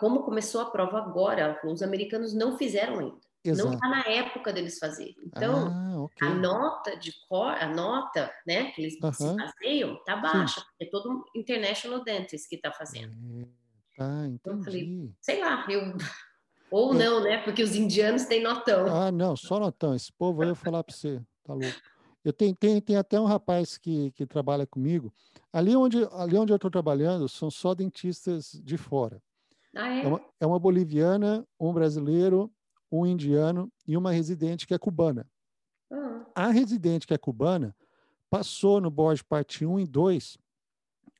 como 0.00 0.22
começou 0.22 0.62
a 0.62 0.70
prova 0.70 0.98
agora, 0.98 1.60
os 1.64 1.82
americanos 1.82 2.32
não 2.32 2.56
fizeram 2.56 2.98
ainda. 2.98 3.24
Exato. 3.44 3.68
Não 3.68 3.74
está 3.74 3.88
na 3.88 4.08
época 4.08 4.52
deles 4.52 4.78
fazerem. 4.78 5.16
Então, 5.22 5.66
ah, 5.68 5.93
okay. 6.04 6.28
a 6.28 6.34
nota 6.34 6.96
de 6.96 7.12
cor, 7.28 7.52
a 7.52 7.66
nota, 7.66 8.32
né, 8.46 8.70
que 8.70 8.82
eles 8.82 8.94
uh 8.94 9.08
-huh. 9.08 9.12
se 9.12 9.36
baseiam, 9.36 9.96
tá 10.04 10.16
baixa, 10.16 10.60
Sim. 10.60 10.66
é 10.80 10.86
todo 10.86 11.24
international 11.34 12.02
dentist 12.02 12.48
que 12.48 12.56
está 12.56 12.72
fazendo. 12.72 13.12
É, 13.40 13.96
tá, 13.96 14.26
entendi. 14.26 14.34
Então, 14.34 14.58
eu 14.58 14.64
falei, 14.64 15.14
sei 15.20 15.40
lá, 15.40 15.66
eu 15.68 15.96
ou 16.70 16.94
é. 16.94 16.98
não, 16.98 17.22
né? 17.22 17.38
Porque 17.38 17.62
os 17.62 17.76
indianos 17.76 18.24
têm 18.24 18.42
notão. 18.42 18.86
Ah, 18.86 19.12
não, 19.12 19.36
só 19.36 19.60
notão. 19.60 19.94
Esse 19.94 20.12
povo 20.12 20.42
aí 20.42 20.48
eu 20.48 20.56
falar 20.56 20.82
para 20.82 20.94
você, 20.94 21.20
tá 21.44 21.54
louco. 21.54 21.78
Eu 22.24 22.32
tenho, 22.32 22.56
tenho, 22.56 22.80
tenho 22.80 22.98
até 22.98 23.20
um 23.20 23.26
rapaz 23.26 23.76
que, 23.76 24.10
que 24.12 24.26
trabalha 24.26 24.66
comigo. 24.66 25.12
Ali 25.52 25.76
onde, 25.76 25.98
ali 26.12 26.36
onde 26.36 26.52
eu 26.52 26.56
estou 26.56 26.70
trabalhando 26.70 27.28
são 27.28 27.50
só 27.50 27.74
dentistas 27.74 28.52
de 28.64 28.76
fora. 28.76 29.22
Ah, 29.76 29.88
é? 29.88 30.04
É, 30.04 30.08
uma, 30.08 30.20
é 30.40 30.46
uma 30.46 30.58
boliviana, 30.58 31.46
um 31.60 31.72
brasileiro 31.72 32.50
um 32.94 33.06
indiano 33.06 33.70
e 33.86 33.96
uma 33.96 34.12
residente 34.12 34.66
que 34.66 34.74
é 34.74 34.78
cubana. 34.78 35.26
Uhum. 35.90 36.24
A 36.34 36.48
residente 36.48 37.06
que 37.06 37.14
é 37.14 37.18
cubana 37.18 37.76
passou 38.28 38.80
no 38.80 38.90
board 38.90 39.22
parte 39.24 39.64
1 39.64 39.80
e 39.80 39.86
2 39.86 40.38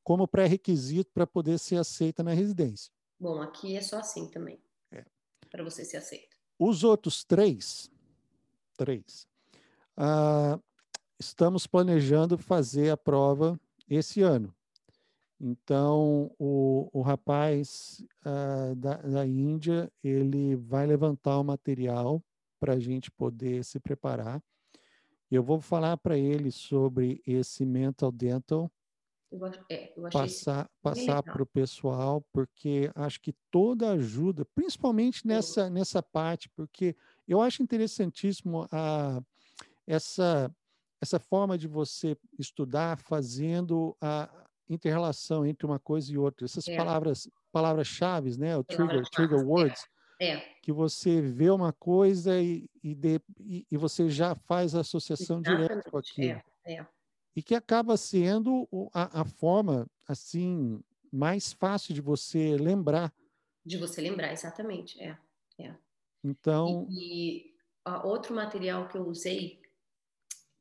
como 0.03 0.29
pré-requisito 0.29 1.11
para 1.13 1.27
poder 1.27 1.59
ser 1.59 1.77
aceita 1.77 2.23
na 2.23 2.33
residência. 2.33 2.93
Bom, 3.19 3.41
aqui 3.41 3.77
é 3.77 3.81
só 3.81 3.99
assim 3.99 4.29
também. 4.29 4.61
É. 4.93 5.05
Para 5.51 5.65
você 5.65 5.85
ser 5.85 5.97
aceito. 5.97 6.37
Os 6.59 6.85
outros 6.85 7.25
três, 7.25 7.91
três, 8.77 9.27
ah, 9.97 10.59
estamos 11.19 11.67
planejando 11.67 12.37
fazer 12.37 12.91
a 12.91 12.97
prova 12.97 13.59
esse 13.89 14.23
ano. 14.23 14.55
Então, 15.41 16.31
o, 16.39 16.89
o 16.93 17.03
rapaz 17.03 18.03
uh, 18.25 18.75
da, 18.77 18.97
da 18.97 19.27
Índia, 19.27 19.93
ele 20.03 20.57
vai 20.57 20.87
levantar 20.87 21.39
o 21.39 21.45
material 21.45 22.23
para 22.59 22.75
a 22.75 22.81
gente 22.81 23.11
poder 23.11 23.65
se 23.65 23.79
preparar. 23.81 24.43
Eu 25.37 25.43
vou 25.43 25.61
falar 25.61 25.97
para 25.97 26.17
ele 26.17 26.51
sobre 26.51 27.23
esse 27.27 27.65
mental 27.65 28.13
dental, 28.13 28.71
eu, 29.31 29.47
é, 29.69 29.93
eu 29.97 30.09
passar 30.11 30.71
passar 30.81 31.23
para 31.23 31.43
o 31.43 31.47
pessoal, 31.47 32.25
porque 32.33 32.91
acho 32.95 33.21
que 33.21 33.35
toda 33.51 33.91
ajuda, 33.91 34.45
principalmente 34.55 35.27
nessa, 35.27 35.69
nessa 35.69 36.03
parte, 36.03 36.49
porque 36.51 36.95
eu 37.27 37.41
acho 37.41 37.63
interessantíssimo 37.63 38.69
a, 38.71 39.21
essa, 39.87 40.55
essa 41.01 41.19
forma 41.19 41.59
de 41.59 41.67
você 41.67 42.17
estudar 42.39 42.97
fazendo 42.99 43.97
a, 44.01 44.31
interrelação 44.69 45.45
entre 45.45 45.67
uma 45.67 45.79
coisa 45.79 46.13
e 46.13 46.17
outra. 46.19 46.45
Essas 46.45 46.67
é. 46.69 46.77
palavras, 46.77 47.29
palavras-chave, 47.53 48.39
né? 48.39 48.57
O 48.57 48.65
trigger, 48.65 49.03
trigger 49.11 49.41
é. 49.41 49.43
words. 49.43 49.85
É. 50.21 50.37
Que 50.63 50.73
você 50.73 51.21
vê 51.21 51.51
uma 51.51 51.73
coisa 51.73 52.41
e, 52.41 52.69
e, 52.83 52.95
de, 52.95 53.21
e, 53.41 53.67
e 53.71 53.77
você 53.77 54.09
já 54.09 54.35
faz 54.35 54.75
a 54.75 54.81
associação 54.81 55.41
Exatamente. 55.41 55.69
direta 55.69 55.91
com 55.91 55.99
aquilo. 55.99 56.43
É, 56.67 56.75
é. 56.75 56.87
E 57.37 57.43
que 57.43 57.55
acaba 57.55 57.97
sendo 57.97 58.69
a, 58.93 59.23
a 59.23 59.25
forma, 59.25 59.91
assim, 60.07 60.81
mais 61.13 61.53
fácil 61.53 61.93
de 61.93 62.01
você 62.01 62.57
lembrar. 62.57 63.13
De 63.65 63.77
você 63.77 64.01
lembrar, 64.01 64.33
exatamente. 64.33 65.01
É. 65.03 65.19
é. 65.59 65.75
Então. 66.23 66.87
E, 66.91 67.47
e 67.47 67.55
outro 68.05 68.35
material 68.35 68.89
que 68.89 68.97
eu 68.97 69.07
usei 69.07 69.63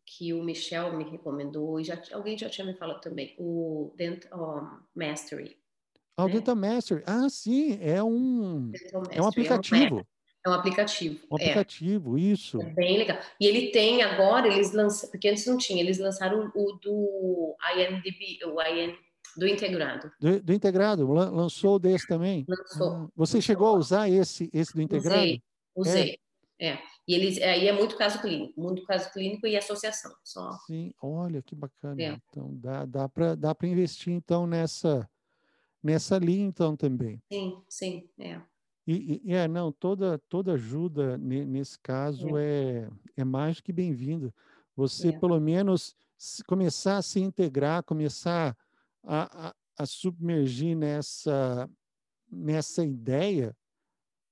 que 0.06 0.34
o 0.34 0.44
Michel 0.44 0.96
me 0.96 1.04
recomendou, 1.04 1.80
e 1.80 1.84
já, 1.84 2.00
alguém 2.12 2.38
já 2.38 2.50
tinha 2.50 2.66
me 2.68 2.76
falado 2.76 3.02
também, 3.02 3.36
o 3.38 3.94
Dental 3.96 4.80
Mastery. 4.94 5.58
Ah, 6.16 6.26
o 6.26 6.28
né? 6.28 6.54
Mastery. 6.56 7.04
Ah, 7.06 7.28
sim, 7.30 7.78
é 7.82 8.04
um, 8.04 8.72
é 9.12 9.22
um 9.22 9.28
aplicativo. 9.28 10.06
É 10.46 10.50
um 10.50 10.54
aplicativo. 10.54 11.20
Um 11.32 11.38
é. 11.38 11.42
aplicativo, 11.42 12.18
é. 12.18 12.22
isso. 12.22 12.62
É 12.62 12.66
bem 12.66 12.98
legal. 12.98 13.18
E 13.40 13.48
ele 13.48 13.72
tem 13.72 14.02
agora, 14.04 14.48
eles 14.48 14.74
lançaram, 14.74 15.12
porque 15.12 15.30
antes 15.30 15.46
não 15.48 15.58
tinha, 15.58 15.82
eles 15.82 16.00
lançaram 16.00 16.52
o 16.54 16.74
do 16.74 17.56
INDB, 17.76 18.40
o 18.46 18.62
IN, 18.62 18.96
do 19.38 19.48
integrado. 19.48 20.12
Do, 20.20 20.42
do 20.42 20.54
integrado, 20.54 21.12
lançou 21.12 21.80
desse 21.80 22.08
também? 22.08 22.46
Lançou. 22.48 22.88
Ah, 22.88 23.08
você 23.16 23.38
lançou. 23.38 23.42
chegou 23.42 23.68
a 23.68 23.74
usar 23.74 24.10
esse, 24.10 24.50
esse 24.54 24.74
do 24.74 24.82
integrado? 24.82 25.22
Usei, 25.22 25.42
usei. 25.76 26.20
É. 26.60 26.78
E 27.08 27.16
eles 27.16 27.42
aí 27.42 27.68
é 27.68 27.74
muito 27.74 27.98
caso 27.98 28.22
clínico, 28.22 28.54
muito 28.60 28.86
caso 28.86 29.12
clínico 29.12 29.46
e 29.48 29.58
associação. 29.58 30.12
Só. 30.24 30.52
Sim, 30.68 30.94
olha 31.02 31.42
que 31.42 31.56
bacana. 31.56 32.02
É. 32.02 32.18
Então 32.30 32.56
dá, 32.56 32.86
dá 32.86 33.10
para 33.10 33.36
dá 33.36 33.54
para 33.56 33.68
investir 33.68 34.14
então 34.14 34.48
nessa 34.48 35.10
nessa 35.84 36.18
linha 36.18 36.46
então 36.46 36.76
também. 36.76 37.22
Sim, 37.32 37.62
sim, 37.68 38.10
é. 38.18 38.42
E, 38.86 39.22
e 39.24 39.34
é 39.34 39.48
não 39.48 39.72
toda 39.72 40.18
toda 40.30 40.54
ajuda 40.54 41.18
nesse 41.18 41.80
caso 41.80 42.38
é. 42.38 42.44
é, 42.46 42.90
é 43.18 43.24
mais 43.24 43.62
que 43.62 43.72
bem-vinda. 43.72 44.34
Você 44.76 45.10
é. 45.10 45.20
pelo 45.20 45.40
menos 45.40 45.96
começar 46.48 46.98
a 46.98 47.02
se 47.02 47.20
integrar, 47.20 47.84
começar 47.84 48.58
a, 49.04 49.48
a, 49.50 49.56
a 49.78 49.86
submergir 49.86 50.76
nessa 50.76 51.70
nessa 52.30 52.84
ideia 52.84 53.56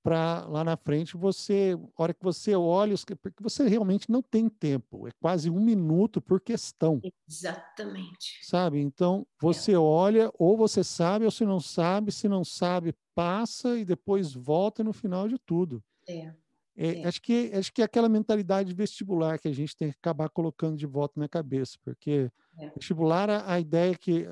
para 0.04 0.46
lá 0.48 0.64
na 0.64 0.76
frente 0.76 1.16
você, 1.16 1.78
hora 1.98 2.14
que 2.14 2.24
você 2.24 2.56
olha, 2.56 2.96
porque 3.22 3.42
você 3.42 3.68
realmente 3.68 4.12
não 4.12 4.22
tem 4.22 4.50
tempo, 4.50 5.08
é 5.08 5.12
quase 5.20 5.50
um 5.50 5.60
minuto 5.60 6.20
por 6.22 6.42
questão. 6.42 7.02
Exatamente. 7.28 8.40
Sabe? 8.44 8.80
Então, 8.80 9.26
você 9.40 9.74
é. 9.74 9.78
olha, 9.78 10.32
ou 10.38 10.58
você 10.58 10.84
sabe, 10.84 11.26
ou 11.26 11.32
se 11.32 11.46
não 11.46 11.60
sabe, 11.60 12.12
se 12.12 12.28
não 12.28 12.44
sabe, 12.44 12.96
passa 13.14 13.78
e 13.78 13.86
depois 13.86 14.34
volta 14.34 14.84
no 14.84 14.94
final 14.94 15.28
de 15.28 15.38
tudo. 15.38 15.84
É. 16.08 16.34
É, 16.76 17.02
é. 17.02 17.08
Acho, 17.08 17.22
que, 17.22 17.52
acho 17.54 17.72
que 17.72 17.82
é 17.82 17.86
aquela 17.86 18.10
mentalidade 18.10 18.74
vestibular 18.74 19.38
que 19.38 19.48
a 19.48 19.54
gente 19.54 19.76
tem 19.76 19.92
que 19.92 19.98
acabar 20.00 20.30
colocando 20.30 20.78
de 20.78 20.86
volta 20.86 21.20
na 21.20 21.28
cabeça, 21.28 21.78
porque 21.84 22.32
é. 22.58 22.70
vestibular, 22.70 23.30
a, 23.30 23.54
a 23.54 23.60
ideia 23.60 23.96
que 23.96 24.26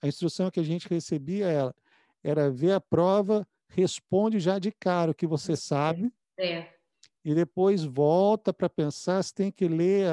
a 0.00 0.08
instrução 0.08 0.50
que 0.50 0.60
a 0.60 0.64
gente 0.64 0.88
recebia 0.88 1.46
era, 1.46 1.74
era 2.22 2.50
ver 2.50 2.72
a 2.72 2.80
prova, 2.80 3.46
responde 3.74 4.38
já 4.38 4.58
de 4.58 4.70
cara 4.70 5.10
o 5.10 5.14
que 5.14 5.26
você 5.26 5.56
sabe. 5.56 6.12
É. 6.38 6.72
E 7.24 7.34
depois 7.34 7.84
volta 7.84 8.52
para 8.52 8.68
pensar, 8.68 9.22
você 9.22 9.32
tem 9.34 9.50
que 9.50 9.66
ler 9.66 10.06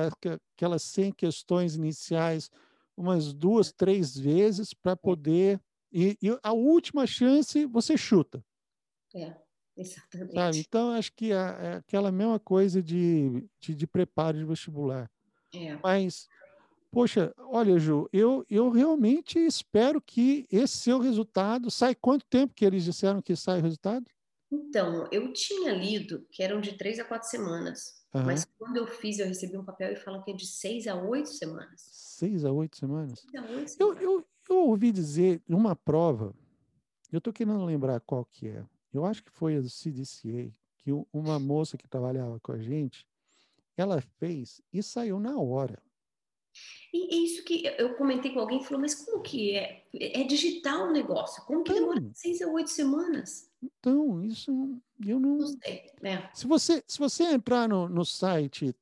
aquelas 0.56 0.84
100 0.84 1.12
questões 1.12 1.76
iniciais 1.76 2.50
umas 2.96 3.34
duas, 3.34 3.72
três 3.72 4.18
vezes 4.18 4.74
para 4.74 4.96
poder. 4.96 5.60
E, 5.92 6.18
e, 6.22 6.40
a 6.42 6.54
última 6.54 7.06
chance 7.06 7.66
você 7.66 7.98
chuta. 7.98 8.44
É, 9.14 9.36
exatamente. 9.76 10.34
Sabe? 10.34 10.60
Então, 10.60 10.92
acho 10.92 11.12
que 11.14 11.34
é, 11.34 11.36
é 11.36 11.74
aquela 11.76 12.12
mesma 12.12 12.40
coisa 12.40 12.82
de, 12.82 13.46
de, 13.60 13.76
de 13.76 13.88
preparo 13.88 14.38
de 14.38 14.46
vestibular. 14.46 15.12
É. 15.54 15.78
Mas 15.84 16.28
Poxa, 16.92 17.34
olha, 17.38 17.80
Ju, 17.80 18.10
eu, 18.12 18.46
eu 18.50 18.70
realmente 18.70 19.40
espero 19.40 20.02
que 20.02 20.46
esse 20.52 20.78
seu 20.78 21.00
resultado 21.00 21.72
sai 21.72 21.96
quanto 21.96 22.26
tempo 22.26 22.54
que 22.54 22.66
eles 22.66 22.84
disseram 22.84 23.22
que 23.22 23.34
sai 23.34 23.60
o 23.60 23.64
resultado? 23.64 24.06
Então, 24.52 25.08
eu 25.10 25.32
tinha 25.32 25.74
lido 25.74 26.28
que 26.30 26.44
eram 26.44 26.60
de 26.60 26.74
três 26.74 27.00
a 27.00 27.06
quatro 27.06 27.30
semanas. 27.30 28.02
Uhum. 28.14 28.24
Mas 28.26 28.46
quando 28.58 28.76
eu 28.76 28.86
fiz, 28.86 29.20
eu 29.20 29.26
recebi 29.26 29.58
um 29.58 29.64
papel 29.64 29.94
e 29.94 29.96
falam 29.96 30.22
que 30.22 30.32
é 30.32 30.36
de 30.36 30.46
seis 30.46 30.86
a 30.86 30.96
oito 31.02 31.30
semanas. 31.30 31.82
Seis 31.82 32.44
a 32.44 32.52
oito 32.52 32.76
semanas? 32.76 33.26
A 33.34 33.40
oito 33.40 33.70
semanas. 33.70 33.80
Eu, 33.80 33.94
eu, 33.94 34.26
eu 34.50 34.58
ouvi 34.68 34.92
dizer 34.92 35.42
numa 35.48 35.74
prova, 35.74 36.36
eu 37.10 37.20
estou 37.20 37.32
querendo 37.32 37.64
lembrar 37.64 38.02
qual 38.02 38.26
que 38.26 38.50
é. 38.50 38.66
Eu 38.94 39.06
acho 39.06 39.24
que 39.24 39.32
foi 39.32 39.56
a 39.56 39.62
do 39.62 39.70
CDCA, 39.70 40.52
que 40.78 40.92
uma 41.14 41.40
moça 41.40 41.78
que 41.78 41.88
trabalhava 41.88 42.38
com 42.42 42.52
a 42.52 42.58
gente, 42.58 43.08
ela 43.78 44.02
fez 44.02 44.62
e 44.74 44.84
saiu 44.84 45.18
na 45.18 45.40
hora. 45.40 45.82
E 46.94 47.16
é 47.16 47.18
isso 47.18 47.44
que 47.44 47.66
eu 47.78 47.94
comentei 47.94 48.32
com 48.34 48.40
alguém 48.40 48.60
e 48.60 48.64
falou, 48.64 48.82
mas 48.82 48.96
como 48.96 49.22
que 49.22 49.56
é? 49.56 49.84
É 49.94 50.24
digital 50.24 50.90
o 50.90 50.92
negócio, 50.92 51.44
como 51.46 51.64
que 51.64 51.72
então, 51.72 51.88
demora 51.90 52.12
seis 52.14 52.42
a 52.42 52.48
oito 52.48 52.70
semanas? 52.70 53.50
Então, 53.64 54.24
isso 54.24 54.52
eu 55.06 55.20
não. 55.20 55.38
Não 55.38 55.48
sei. 55.48 55.90
É. 56.04 56.30
Se, 56.34 56.46
você, 56.46 56.84
se 56.86 57.00
você 57.00 57.24
entrar 57.24 57.70
no, 57.70 57.88
no 57.88 58.04
site, 58.04 58.76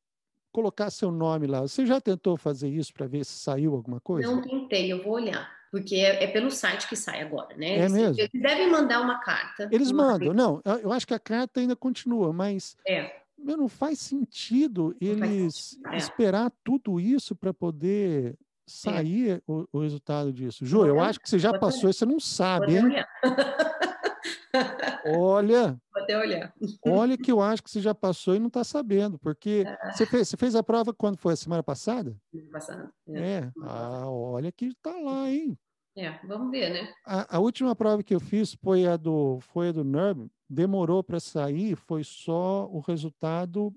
colocar 0.52 0.90
seu 0.90 1.12
nome 1.12 1.46
lá, 1.46 1.62
você 1.62 1.86
já 1.86 2.02
tentou 2.02 2.36
fazer 2.36 2.70
isso 2.70 2.94
para 2.94 3.06
ver 3.06 3.24
se 3.26 3.34
saiu 3.34 3.76
alguma 3.76 4.00
coisa? 4.00 4.28
Não 4.28 4.42
tentei, 4.42 4.92
eu 4.92 5.04
vou 5.04 5.14
olhar. 5.14 5.60
Porque 5.72 5.98
é, 5.98 6.24
é, 6.24 6.28
pelo 6.28 6.50
site 6.50 6.90
que 6.90 6.96
sai 6.96 7.22
agora, 7.22 7.56
né? 7.56 7.68
É 7.68 7.80
eles, 7.80 7.92
mesmo? 7.92 8.20
Eles 8.20 8.42
devem 8.42 8.72
mandar 8.72 9.02
uma 9.02 9.20
carta. 9.20 9.70
Eles 9.72 9.92
mandam, 9.92 10.34
não, 10.34 10.62
eu 10.82 10.92
acho 10.92 11.06
que 11.06 11.14
a 11.14 11.20
carta 11.20 11.60
ainda 11.60 11.76
continua, 11.76 12.34
mas 12.34 12.76
é 12.88 13.19
meu, 13.44 13.58
não 13.58 13.68
faz 13.68 14.00
sentido 14.00 14.96
eles 15.00 15.80
faz 15.84 16.04
esperar 16.04 16.52
tudo 16.64 17.00
isso 17.00 17.36
para 17.36 17.54
poder 17.54 18.38
sair 18.68 19.32
é. 19.32 19.42
o, 19.48 19.68
o, 19.74 19.80
resultado 19.80 20.32
disso. 20.32 20.66
Ju, 20.66 20.86
eu 20.86 21.00
acho 21.00 21.20
que 21.20 21.30
você 21.30 21.40
já 21.40 21.58
passou 21.58 21.90
e 21.90 21.94
você 21.94 22.06
não 22.06 22.20
sabe, 22.20 22.78
hein? 22.78 22.84
Olha. 25.18 25.80
Vou 25.94 26.04
até 26.04 26.18
olhar. 26.18 26.54
Olha 26.86 27.18
que 27.18 27.32
eu 27.32 27.42
acho 27.42 27.64
que 27.64 27.70
você 27.70 27.82
já 27.82 27.96
passou 27.96 28.36
e 28.36 28.40
não 28.40 28.48
está 28.48 28.64
sabendo, 28.64 29.18
porque 29.20 29.66
ah. 29.68 29.92
você, 29.92 30.06
fez, 30.06 30.30
você 30.30 30.38
fez 30.38 30.56
a 30.56 30.64
prova 30.64 30.94
quando 30.94 31.18
foi? 31.18 31.34
A 31.34 31.38
semana 31.38 31.64
passada? 31.64 32.16
Semana 32.32 32.52
passada. 32.52 32.92
É. 33.08 33.20
é. 33.20 33.52
Ah, 33.64 34.08
olha 34.08 34.52
que 34.52 34.68
está 34.68 34.92
lá, 34.92 35.30
hein? 35.30 35.58
É, 36.00 36.18
vamos 36.24 36.50
ver, 36.50 36.70
né? 36.70 36.94
A, 37.06 37.36
a, 37.36 37.40
última 37.40 37.76
prova 37.76 38.02
que 38.02 38.16
eu 38.16 38.22
fiz 38.22 38.54
foi 38.54 38.88
a 38.88 38.96
do, 38.96 39.40
foi 39.42 39.68
a 39.68 39.72
do 39.74 39.84
NERB, 39.84 40.32
demorou 40.50 41.04
para 41.04 41.20
sair, 41.20 41.76
foi 41.76 42.06
só 42.06 42.70
o 42.72 42.80
resultado 42.80 43.76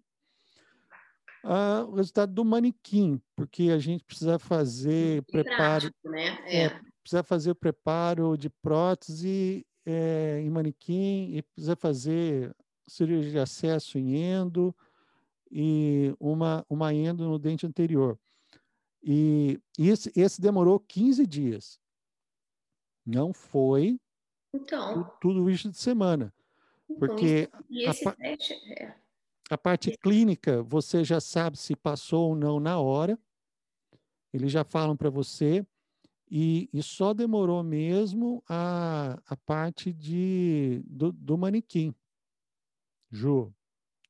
uh, 1.45 1.85
o 1.89 1.97
resultado 1.97 2.33
do 2.33 2.45
manequim, 2.45 3.21
porque 3.35 3.71
a 3.71 3.79
gente 3.79 4.05
precisa 4.05 4.39
fazer 4.39 5.25
que 5.25 5.33
preparo, 5.33 5.57
prático, 5.57 6.09
né? 6.09 6.39
É. 6.45 6.65
É, 6.67 6.81
precisa 7.03 7.25
fazer 7.25 7.51
o 7.51 7.57
preparo 7.57 8.37
de 8.37 8.49
prótese 8.49 9.67
é, 9.85 10.41
em 10.45 10.49
manequim 10.49 11.35
e 11.35 11.43
precisa 11.43 11.75
fazer 11.75 12.55
cirurgia 12.87 13.33
de 13.33 13.39
acesso 13.41 13.99
em 13.99 14.17
endo 14.17 14.73
e 15.51 16.15
uma, 16.21 16.65
uma 16.71 16.95
endo 16.95 17.29
no 17.29 17.37
dente 17.37 17.67
anterior. 17.67 18.17
E 19.03 19.59
esse, 19.77 20.13
esse 20.15 20.41
demorou 20.41 20.79
15 20.79 21.27
dias. 21.27 21.82
Não 23.05 23.33
foi 23.33 23.99
então, 24.55 25.11
tudo 25.21 25.49
isso 25.51 25.71
de 25.71 25.77
semana. 25.77 26.33
Então, 26.89 26.99
porque 26.99 27.49
a, 27.87 28.15
teste, 28.15 28.55
é. 28.73 28.95
a, 29.51 29.57
parte 29.57 29.97
clínica, 29.97 30.63
você 30.63 31.03
já 31.03 31.21
sabe 31.21 31.57
se 31.57 31.75
passou 31.75 32.31
ou 32.31 32.37
não 32.37 32.61
na 32.61 32.79
hora. 32.79 33.19
Eles 34.33 34.53
já 34.53 34.65
falam 34.65 34.97
para 34.97 35.11
você. 35.11 35.67
E, 36.31 36.71
e, 36.73 36.83
só 36.83 37.13
demorou 37.13 37.63
mesmo 37.63 38.43
a, 38.49 39.19
a 39.27 39.37
parte 39.37 39.93
de, 39.93 40.83
do, 40.87 41.13
do 41.13 41.37
manequim. 41.37 41.95
Ju. 43.11 43.53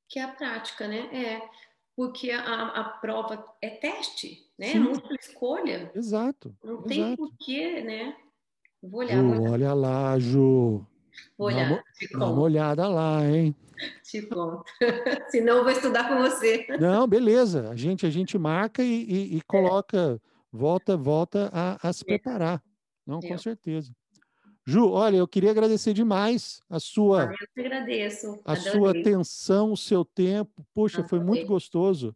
Que 0.08 0.20
é 0.20 0.22
a 0.22 0.28
prática, 0.32 0.86
né? 0.86 0.98
É, 1.12 1.50
porque 1.96 2.30
a, 2.30 2.66
a 2.68 2.84
prova 2.84 3.44
é 3.60 3.70
teste, 3.70 4.48
né? 4.56 4.68
Sim. 4.68 4.78
Múltipla 4.78 5.16
escolha. 5.16 5.92
Exato. 5.96 6.56
Não 6.62 6.74
exato. 6.74 6.88
tem 6.88 7.16
porquê, 7.16 7.82
né? 7.82 8.16
Vou 8.82 9.00
olhar, 9.00 9.16
Ju, 9.16 9.28
vou 9.28 9.38
olhar. 9.38 9.52
olha 9.52 9.74
lá, 9.74 10.18
Ju. 10.18 10.86
Vou 11.38 11.46
olhar, 11.46 11.68
dá, 11.68 12.18
dá 12.18 12.26
uma 12.26 12.42
olhada 12.42 12.88
lá, 12.88 13.24
hein? 13.24 13.54
Te 14.02 14.22
conto. 14.22 14.64
Senão 15.30 15.58
eu 15.58 15.62
vou 15.64 15.72
estudar 15.72 16.08
com 16.08 16.16
você. 16.22 16.66
Não, 16.80 17.06
beleza. 17.06 17.70
A 17.70 17.76
gente, 17.76 18.06
a 18.06 18.10
gente 18.10 18.36
marca 18.38 18.82
e, 18.82 19.04
e, 19.04 19.34
e 19.34 19.38
é. 19.38 19.40
coloca, 19.46 20.20
é. 20.20 20.28
volta, 20.52 20.96
volta 20.96 21.50
a, 21.52 21.88
a 21.88 21.92
se 21.92 22.02
é. 22.02 22.06
preparar. 22.06 22.62
Não, 23.06 23.20
com 23.20 23.38
certeza. 23.38 23.92
Ju, 24.64 24.90
olha, 24.90 25.16
eu 25.16 25.26
queria 25.26 25.50
agradecer 25.50 25.92
demais 25.92 26.60
a 26.70 26.78
sua. 26.78 27.24
Ah, 27.24 27.32
eu 27.32 27.48
te 27.52 27.60
agradeço. 27.66 28.40
A 28.44 28.52
Adorei. 28.52 28.72
sua 28.72 28.90
atenção, 28.90 29.72
o 29.72 29.76
seu 29.76 30.04
tempo. 30.04 30.64
Poxa, 30.72 30.98
Adorei. 30.98 31.08
foi 31.08 31.20
muito 31.20 31.46
gostoso. 31.46 32.14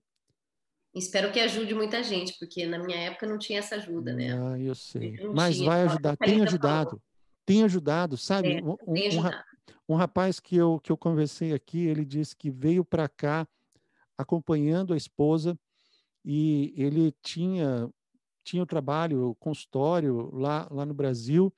Espero 0.96 1.30
que 1.30 1.38
ajude 1.38 1.74
muita 1.74 2.02
gente, 2.02 2.34
porque 2.38 2.66
na 2.66 2.78
minha 2.78 2.96
época 2.96 3.26
não 3.26 3.36
tinha 3.38 3.58
essa 3.58 3.74
ajuda, 3.74 4.14
né? 4.14 4.32
Ah, 4.32 4.58
eu 4.58 4.74
sei. 4.74 5.14
Mas 5.34 5.56
tinha, 5.56 5.68
vai 5.68 5.82
ajudar, 5.82 6.16
tem 6.16 6.42
ajudado. 6.42 6.90
Falou. 6.90 7.02
Tem 7.44 7.62
ajudado, 7.62 8.16
sabe? 8.16 8.54
É, 8.54 8.62
um, 8.64 8.76
tem 8.94 9.08
ajudado. 9.08 9.44
Um, 9.86 9.94
um, 9.94 9.96
rapaz 9.96 10.40
que 10.40 10.56
eu, 10.56 10.80
que 10.80 10.90
eu 10.90 10.96
conversei 10.96 11.52
aqui, 11.52 11.86
ele 11.86 12.02
disse 12.02 12.34
que 12.34 12.50
veio 12.50 12.82
para 12.82 13.08
cá 13.10 13.46
acompanhando 14.16 14.94
a 14.94 14.96
esposa 14.96 15.58
e 16.24 16.72
ele 16.74 17.12
tinha 17.22 17.90
tinha 18.42 18.62
o 18.62 18.66
trabalho, 18.66 19.30
o 19.30 19.34
consultório 19.34 20.30
lá, 20.32 20.68
lá 20.70 20.86
no 20.86 20.94
Brasil, 20.94 21.52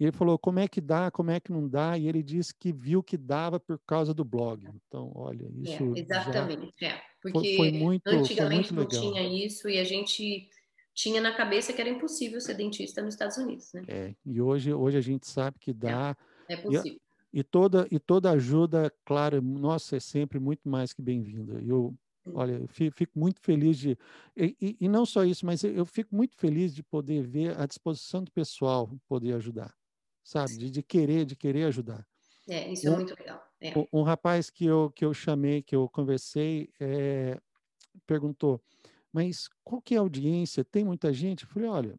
e 0.00 0.04
ele 0.04 0.12
falou 0.12 0.38
como 0.38 0.58
é 0.58 0.66
que 0.66 0.80
dá, 0.80 1.10
como 1.10 1.30
é 1.30 1.38
que 1.38 1.52
não 1.52 1.68
dá, 1.68 1.98
e 1.98 2.08
ele 2.08 2.22
disse 2.22 2.54
que 2.54 2.72
viu 2.72 3.02
que 3.02 3.18
dava 3.18 3.60
por 3.60 3.78
causa 3.86 4.14
do 4.14 4.24
blog. 4.24 4.66
Então, 4.74 5.12
olha, 5.14 5.44
é, 5.44 5.70
isso. 5.70 5.94
É, 5.94 6.00
exatamente, 6.00 6.84
é. 6.84 6.98
Porque 7.20 7.54
foi, 7.54 7.70
foi 7.70 7.72
muito, 7.72 8.08
antigamente 8.08 8.68
foi 8.68 8.76
muito 8.78 8.94
não 8.94 9.00
tinha 9.02 9.44
isso 9.44 9.68
e 9.68 9.78
a 9.78 9.84
gente 9.84 10.48
tinha 10.94 11.20
na 11.20 11.34
cabeça 11.34 11.72
que 11.72 11.80
era 11.82 11.90
impossível 11.90 12.40
ser 12.40 12.54
dentista 12.54 13.02
nos 13.02 13.12
Estados 13.12 13.36
Unidos, 13.36 13.70
né? 13.74 13.84
É, 13.88 14.14
e 14.24 14.40
hoje, 14.40 14.72
hoje 14.72 14.96
a 14.96 15.02
gente 15.02 15.28
sabe 15.28 15.58
que 15.60 15.72
dá. 15.72 16.16
É, 16.48 16.54
é 16.54 16.56
possível. 16.56 16.98
E, 17.30 17.40
e, 17.40 17.44
toda, 17.44 17.86
e 17.90 17.98
toda 17.98 18.30
ajuda, 18.30 18.90
claro, 19.04 19.42
nossa, 19.42 19.96
é 19.96 20.00
sempre 20.00 20.40
muito 20.40 20.66
mais 20.66 20.94
que 20.94 21.02
bem-vinda. 21.02 21.62
Eu, 21.62 21.94
olha, 22.32 22.52
eu 22.52 22.68
fico, 22.68 22.96
fico, 22.96 23.18
muito 23.18 23.40
feliz 23.40 23.78
de. 23.78 23.98
E, 24.36 24.56
e, 24.60 24.76
e, 24.80 24.88
não 24.88 25.04
só 25.04 25.24
isso, 25.24 25.44
mas 25.44 25.62
eu 25.62 25.84
fico 25.84 26.16
muito 26.16 26.36
feliz 26.36 26.74
de 26.74 26.82
poder 26.82 27.22
ver 27.22 27.58
a 27.60 27.66
disposição 27.66 28.24
do 28.24 28.30
pessoal 28.32 28.90
poder 29.06 29.34
ajudar, 29.34 29.74
sabe? 30.22 30.56
De, 30.56 30.70
de 30.70 30.82
querer, 30.82 31.24
de 31.24 31.36
querer 31.36 31.64
ajudar. 31.64 32.06
É, 32.48 32.72
isso 32.72 32.88
é 32.88 32.90
muito 32.90 33.14
legal. 33.18 33.42
É. 33.60 33.78
Um, 33.78 34.00
um 34.00 34.02
rapaz 34.02 34.50
que 34.50 34.64
eu, 34.64 34.90
que 34.90 35.04
eu 35.04 35.12
chamei, 35.14 35.62
que 35.62 35.76
eu 35.76 35.88
conversei, 35.88 36.70
é, 36.80 37.38
perguntou, 38.06 38.60
mas 39.12 39.48
qual 39.62 39.82
que 39.82 39.94
é 39.94 39.98
a 39.98 40.00
audiência? 40.00 40.64
Tem 40.64 40.84
muita 40.84 41.12
gente? 41.12 41.44
Eu 41.44 41.50
falei, 41.50 41.68
olha, 41.68 41.98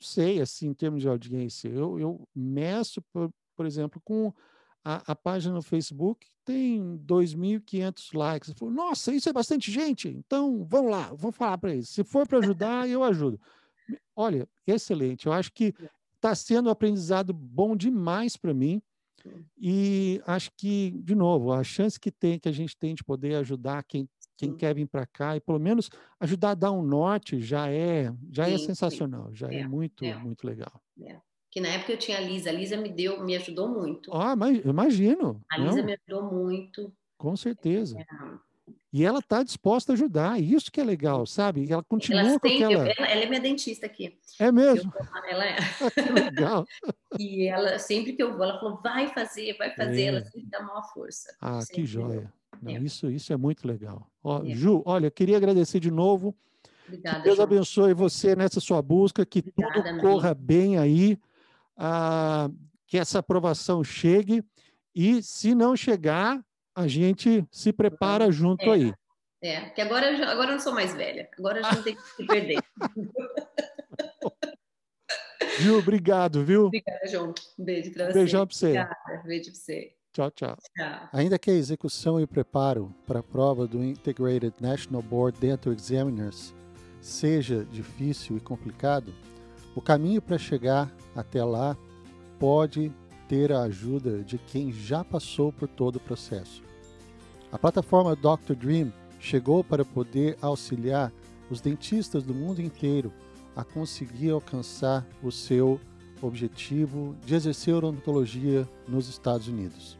sei, 0.00 0.40
assim, 0.40 0.68
em 0.68 0.74
termos 0.74 1.00
de 1.00 1.08
audiência, 1.08 1.68
eu, 1.68 1.98
eu 1.98 2.28
meço, 2.34 3.00
por, 3.12 3.32
por 3.56 3.66
exemplo, 3.66 4.00
com 4.04 4.32
a, 4.84 5.12
a, 5.12 5.14
página 5.14 5.54
no 5.54 5.62
Facebook 5.62 6.26
tem 6.44 6.98
2.500 7.06 8.16
likes. 8.16 8.50
Eu 8.50 8.56
falei, 8.56 8.74
nossa, 8.74 9.14
isso 9.14 9.28
é 9.28 9.32
bastante 9.32 9.70
gente, 9.70 10.08
então 10.08 10.64
vamos 10.64 10.90
lá, 10.90 11.12
vou 11.14 11.30
falar 11.30 11.58
para 11.58 11.72
eles. 11.72 11.88
Se 11.88 12.02
for 12.02 12.26
para 12.26 12.38
ajudar, 12.38 12.88
eu 12.88 13.04
ajudo. 13.04 13.40
Olha, 14.14 14.48
excelente, 14.66 15.26
eu 15.26 15.32
acho 15.32 15.52
que 15.52 15.72
está 16.22 16.34
sendo 16.34 16.68
um 16.68 16.72
aprendizado 16.72 17.32
bom 17.32 17.76
demais 17.76 18.36
para 18.36 18.54
mim. 18.54 18.80
E 19.56 20.20
acho 20.26 20.50
que, 20.56 20.90
de 21.02 21.14
novo, 21.14 21.52
a 21.52 21.62
chance 21.62 21.98
que 21.98 22.10
tem 22.10 22.38
que 22.38 22.48
a 22.48 22.52
gente 22.52 22.76
tem 22.76 22.94
de 22.94 23.04
poder 23.04 23.36
ajudar 23.36 23.84
quem 23.84 24.08
quem 24.36 24.50
sim. 24.50 24.56
quer 24.56 24.74
vir 24.74 24.88
para 24.88 25.06
cá 25.06 25.36
e 25.36 25.40
pelo 25.40 25.60
menos 25.60 25.88
ajudar 26.18 26.50
a 26.50 26.54
dar 26.54 26.72
um 26.72 26.82
norte 26.82 27.40
já 27.40 27.70
é 27.70 28.12
já 28.32 28.48
é 28.48 28.56
sim, 28.58 28.64
é 28.64 28.66
sensacional, 28.66 29.28
sim. 29.28 29.36
já 29.36 29.48
é, 29.52 29.60
é 29.60 29.68
muito 29.68 30.04
é. 30.04 30.16
muito 30.16 30.44
legal. 30.44 30.82
É. 31.00 31.20
Que 31.50 31.60
na 31.60 31.68
época 31.68 31.92
eu 31.92 31.98
tinha 31.98 32.16
a 32.16 32.20
Lisa, 32.20 32.48
a 32.48 32.52
Lisa 32.52 32.76
me 32.78 32.88
deu, 32.88 33.22
me 33.22 33.36
ajudou 33.36 33.68
muito. 33.68 34.10
Ah, 34.12 34.34
mas 34.34 34.58
imagino. 34.64 35.40
A 35.50 35.58
Lisa 35.58 35.76
Não. 35.76 35.84
me 35.84 35.92
ajudou 35.92 36.32
muito. 36.32 36.92
Com 37.18 37.36
certeza. 37.36 37.96
E 38.92 39.04
ela 39.04 39.20
está 39.20 39.42
disposta 39.42 39.92
a 39.92 39.94
ajudar, 39.94 40.38
isso 40.38 40.70
que 40.70 40.78
é 40.78 40.84
legal, 40.84 41.24
sabe? 41.24 41.72
Ela 41.72 41.82
continua 41.82 42.20
ela 42.20 42.38
com 42.38 42.46
aquela... 42.46 42.72
ela, 42.72 43.06
ela 43.06 43.22
é 43.22 43.26
minha 43.26 43.40
dentista 43.40 43.86
aqui. 43.86 44.18
É 44.38 44.52
mesmo? 44.52 44.92
Eu, 44.94 45.30
ela 45.30 45.46
é. 45.46 45.56
legal. 46.12 46.66
e 47.18 47.48
ela, 47.48 47.78
sempre 47.78 48.12
que 48.12 48.22
eu 48.22 48.36
vou, 48.36 48.44
ela 48.44 48.60
falou, 48.60 48.80
vai 48.82 49.08
fazer, 49.08 49.56
vai 49.56 49.74
fazer. 49.74 50.02
É. 50.02 50.06
Ela 50.06 50.24
sempre 50.24 50.50
dá 50.50 50.60
maior 50.60 50.82
força. 50.92 51.34
Ah, 51.40 51.60
que 51.72 51.86
joia. 51.86 52.30
Não, 52.60 52.72
é. 52.72 52.78
isso, 52.80 53.10
isso 53.10 53.32
é 53.32 53.36
muito 53.36 53.66
legal. 53.66 54.06
Ó, 54.22 54.44
é. 54.44 54.54
Ju, 54.54 54.82
olha, 54.84 55.10
queria 55.10 55.38
agradecer 55.38 55.80
de 55.80 55.90
novo. 55.90 56.36
Obrigada, 56.86 57.16
que 57.16 57.22
Deus 57.22 57.36
João. 57.36 57.46
abençoe 57.46 57.94
você 57.94 58.36
nessa 58.36 58.60
sua 58.60 58.82
busca, 58.82 59.24
que 59.24 59.38
Obrigada, 59.38 59.90
tudo 59.90 60.00
corra 60.02 60.34
bem 60.34 60.76
aí, 60.76 61.18
ah, 61.78 62.50
que 62.86 62.98
essa 62.98 63.20
aprovação 63.20 63.82
chegue 63.82 64.44
e, 64.94 65.22
se 65.22 65.54
não 65.54 65.74
chegar, 65.74 66.44
a 66.74 66.86
gente 66.86 67.46
se 67.50 67.72
prepara 67.72 68.30
junto 68.30 68.64
é. 68.66 68.70
aí. 68.70 68.94
É, 69.44 69.70
que 69.70 69.80
agora, 69.80 70.06
agora 70.30 70.50
eu 70.50 70.54
não 70.54 70.60
sou 70.60 70.72
mais 70.72 70.94
velha, 70.94 71.28
agora 71.36 71.66
a 71.66 71.72
gente 71.72 71.82
tem 71.82 71.96
que 71.96 72.02
se 72.02 72.26
perder. 72.26 72.58
Gil, 75.58 75.78
obrigado, 75.78 76.44
viu? 76.44 76.66
Obrigada, 76.66 77.06
João. 77.08 77.34
Um 77.58 77.64
beijo 77.64 77.92
para 77.92 78.06
você. 78.06 78.12
Beijão 78.12 78.46
para 78.46 78.56
você. 78.56 78.66
Obrigada. 78.66 79.22
Beijo 79.24 79.50
para 79.50 79.54
você. 79.54 79.94
Tchau, 80.12 80.30
tchau, 80.30 80.56
tchau. 80.76 81.08
Ainda 81.12 81.38
que 81.38 81.50
a 81.50 81.54
execução 81.54 82.20
e 82.20 82.26
preparo 82.26 82.94
para 83.06 83.20
a 83.20 83.22
prova 83.22 83.66
do 83.66 83.82
Integrated 83.82 84.54
National 84.60 85.02
Board 85.02 85.38
Dental 85.38 85.72
Examiners 85.72 86.54
seja 87.00 87.64
difícil 87.64 88.36
e 88.36 88.40
complicado, 88.40 89.14
o 89.74 89.80
caminho 89.80 90.20
para 90.22 90.38
chegar 90.38 90.90
até 91.16 91.42
lá 91.44 91.76
pode 92.38 92.92
ter 93.32 93.50
a 93.50 93.62
ajuda 93.62 94.22
de 94.22 94.36
quem 94.36 94.70
já 94.70 95.02
passou 95.02 95.50
por 95.50 95.66
todo 95.66 95.96
o 95.96 96.00
processo. 96.00 96.62
A 97.50 97.58
plataforma 97.58 98.14
Dr. 98.14 98.52
Dream 98.54 98.92
chegou 99.18 99.64
para 99.64 99.86
poder 99.86 100.36
auxiliar 100.42 101.10
os 101.48 101.58
dentistas 101.58 102.24
do 102.24 102.34
mundo 102.34 102.60
inteiro 102.60 103.10
a 103.56 103.64
conseguir 103.64 104.32
alcançar 104.32 105.06
o 105.22 105.32
seu 105.32 105.80
objetivo 106.20 107.16
de 107.24 107.34
exercer 107.34 107.74
odontologia 107.74 108.68
nos 108.86 109.08
Estados 109.08 109.48
Unidos 109.48 109.96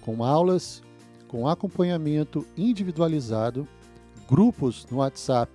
com 0.00 0.24
aulas, 0.24 0.82
com 1.28 1.46
acompanhamento 1.46 2.44
individualizado, 2.56 3.64
grupos 4.28 4.88
no 4.90 4.96
WhatsApp 4.96 5.52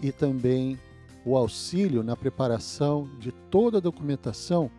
e 0.00 0.10
também 0.10 0.78
o 1.22 1.36
auxílio 1.36 2.02
na 2.02 2.16
preparação 2.16 3.10
de 3.18 3.30
toda 3.30 3.76
a 3.76 3.80
documentação 3.82 4.70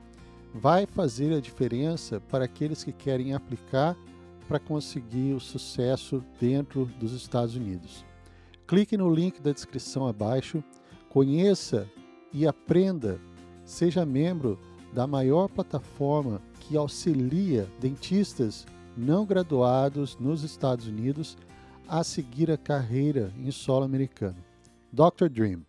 vai 0.55 0.85
fazer 0.85 1.33
a 1.33 1.41
diferença 1.41 2.21
para 2.21 2.45
aqueles 2.45 2.81
que 2.81 2.93
querem 2.93 3.33
aplicar 3.33 3.95
para 4.47 4.57
conseguir 4.57 5.33
o 5.33 5.39
sucesso 5.39 6.23
dentro 6.39 6.85
dos 6.97 7.11
Estados 7.11 7.55
Unidos. 7.55 8.05
Clique 8.65 8.95
no 8.95 9.13
link 9.13 9.41
da 9.41 9.51
descrição 9.51 10.07
abaixo, 10.07 10.63
conheça 11.09 11.89
e 12.31 12.47
aprenda, 12.47 13.19
seja 13.65 14.05
membro 14.05 14.57
da 14.93 15.05
maior 15.05 15.49
plataforma 15.49 16.41
que 16.61 16.77
auxilia 16.77 17.67
dentistas 17.79 18.65
não 18.95 19.25
graduados 19.25 20.17
nos 20.17 20.41
Estados 20.41 20.87
Unidos 20.87 21.37
a 21.85 22.01
seguir 22.01 22.49
a 22.49 22.57
carreira 22.57 23.33
em 23.37 23.51
solo 23.51 23.83
americano. 23.83 24.37
Dr. 24.91 25.27
Dream 25.29 25.63